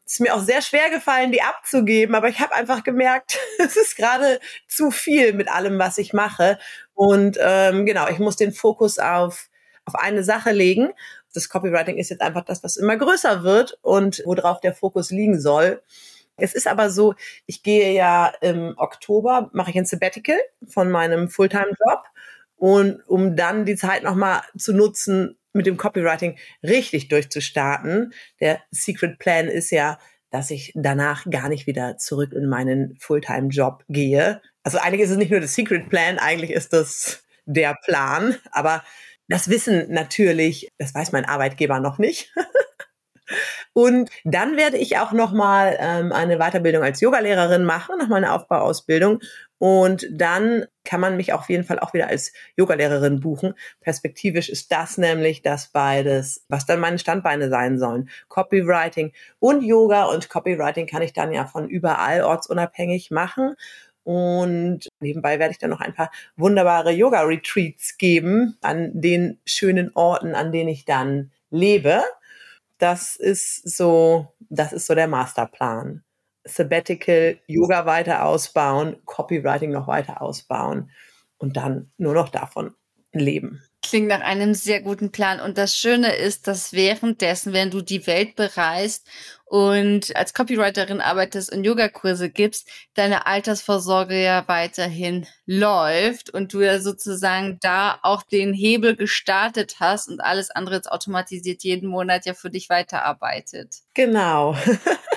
es 0.10 0.16
ist 0.16 0.22
mir 0.22 0.34
auch 0.34 0.42
sehr 0.42 0.64
schwer 0.64 0.90
gefallen, 0.90 1.32
die 1.32 1.44
abzugeben, 1.44 2.16
aber 2.16 2.30
ich 2.30 2.40
habe 2.40 2.56
einfach 2.56 2.84
gemerkt, 2.84 3.38
es 3.60 3.78
ist 3.78 3.96
gerade 3.96 4.40
zu 4.68 4.90
viel 4.90 5.34
mit 5.34 5.50
allem, 5.50 5.78
was 5.78 6.00
ich 6.00 6.14
mache. 6.14 6.58
Und 6.96 7.38
ähm, 7.40 7.86
genau, 7.86 8.08
ich 8.08 8.18
muss 8.18 8.36
den 8.36 8.52
Fokus 8.52 8.98
auf, 8.98 9.50
auf 9.86 9.94
eine 9.94 10.24
Sache 10.24 10.52
legen. 10.52 10.90
Das 11.36 11.48
Copywriting 11.48 11.98
ist 11.98 12.10
jetzt 12.10 12.24
einfach 12.24 12.44
das, 12.44 12.64
was 12.64 12.76
immer 12.76 12.98
größer 12.98 13.44
wird 13.44 13.78
und 13.84 14.24
worauf 14.26 14.60
der 14.62 14.74
Fokus 14.74 15.12
liegen 15.12 15.40
soll. 15.40 15.84
Es 16.38 16.56
ist 16.56 16.66
aber 16.66 16.90
so, 16.90 17.14
ich 17.46 17.62
gehe 17.62 17.94
ja 17.94 18.34
im 18.42 18.74
Oktober, 18.78 19.52
mache 19.54 19.70
ich 19.70 19.78
ein 19.78 19.86
Sabbatical 19.86 20.40
von 20.68 20.90
meinem 20.90 21.30
Fulltime-Job 21.30 22.04
und 22.56 23.08
um 23.08 23.36
dann 23.36 23.64
die 23.64 23.76
Zeit 23.76 24.02
nochmal 24.02 24.42
zu 24.58 24.74
nutzen, 24.74 25.38
mit 25.54 25.66
dem 25.66 25.78
Copywriting 25.78 26.38
richtig 26.64 27.08
durchzustarten. 27.08 28.14
Der 28.40 28.62
Secret 28.72 29.20
Plan 29.20 29.48
ist 29.48 29.72
ja, 29.72 30.00
dass 30.32 30.52
ich 30.52 30.72
danach 30.76 31.26
gar 31.30 31.50
nicht 31.50 31.68
wieder 31.68 31.98
zurück 31.98 32.34
in 32.34 32.48
meinen 32.48 32.96
Fulltime-Job 33.00 33.84
gehe. 33.90 34.42
Also 34.64 34.78
eigentlich 34.78 35.02
ist 35.02 35.12
es 35.12 35.18
nicht 35.18 35.32
nur 35.32 35.40
der 35.40 35.50
Secret 35.50 35.90
Plan, 35.90 36.20
eigentlich 36.20 36.52
ist 36.52 36.74
das 36.74 37.24
der 37.46 37.76
Plan. 37.84 38.36
Aber 38.52 38.84
das 39.28 39.50
wissen 39.50 39.92
natürlich, 39.92 40.70
das 40.78 40.94
weiß 40.94 41.12
mein 41.12 41.26
Arbeitgeber 41.26 41.80
noch 41.80 41.98
nicht. 41.98 42.34
Und 43.74 44.10
dann 44.24 44.58
werde 44.58 44.78
ich 44.78 44.98
auch 44.98 45.12
nochmal 45.12 45.78
ähm, 45.80 46.12
eine 46.12 46.38
Weiterbildung 46.38 46.84
als 46.84 47.00
Yogalehrerin 47.02 47.64
machen, 47.64 47.98
nochmal 48.00 48.24
eine 48.24 48.34
Aufbauausbildung. 48.34 49.20
Und 49.60 50.08
dann 50.12 50.66
kann 50.86 51.02
man 51.02 51.18
mich 51.18 51.34
auf 51.34 51.50
jeden 51.50 51.66
Fall 51.66 51.80
auch 51.80 51.94
wieder 51.94 52.08
als 52.08 52.32
Yogalehrerin 52.56 53.20
buchen. 53.20 53.54
Perspektivisch 53.82 54.50
ist 54.50 54.72
das 54.72 54.98
nämlich 54.98 55.42
das 55.42 55.68
beides, 55.68 56.46
was 56.48 56.66
dann 56.66 56.80
meine 56.80 56.98
Standbeine 56.98 57.50
sein 57.50 57.78
sollen. 57.78 58.10
Copywriting 58.30 59.12
und 59.40 59.62
Yoga. 59.62 60.06
Und 60.06 60.30
Copywriting 60.30 60.88
kann 60.88 61.02
ich 61.02 61.14
dann 61.14 61.34
ja 61.34 61.46
von 61.46 61.70
überall 61.70 62.24
ortsunabhängig 62.24 63.12
machen. 63.12 63.56
Und 64.04 64.88
nebenbei 65.02 65.38
werde 65.40 65.52
ich 65.52 65.60
dann 65.60 65.70
noch 65.70 65.82
ein 65.82 65.94
paar 65.94 66.10
wunderbare 66.38 66.92
Yoga-Retreats 66.92 67.98
geben 67.98 68.58
an 68.62 68.90
den 68.94 69.40
schönen 69.46 69.92
Orten, 69.94 70.36
an 70.36 70.52
denen 70.52 70.70
ich 70.70 70.86
dann 70.86 71.32
lebe. 71.52 72.02
Das 72.78 73.18
ist 73.18 73.70
so, 73.70 74.34
das 74.50 74.72
ist 74.72 74.88
so 74.88 74.96
der 74.96 75.08
Masterplan. 75.08 76.04
Sabbatical, 76.50 77.40
Yoga 77.48 77.86
weiter 77.86 78.26
ausbauen, 78.26 78.98
Copywriting 79.06 79.72
noch 79.72 79.88
weiter 79.88 80.22
ausbauen 80.22 80.92
und 81.38 81.58
dann 81.58 81.92
nur 81.98 82.14
noch 82.14 82.30
davon 82.30 82.74
leben. 83.12 83.64
klingt 83.82 84.10
nach 84.10 84.22
einem 84.22 84.54
sehr 84.54 84.82
guten 84.82 85.12
Plan. 85.12 85.40
Und 85.40 85.58
das 85.58 85.76
Schöne 85.76 86.14
ist, 86.16 86.48
dass 86.48 86.74
währenddessen, 86.74 87.54
wenn 87.54 87.72
du 87.72 87.82
die 87.82 88.06
Welt 88.06 88.36
bereist 88.36 89.08
und 89.46 90.16
als 90.16 90.34
Copywriterin 90.36 91.02
arbeitest 91.02 91.52
und 91.52 91.64
Yogakurse 91.64 92.30
gibst, 92.30 92.70
deine 92.94 93.26
Altersvorsorge 93.26 94.22
ja 94.22 94.44
weiterhin 94.48 95.26
läuft 95.48 96.30
und 96.30 96.54
du 96.54 96.60
ja 96.60 96.80
sozusagen 96.80 97.58
da 97.62 97.98
auch 98.04 98.22
den 98.22 98.54
Hebel 98.54 98.96
gestartet 98.96 99.78
hast 99.80 100.08
und 100.10 100.20
alles 100.20 100.52
andere 100.52 100.76
jetzt 100.76 100.92
automatisiert 100.92 101.64
jeden 101.64 101.90
Monat 101.90 102.26
ja 102.28 102.36
für 102.36 102.52
dich 102.52 102.70
weiterarbeitet. 102.70 103.78
Genau. 103.96 104.56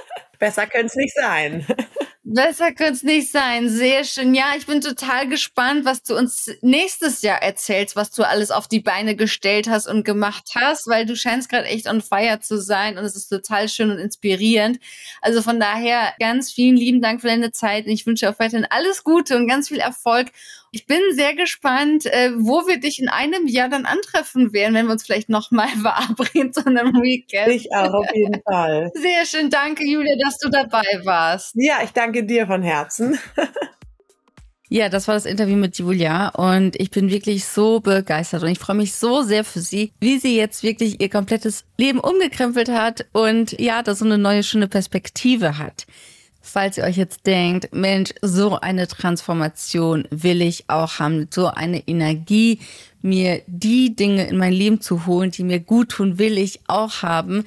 Besser 0.43 0.67
könnte 0.67 0.87
es 0.87 0.97
nicht 0.97 1.15
sein. 1.15 1.65
Besser 2.25 2.73
könnte 2.73 2.95
es 2.95 3.03
nicht 3.05 3.31
sein. 3.31 3.69
Sehr 3.69 4.03
schön. 4.03 4.35
Ja, 4.35 4.55
ich 4.59 4.67
bin 4.67 4.81
total 4.81 5.29
gespannt, 5.29 5.85
was 5.85 6.03
du 6.03 6.17
uns 6.17 6.51
nächstes 6.63 7.23
Jahr 7.23 7.41
erzählst, 7.41 7.95
was 7.95 8.11
du 8.11 8.25
alles 8.25 8.51
auf 8.51 8.67
die 8.67 8.81
Beine 8.81 9.15
gestellt 9.15 9.69
hast 9.69 9.87
und 9.87 10.05
gemacht 10.05 10.51
hast, 10.57 10.89
weil 10.89 11.07
du 11.07 11.15
scheinst 11.15 11.49
gerade 11.49 11.67
echt 11.67 11.87
on 11.87 12.03
fire 12.03 12.41
zu 12.41 12.61
sein 12.61 12.99
und 12.99 13.05
es 13.05 13.15
ist 13.15 13.29
total 13.29 13.69
schön 13.69 13.93
und 13.93 13.99
inspirierend. 13.99 14.81
Also 15.21 15.43
von 15.43 15.61
daher 15.61 16.13
ganz 16.19 16.51
vielen 16.51 16.77
lieben 16.77 17.01
Dank 17.01 17.21
für 17.21 17.29
deine 17.29 17.53
Zeit 17.53 17.87
und 17.87 17.93
ich 17.93 18.05
wünsche 18.05 18.29
auch 18.29 18.41
weiterhin 18.41 18.67
alles 18.69 19.05
Gute 19.05 19.37
und 19.37 19.47
ganz 19.47 19.69
viel 19.69 19.79
Erfolg 19.79 20.33
ich 20.75 20.87
bin 20.87 21.01
sehr 21.13 21.35
gespannt, 21.35 22.07
äh, 22.07 22.31
wo 22.35 22.67
wir 22.67 22.81
dich 22.81 22.99
in 22.99 23.11
einem 23.11 23.47
Jahr 23.47 23.69
dann 23.69 23.85
antreffen 23.85 24.55
werden, 24.55 24.75
wenn 24.75 24.87
wir 24.87 24.93
uns 24.93 25.05
vielleicht 25.05 25.29
nochmal 25.29 25.69
verabreden 25.83 26.53
zu 26.53 26.67
einem 26.67 26.95
Weekend. 26.95 27.49
Ich 27.49 27.73
auch, 27.73 27.93
auf 27.93 28.15
jeden 28.15 28.43
Fall. 28.51 28.91
Sehr 28.95 29.27
schön. 29.27 29.51
Danke, 29.51 29.85
Julia, 29.85 30.17
dass 30.25 30.39
du 30.39 30.49
dabei 30.49 30.87
warst. 31.05 31.53
Ja, 31.57 31.81
ich 31.85 31.91
danke 31.91 32.25
dir 32.25 32.47
von 32.47 32.63
Herzen. 32.63 33.19
Ja, 34.69 34.89
das 34.89 35.07
war 35.07 35.15
das 35.17 35.27
Interview 35.27 35.57
mit 35.57 35.77
Julia 35.77 36.29
und 36.29 36.81
ich 36.81 36.91
bin 36.91 37.11
wirklich 37.11 37.45
so 37.45 37.81
begeistert 37.81 38.43
und 38.43 38.49
ich 38.49 38.59
freue 38.59 38.77
mich 38.77 38.95
so 38.95 39.21
sehr 39.21 39.45
für 39.45 39.61
sie, 39.61 39.93
wie 40.01 40.19
sie 40.19 40.35
jetzt 40.35 40.63
wirklich 40.63 40.99
ihr 40.99 41.11
komplettes 41.11 41.67
Leben 41.77 42.01
umgekrempelt 42.01 42.71
hat 42.71 43.05
und 43.13 43.53
ja, 43.61 43.83
da 43.83 43.95
so 43.95 44.07
eine 44.07 44.17
neue 44.17 44.43
schöne 44.43 44.69
Perspektive 44.69 45.59
hat. 45.59 45.85
Falls 46.43 46.77
ihr 46.77 46.85
euch 46.85 46.97
jetzt 46.97 47.27
denkt, 47.27 47.73
Mensch, 47.73 48.11
so 48.21 48.59
eine 48.59 48.89
Transformation 48.89 50.07
will 50.11 50.43
ich 50.43 50.69
auch 50.69 50.99
haben, 50.99 51.29
so 51.31 51.47
eine 51.47 51.87
Energie, 51.87 52.59
mir 53.01 53.43
die 53.47 53.95
Dinge 53.95 54.27
in 54.27 54.37
mein 54.37 54.53
Leben 54.53 54.81
zu 54.81 55.07
holen, 55.07 55.31
die 55.31 55.45
mir 55.45 55.61
gut 55.61 55.91
tun, 55.91 56.19
will 56.19 56.37
ich 56.39 56.61
auch 56.67 57.03
haben, 57.03 57.45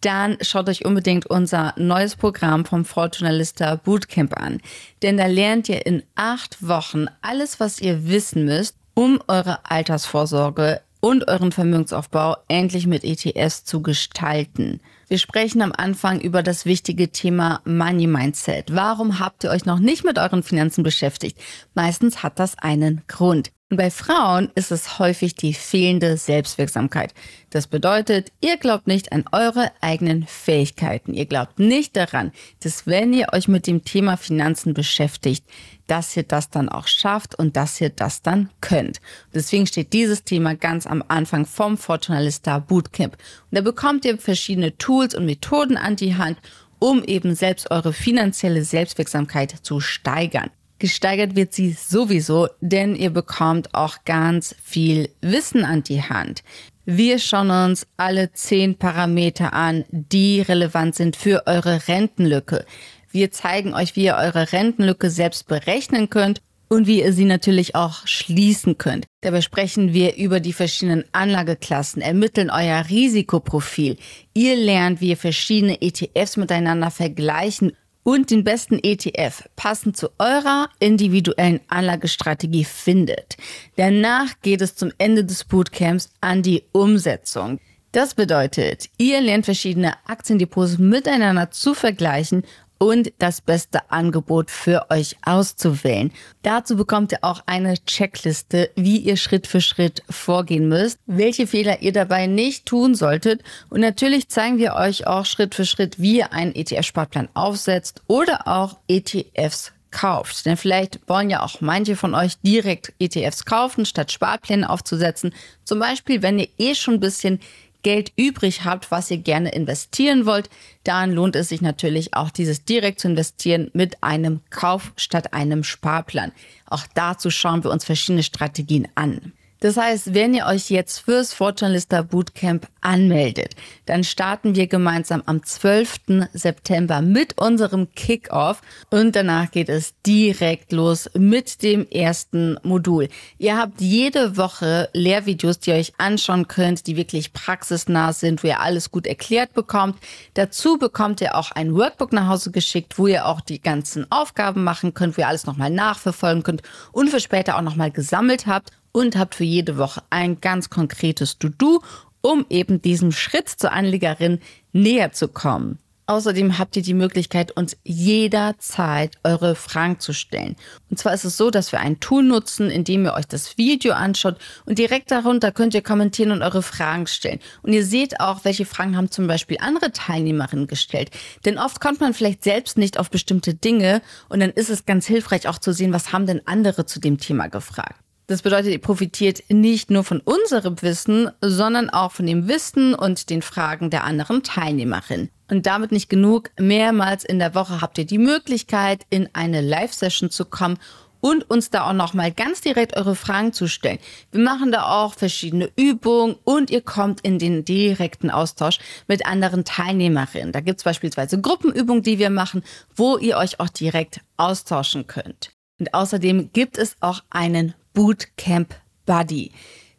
dann 0.00 0.38
schaut 0.40 0.68
euch 0.68 0.84
unbedingt 0.84 1.26
unser 1.26 1.74
neues 1.76 2.16
Programm 2.16 2.64
vom 2.64 2.84
Fortunalista 2.84 3.76
Bootcamp 3.76 4.36
an. 4.36 4.60
Denn 5.02 5.16
da 5.16 5.26
lernt 5.26 5.68
ihr 5.68 5.84
in 5.86 6.02
acht 6.14 6.66
Wochen 6.66 7.06
alles, 7.20 7.60
was 7.60 7.80
ihr 7.80 8.08
wissen 8.08 8.44
müsst, 8.44 8.76
um 8.94 9.20
eure 9.28 9.58
Altersvorsorge 9.70 10.80
und 11.00 11.28
euren 11.28 11.52
Vermögensaufbau 11.52 12.36
endlich 12.48 12.86
mit 12.86 13.04
ETS 13.04 13.64
zu 13.64 13.82
gestalten. 13.82 14.80
Wir 15.08 15.16
sprechen 15.16 15.62
am 15.62 15.72
Anfang 15.72 16.20
über 16.20 16.42
das 16.42 16.66
wichtige 16.66 17.10
Thema 17.10 17.62
Money 17.64 18.06
Mindset. 18.06 18.74
Warum 18.74 19.18
habt 19.18 19.42
ihr 19.42 19.50
euch 19.50 19.64
noch 19.64 19.78
nicht 19.78 20.04
mit 20.04 20.18
euren 20.18 20.42
Finanzen 20.42 20.82
beschäftigt? 20.82 21.38
Meistens 21.72 22.22
hat 22.22 22.38
das 22.38 22.58
einen 22.58 23.00
Grund. 23.08 23.50
Und 23.70 23.78
bei 23.78 23.90
Frauen 23.90 24.50
ist 24.54 24.70
es 24.70 24.98
häufig 24.98 25.34
die 25.34 25.54
fehlende 25.54 26.18
Selbstwirksamkeit. 26.18 27.14
Das 27.48 27.66
bedeutet, 27.66 28.32
ihr 28.42 28.58
glaubt 28.58 28.86
nicht 28.86 29.12
an 29.12 29.24
eure 29.32 29.72
eigenen 29.80 30.26
Fähigkeiten. 30.26 31.14
Ihr 31.14 31.26
glaubt 31.26 31.58
nicht 31.58 31.96
daran, 31.96 32.32
dass 32.60 32.86
wenn 32.86 33.14
ihr 33.14 33.28
euch 33.32 33.48
mit 33.48 33.66
dem 33.66 33.84
Thema 33.84 34.18
Finanzen 34.18 34.74
beschäftigt, 34.74 35.44
dass 35.88 36.16
ihr 36.16 36.22
das 36.22 36.50
dann 36.50 36.68
auch 36.68 36.86
schafft 36.86 37.36
und 37.36 37.56
dass 37.56 37.80
ihr 37.80 37.90
das 37.90 38.22
dann 38.22 38.50
könnt. 38.60 39.00
Deswegen 39.34 39.66
steht 39.66 39.92
dieses 39.92 40.22
Thema 40.22 40.54
ganz 40.54 40.86
am 40.86 41.02
Anfang 41.08 41.44
vom 41.46 41.76
Fortunalista 41.76 42.60
Bootcamp. 42.60 43.14
Und 43.14 43.58
da 43.58 43.60
bekommt 43.60 44.04
ihr 44.04 44.18
verschiedene 44.18 44.76
Tools 44.78 45.14
und 45.14 45.26
Methoden 45.26 45.76
an 45.76 45.96
die 45.96 46.16
Hand, 46.16 46.38
um 46.78 47.02
eben 47.02 47.34
selbst 47.34 47.70
eure 47.70 47.92
finanzielle 47.92 48.64
Selbstwirksamkeit 48.64 49.50
zu 49.62 49.80
steigern. 49.80 50.50
Gesteigert 50.78 51.34
wird 51.34 51.52
sie 51.52 51.72
sowieso, 51.72 52.48
denn 52.60 52.94
ihr 52.94 53.10
bekommt 53.10 53.74
auch 53.74 54.04
ganz 54.04 54.54
viel 54.62 55.10
Wissen 55.20 55.64
an 55.64 55.82
die 55.82 56.02
Hand. 56.02 56.44
Wir 56.84 57.18
schauen 57.18 57.50
uns 57.50 57.86
alle 57.96 58.32
zehn 58.32 58.76
Parameter 58.76 59.52
an, 59.52 59.84
die 59.90 60.40
relevant 60.40 60.94
sind 60.94 61.16
für 61.16 61.46
eure 61.46 61.88
Rentenlücke. 61.88 62.64
Wir 63.10 63.30
zeigen 63.30 63.74
euch, 63.74 63.96
wie 63.96 64.04
ihr 64.04 64.16
eure 64.16 64.52
Rentenlücke 64.52 65.10
selbst 65.10 65.48
berechnen 65.48 66.10
könnt 66.10 66.40
und 66.68 66.86
wie 66.86 67.02
ihr 67.02 67.12
sie 67.12 67.24
natürlich 67.24 67.74
auch 67.74 68.06
schließen 68.06 68.78
könnt. 68.78 69.06
Dabei 69.22 69.40
sprechen 69.40 69.94
wir 69.94 70.16
über 70.16 70.40
die 70.40 70.52
verschiedenen 70.52 71.04
Anlageklassen, 71.12 72.02
ermitteln 72.02 72.50
euer 72.50 72.84
Risikoprofil. 72.88 73.96
Ihr 74.34 74.56
lernt, 74.56 75.00
wie 75.00 75.10
ihr 75.10 75.16
verschiedene 75.16 75.80
ETFs 75.80 76.36
miteinander 76.36 76.90
vergleichen 76.90 77.72
und 78.02 78.30
den 78.30 78.44
besten 78.44 78.78
ETF 78.82 79.48
passend 79.56 79.96
zu 79.96 80.08
eurer 80.18 80.68
individuellen 80.78 81.60
Anlagestrategie 81.68 82.64
findet. 82.64 83.36
Danach 83.76 84.28
geht 84.42 84.62
es 84.62 84.76
zum 84.76 84.92
Ende 84.98 85.24
des 85.24 85.44
Bootcamps 85.44 86.10
an 86.20 86.42
die 86.42 86.64
Umsetzung. 86.72 87.60
Das 87.92 88.14
bedeutet, 88.14 88.88
ihr 88.98 89.20
lernt 89.20 89.46
verschiedene 89.46 89.94
Aktiendepots 90.06 90.78
miteinander 90.78 91.50
zu 91.50 91.74
vergleichen 91.74 92.42
und 92.78 93.12
das 93.18 93.40
beste 93.40 93.90
Angebot 93.90 94.50
für 94.50 94.86
euch 94.90 95.16
auszuwählen. 95.24 96.12
Dazu 96.42 96.76
bekommt 96.76 97.12
ihr 97.12 97.18
auch 97.22 97.42
eine 97.46 97.74
Checkliste, 97.84 98.70
wie 98.76 98.98
ihr 98.98 99.16
Schritt 99.16 99.46
für 99.46 99.60
Schritt 99.60 100.02
vorgehen 100.08 100.68
müsst, 100.68 100.98
welche 101.06 101.46
Fehler 101.46 101.82
ihr 101.82 101.92
dabei 101.92 102.26
nicht 102.26 102.66
tun 102.66 102.94
solltet. 102.94 103.42
Und 103.68 103.80
natürlich 103.80 104.28
zeigen 104.28 104.58
wir 104.58 104.74
euch 104.74 105.06
auch 105.06 105.26
Schritt 105.26 105.54
für 105.54 105.66
Schritt, 105.66 106.00
wie 106.00 106.18
ihr 106.18 106.32
einen 106.32 106.54
ETF-Sparplan 106.54 107.28
aufsetzt 107.34 108.02
oder 108.06 108.46
auch 108.46 108.78
ETFs 108.88 109.72
kauft. 109.90 110.44
Denn 110.46 110.56
vielleicht 110.56 111.00
wollen 111.08 111.30
ja 111.30 111.42
auch 111.42 111.60
manche 111.60 111.96
von 111.96 112.14
euch 112.14 112.38
direkt 112.42 112.92
ETFs 112.98 113.44
kaufen, 113.44 113.86
statt 113.86 114.12
Sparpläne 114.12 114.68
aufzusetzen. 114.68 115.34
Zum 115.64 115.78
Beispiel, 115.78 116.22
wenn 116.22 116.38
ihr 116.38 116.48
eh 116.58 116.74
schon 116.74 116.94
ein 116.94 117.00
bisschen 117.00 117.40
Geld 117.82 118.12
übrig 118.16 118.64
habt, 118.64 118.90
was 118.90 119.10
ihr 119.10 119.18
gerne 119.18 119.50
investieren 119.50 120.26
wollt, 120.26 120.50
dann 120.84 121.12
lohnt 121.12 121.36
es 121.36 121.48
sich 121.48 121.60
natürlich 121.60 122.14
auch 122.14 122.30
dieses 122.30 122.64
direkt 122.64 123.00
zu 123.00 123.08
investieren 123.08 123.70
mit 123.72 124.02
einem 124.02 124.40
Kauf 124.50 124.92
statt 124.96 125.32
einem 125.32 125.64
Sparplan. 125.64 126.32
Auch 126.66 126.86
dazu 126.94 127.30
schauen 127.30 127.64
wir 127.64 127.70
uns 127.70 127.84
verschiedene 127.84 128.22
Strategien 128.22 128.88
an. 128.94 129.32
Das 129.60 129.76
heißt, 129.76 130.14
wenn 130.14 130.34
ihr 130.34 130.46
euch 130.46 130.70
jetzt 130.70 131.00
fürs 131.00 131.34
Fortunalista 131.34 132.02
Bootcamp 132.02 132.68
anmeldet, 132.80 133.56
dann 133.86 134.04
starten 134.04 134.54
wir 134.54 134.68
gemeinsam 134.68 135.22
am 135.26 135.42
12. 135.42 136.28
September 136.32 137.02
mit 137.02 137.38
unserem 137.38 137.92
Kickoff 137.94 138.60
und 138.90 139.16
danach 139.16 139.50
geht 139.50 139.68
es 139.68 139.94
direkt 140.06 140.72
los 140.72 141.10
mit 141.14 141.62
dem 141.62 141.88
ersten 141.88 142.56
Modul. 142.62 143.08
Ihr 143.38 143.56
habt 143.56 143.80
jede 143.80 144.36
Woche 144.36 144.90
Lehrvideos, 144.92 145.58
die 145.58 145.70
ihr 145.70 145.76
euch 145.76 145.92
anschauen 145.98 146.46
könnt, 146.46 146.86
die 146.86 146.96
wirklich 146.96 147.32
praxisnah 147.32 148.12
sind, 148.12 148.44
wo 148.44 148.48
ihr 148.48 148.60
alles 148.60 148.92
gut 148.92 149.08
erklärt 149.08 149.54
bekommt. 149.54 149.98
Dazu 150.34 150.78
bekommt 150.78 151.20
ihr 151.20 151.34
auch 151.34 151.50
ein 151.50 151.74
Workbook 151.74 152.12
nach 152.12 152.28
Hause 152.28 152.52
geschickt, 152.52 152.96
wo 152.96 153.08
ihr 153.08 153.26
auch 153.26 153.40
die 153.40 153.60
ganzen 153.60 154.06
Aufgaben 154.12 154.62
machen 154.62 154.94
könnt, 154.94 155.16
wo 155.16 155.22
ihr 155.22 155.28
alles 155.28 155.46
nochmal 155.46 155.70
nachverfolgen 155.70 156.44
könnt 156.44 156.62
und 156.92 157.10
für 157.10 157.20
später 157.20 157.56
auch 157.56 157.62
nochmal 157.62 157.90
gesammelt 157.90 158.46
habt 158.46 158.70
und 158.92 159.16
habt 159.16 159.34
für 159.34 159.44
jede 159.44 159.76
Woche 159.78 160.02
ein 160.10 160.40
ganz 160.40 160.70
konkretes 160.70 161.38
To-Do, 161.38 161.82
um 162.20 162.46
eben 162.50 162.82
diesem 162.82 163.12
Schritt 163.12 163.48
zur 163.48 163.72
Anlegerin 163.72 164.40
näher 164.72 165.12
zu 165.12 165.28
kommen. 165.28 165.78
Außerdem 166.08 166.56
habt 166.56 166.74
ihr 166.74 166.82
die 166.82 166.94
Möglichkeit, 166.94 167.54
uns 167.54 167.76
jederzeit 167.84 169.18
eure 169.24 169.54
Fragen 169.54 170.00
zu 170.00 170.14
stellen. 170.14 170.56
Und 170.88 170.98
zwar 170.98 171.12
ist 171.12 171.26
es 171.26 171.36
so, 171.36 171.50
dass 171.50 171.70
wir 171.70 171.80
ein 171.80 172.00
Tool 172.00 172.22
nutzen, 172.22 172.70
in 172.70 172.82
dem 172.82 173.04
ihr 173.04 173.12
euch 173.12 173.26
das 173.26 173.58
Video 173.58 173.92
anschaut 173.92 174.38
und 174.64 174.78
direkt 174.78 175.10
darunter 175.10 175.52
könnt 175.52 175.74
ihr 175.74 175.82
kommentieren 175.82 176.30
und 176.30 176.40
eure 176.40 176.62
Fragen 176.62 177.06
stellen. 177.06 177.40
Und 177.60 177.74
ihr 177.74 177.84
seht 177.84 178.20
auch, 178.20 178.46
welche 178.46 178.64
Fragen 178.64 178.96
haben 178.96 179.10
zum 179.10 179.26
Beispiel 179.26 179.58
andere 179.60 179.92
Teilnehmerinnen 179.92 180.66
gestellt. 180.66 181.10
Denn 181.44 181.58
oft 181.58 181.78
kommt 181.78 182.00
man 182.00 182.14
vielleicht 182.14 182.42
selbst 182.42 182.78
nicht 182.78 182.98
auf 182.98 183.10
bestimmte 183.10 183.52
Dinge 183.52 184.00
und 184.30 184.40
dann 184.40 184.50
ist 184.50 184.70
es 184.70 184.86
ganz 184.86 185.06
hilfreich 185.06 185.46
auch 185.46 185.58
zu 185.58 185.74
sehen, 185.74 185.92
was 185.92 186.14
haben 186.14 186.24
denn 186.24 186.40
andere 186.46 186.86
zu 186.86 187.00
dem 187.00 187.18
Thema 187.18 187.48
gefragt. 187.48 188.00
Das 188.28 188.42
bedeutet, 188.42 188.72
ihr 188.72 188.78
profitiert 188.78 189.42
nicht 189.48 189.90
nur 189.90 190.04
von 190.04 190.20
unserem 190.20 190.82
Wissen, 190.82 191.30
sondern 191.40 191.88
auch 191.88 192.12
von 192.12 192.26
dem 192.26 192.46
Wissen 192.46 192.94
und 192.94 193.30
den 193.30 193.40
Fragen 193.40 193.88
der 193.88 194.04
anderen 194.04 194.42
Teilnehmerin. 194.42 195.30
Und 195.50 195.64
damit 195.64 195.92
nicht 195.92 196.10
genug, 196.10 196.50
mehrmals 196.60 197.24
in 197.24 197.38
der 197.38 197.54
Woche 197.54 197.80
habt 197.80 197.96
ihr 197.96 198.04
die 198.04 198.18
Möglichkeit, 198.18 199.06
in 199.08 199.30
eine 199.32 199.62
Live-Session 199.62 200.28
zu 200.28 200.44
kommen 200.44 200.78
und 201.20 201.48
uns 201.48 201.70
da 201.70 201.88
auch 201.88 201.94
nochmal 201.94 202.30
ganz 202.30 202.60
direkt 202.60 202.98
eure 202.98 203.16
Fragen 203.16 203.54
zu 203.54 203.66
stellen. 203.66 203.98
Wir 204.30 204.42
machen 204.42 204.72
da 204.72 204.82
auch 204.84 205.14
verschiedene 205.14 205.70
Übungen 205.76 206.36
und 206.44 206.68
ihr 206.68 206.82
kommt 206.82 207.22
in 207.22 207.38
den 207.38 207.64
direkten 207.64 208.30
Austausch 208.30 208.78
mit 209.06 209.24
anderen 209.24 209.64
Teilnehmerinnen. 209.64 210.52
Da 210.52 210.60
gibt 210.60 210.80
es 210.80 210.84
beispielsweise 210.84 211.40
Gruppenübungen, 211.40 212.02
die 212.02 212.18
wir 212.18 212.28
machen, 212.28 212.62
wo 212.94 213.16
ihr 213.16 213.38
euch 213.38 213.58
auch 213.58 213.70
direkt 213.70 214.20
austauschen 214.36 215.06
könnt. 215.06 215.50
Und 215.80 215.94
außerdem 215.94 216.52
gibt 216.52 216.76
es 216.76 216.96
auch 217.00 217.22
einen 217.30 217.72
Bootcamp 217.98 218.76
Buddy. 219.06 219.50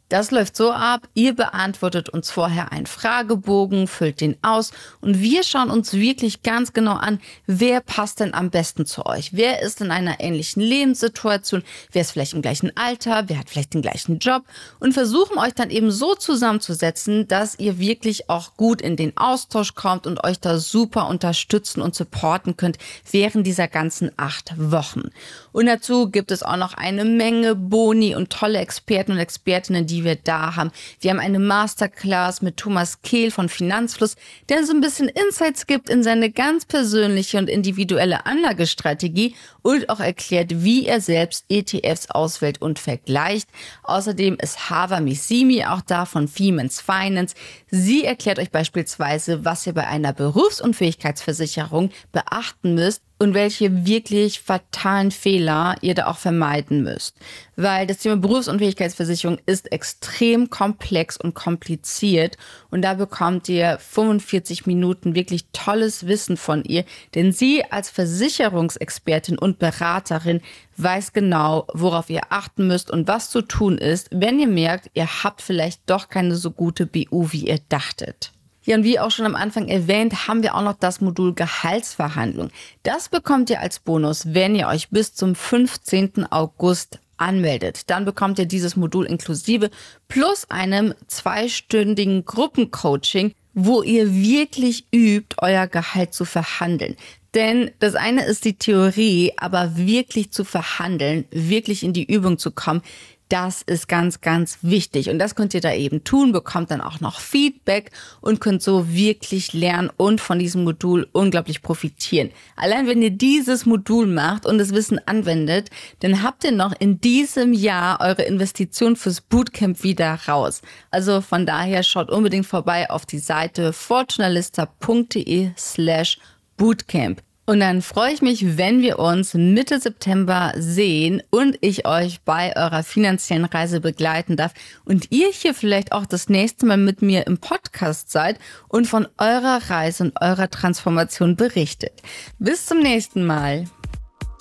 Das 0.08 0.32
läuft 0.32 0.56
so 0.56 0.72
ab, 0.72 1.06
ihr 1.14 1.36
beantwortet 1.36 2.08
uns 2.08 2.32
vorher 2.32 2.72
einen 2.72 2.86
Fragebogen, 2.86 3.86
füllt 3.86 4.20
den 4.20 4.36
aus 4.42 4.72
und 5.00 5.20
wir 5.20 5.44
schauen 5.44 5.70
uns 5.70 5.92
wirklich 5.92 6.42
ganz 6.42 6.72
genau 6.72 6.94
an, 6.94 7.20
wer 7.46 7.80
passt 7.80 8.18
denn 8.18 8.34
am 8.34 8.50
besten 8.50 8.86
zu 8.86 9.06
euch? 9.06 9.34
Wer 9.34 9.62
ist 9.62 9.80
in 9.80 9.92
einer 9.92 10.18
ähnlichen 10.18 10.62
Lebenssituation? 10.62 11.62
Wer 11.92 12.02
ist 12.02 12.10
vielleicht 12.10 12.32
im 12.32 12.42
gleichen 12.42 12.76
Alter? 12.76 13.24
Wer 13.28 13.38
hat 13.38 13.50
vielleicht 13.50 13.74
den 13.74 13.82
gleichen 13.82 14.18
Job? 14.18 14.42
Und 14.80 14.94
versuchen 14.94 15.38
euch 15.38 15.54
dann 15.54 15.70
eben 15.70 15.92
so 15.92 16.16
zusammenzusetzen, 16.16 17.28
dass 17.28 17.56
ihr 17.60 17.78
wirklich 17.78 18.28
auch 18.28 18.56
gut 18.56 18.82
in 18.82 18.96
den 18.96 19.16
Austausch 19.16 19.76
kommt 19.76 20.08
und 20.08 20.24
euch 20.24 20.40
da 20.40 20.58
super 20.58 21.06
unterstützen 21.06 21.82
und 21.82 21.94
supporten 21.94 22.56
könnt 22.56 22.78
während 23.08 23.46
dieser 23.46 23.68
ganzen 23.68 24.10
acht 24.16 24.54
Wochen. 24.56 25.10
Und 25.52 25.66
dazu 25.66 26.10
gibt 26.10 26.30
es 26.30 26.42
auch 26.42 26.56
noch 26.56 26.74
eine 26.74 27.04
Menge 27.04 27.54
Boni 27.54 28.14
und 28.14 28.30
tolle 28.30 28.58
Experten 28.58 29.12
und 29.12 29.18
Expertinnen, 29.18 29.86
die 29.86 30.04
wir 30.04 30.16
da 30.16 30.56
haben. 30.56 30.70
Wir 31.00 31.10
haben 31.10 31.20
eine 31.20 31.38
Masterclass 31.38 32.42
mit 32.42 32.56
Thomas 32.56 33.02
Kehl 33.02 33.30
von 33.30 33.48
Finanzfluss, 33.48 34.16
der 34.48 34.64
so 34.64 34.72
ein 34.72 34.80
bisschen 34.80 35.08
Insights 35.08 35.66
gibt 35.66 35.90
in 35.90 36.02
seine 36.02 36.30
ganz 36.30 36.64
persönliche 36.64 37.38
und 37.38 37.48
individuelle 37.48 38.26
Anlagestrategie 38.26 39.34
und 39.62 39.88
auch 39.88 40.00
erklärt, 40.00 40.62
wie 40.64 40.86
er 40.86 41.00
selbst 41.00 41.44
ETFs 41.48 42.10
auswählt 42.10 42.60
und 42.60 42.78
vergleicht. 42.78 43.48
Außerdem 43.82 44.36
ist 44.40 44.70
Hava 44.70 45.00
Missimi 45.00 45.64
auch 45.64 45.82
da 45.82 46.06
von 46.06 46.26
Siemens 46.26 46.80
Finance. 46.80 47.34
Sie 47.70 48.04
erklärt 48.04 48.38
euch 48.38 48.50
beispielsweise, 48.50 49.44
was 49.44 49.66
ihr 49.66 49.74
bei 49.74 49.86
einer 49.86 50.12
Berufsunfähigkeitsversicherung 50.12 51.90
beachten 52.12 52.74
müsst, 52.74 53.02
und 53.20 53.34
welche 53.34 53.84
wirklich 53.84 54.40
fatalen 54.40 55.10
Fehler 55.10 55.76
ihr 55.82 55.94
da 55.94 56.06
auch 56.06 56.16
vermeiden 56.16 56.82
müsst. 56.82 57.14
Weil 57.54 57.86
das 57.86 57.98
Thema 57.98 58.16
Berufsunfähigkeitsversicherung 58.16 59.38
ist 59.44 59.70
extrem 59.70 60.48
komplex 60.48 61.18
und 61.18 61.34
kompliziert 61.34 62.38
und 62.70 62.80
da 62.80 62.94
bekommt 62.94 63.46
ihr 63.50 63.78
45 63.78 64.64
Minuten 64.66 65.14
wirklich 65.14 65.44
tolles 65.52 66.06
Wissen 66.06 66.38
von 66.38 66.64
ihr, 66.64 66.84
denn 67.14 67.30
sie 67.30 67.62
als 67.70 67.90
Versicherungsexpertin 67.90 69.38
und 69.38 69.58
Beraterin 69.58 70.40
weiß 70.78 71.12
genau, 71.12 71.66
worauf 71.74 72.08
ihr 72.08 72.22
achten 72.30 72.66
müsst 72.66 72.90
und 72.90 73.06
was 73.06 73.28
zu 73.28 73.42
tun 73.42 73.76
ist, 73.76 74.08
wenn 74.12 74.40
ihr 74.40 74.48
merkt, 74.48 74.90
ihr 74.94 75.22
habt 75.22 75.42
vielleicht 75.42 75.82
doch 75.90 76.08
keine 76.08 76.36
so 76.36 76.50
gute 76.50 76.86
BU, 76.86 77.32
wie 77.32 77.48
ihr 77.48 77.60
dachtet. 77.68 78.32
Ja, 78.70 78.76
und 78.76 78.84
wie 78.84 79.00
auch 79.00 79.10
schon 79.10 79.26
am 79.26 79.34
Anfang 79.34 79.66
erwähnt, 79.66 80.28
haben 80.28 80.44
wir 80.44 80.54
auch 80.54 80.62
noch 80.62 80.76
das 80.78 81.00
Modul 81.00 81.34
Gehaltsverhandlung. 81.34 82.50
Das 82.84 83.08
bekommt 83.08 83.50
ihr 83.50 83.58
als 83.58 83.80
Bonus, 83.80 84.32
wenn 84.32 84.54
ihr 84.54 84.68
euch 84.68 84.90
bis 84.90 85.12
zum 85.12 85.34
15. 85.34 86.30
August 86.30 87.00
anmeldet. 87.16 87.90
Dann 87.90 88.04
bekommt 88.04 88.38
ihr 88.38 88.46
dieses 88.46 88.76
Modul 88.76 89.06
inklusive 89.06 89.70
plus 90.06 90.48
einem 90.50 90.94
zweistündigen 91.08 92.24
Gruppencoaching, 92.24 93.34
wo 93.54 93.82
ihr 93.82 94.14
wirklich 94.14 94.84
übt, 94.94 95.34
euer 95.38 95.66
Gehalt 95.66 96.14
zu 96.14 96.24
verhandeln. 96.24 96.94
Denn 97.34 97.72
das 97.80 97.96
eine 97.96 98.24
ist 98.24 98.44
die 98.44 98.54
Theorie, 98.54 99.32
aber 99.36 99.76
wirklich 99.78 100.30
zu 100.30 100.44
verhandeln, 100.44 101.24
wirklich 101.32 101.82
in 101.82 101.92
die 101.92 102.04
Übung 102.04 102.38
zu 102.38 102.52
kommen, 102.52 102.82
das 103.30 103.62
ist 103.62 103.88
ganz, 103.88 104.20
ganz 104.20 104.58
wichtig. 104.62 105.08
Und 105.08 105.18
das 105.18 105.34
könnt 105.34 105.54
ihr 105.54 105.60
da 105.60 105.72
eben 105.72 106.04
tun, 106.04 106.32
bekommt 106.32 106.70
dann 106.70 106.80
auch 106.80 107.00
noch 107.00 107.20
Feedback 107.20 107.90
und 108.20 108.40
könnt 108.40 108.62
so 108.62 108.92
wirklich 108.92 109.52
lernen 109.52 109.90
und 109.96 110.20
von 110.20 110.38
diesem 110.38 110.64
Modul 110.64 111.08
unglaublich 111.12 111.62
profitieren. 111.62 112.30
Allein 112.56 112.86
wenn 112.86 113.02
ihr 113.02 113.10
dieses 113.10 113.66
Modul 113.66 114.06
macht 114.06 114.46
und 114.46 114.58
das 114.58 114.74
Wissen 114.74 115.00
anwendet, 115.06 115.70
dann 116.00 116.22
habt 116.22 116.44
ihr 116.44 116.52
noch 116.52 116.74
in 116.78 117.00
diesem 117.00 117.52
Jahr 117.52 118.00
eure 118.00 118.22
Investition 118.22 118.96
fürs 118.96 119.20
Bootcamp 119.20 119.82
wieder 119.82 120.18
raus. 120.28 120.60
Also 120.90 121.20
von 121.20 121.46
daher 121.46 121.82
schaut 121.82 122.10
unbedingt 122.10 122.46
vorbei 122.46 122.90
auf 122.90 123.06
die 123.06 123.18
Seite 123.18 123.72
fortunalista.de 123.72 125.50
slash 125.56 126.18
Bootcamp. 126.56 127.22
Und 127.50 127.58
dann 127.58 127.82
freue 127.82 128.12
ich 128.12 128.22
mich, 128.22 128.58
wenn 128.58 128.80
wir 128.80 129.00
uns 129.00 129.34
Mitte 129.34 129.80
September 129.80 130.52
sehen 130.56 131.20
und 131.30 131.58
ich 131.62 131.84
euch 131.84 132.20
bei 132.20 132.54
eurer 132.54 132.84
finanziellen 132.84 133.44
Reise 133.44 133.80
begleiten 133.80 134.36
darf 134.36 134.54
und 134.84 135.10
ihr 135.10 135.30
hier 135.32 135.52
vielleicht 135.52 135.90
auch 135.90 136.06
das 136.06 136.28
nächste 136.28 136.64
Mal 136.64 136.76
mit 136.76 137.02
mir 137.02 137.26
im 137.26 137.38
Podcast 137.38 138.12
seid 138.12 138.38
und 138.68 138.86
von 138.86 139.08
eurer 139.18 139.68
Reise 139.68 140.04
und 140.04 140.12
eurer 140.20 140.48
Transformation 140.48 141.34
berichtet. 141.34 142.00
Bis 142.38 142.66
zum 142.66 142.78
nächsten 142.78 143.26
Mal. 143.26 143.64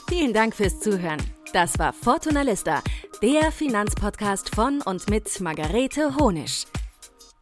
Vielen 0.08 0.32
Dank 0.32 0.56
fürs 0.56 0.80
Zuhören. 0.80 1.18
Das 1.52 1.80
war 1.80 1.94
Fortuna 1.94 2.44
Lista, 2.44 2.84
der 3.24 3.52
Finanzpodcast 3.52 4.54
von 4.54 4.84
und 4.84 5.10
mit 5.10 5.42
Margarete 5.42 6.16
Honisch. 6.16 6.66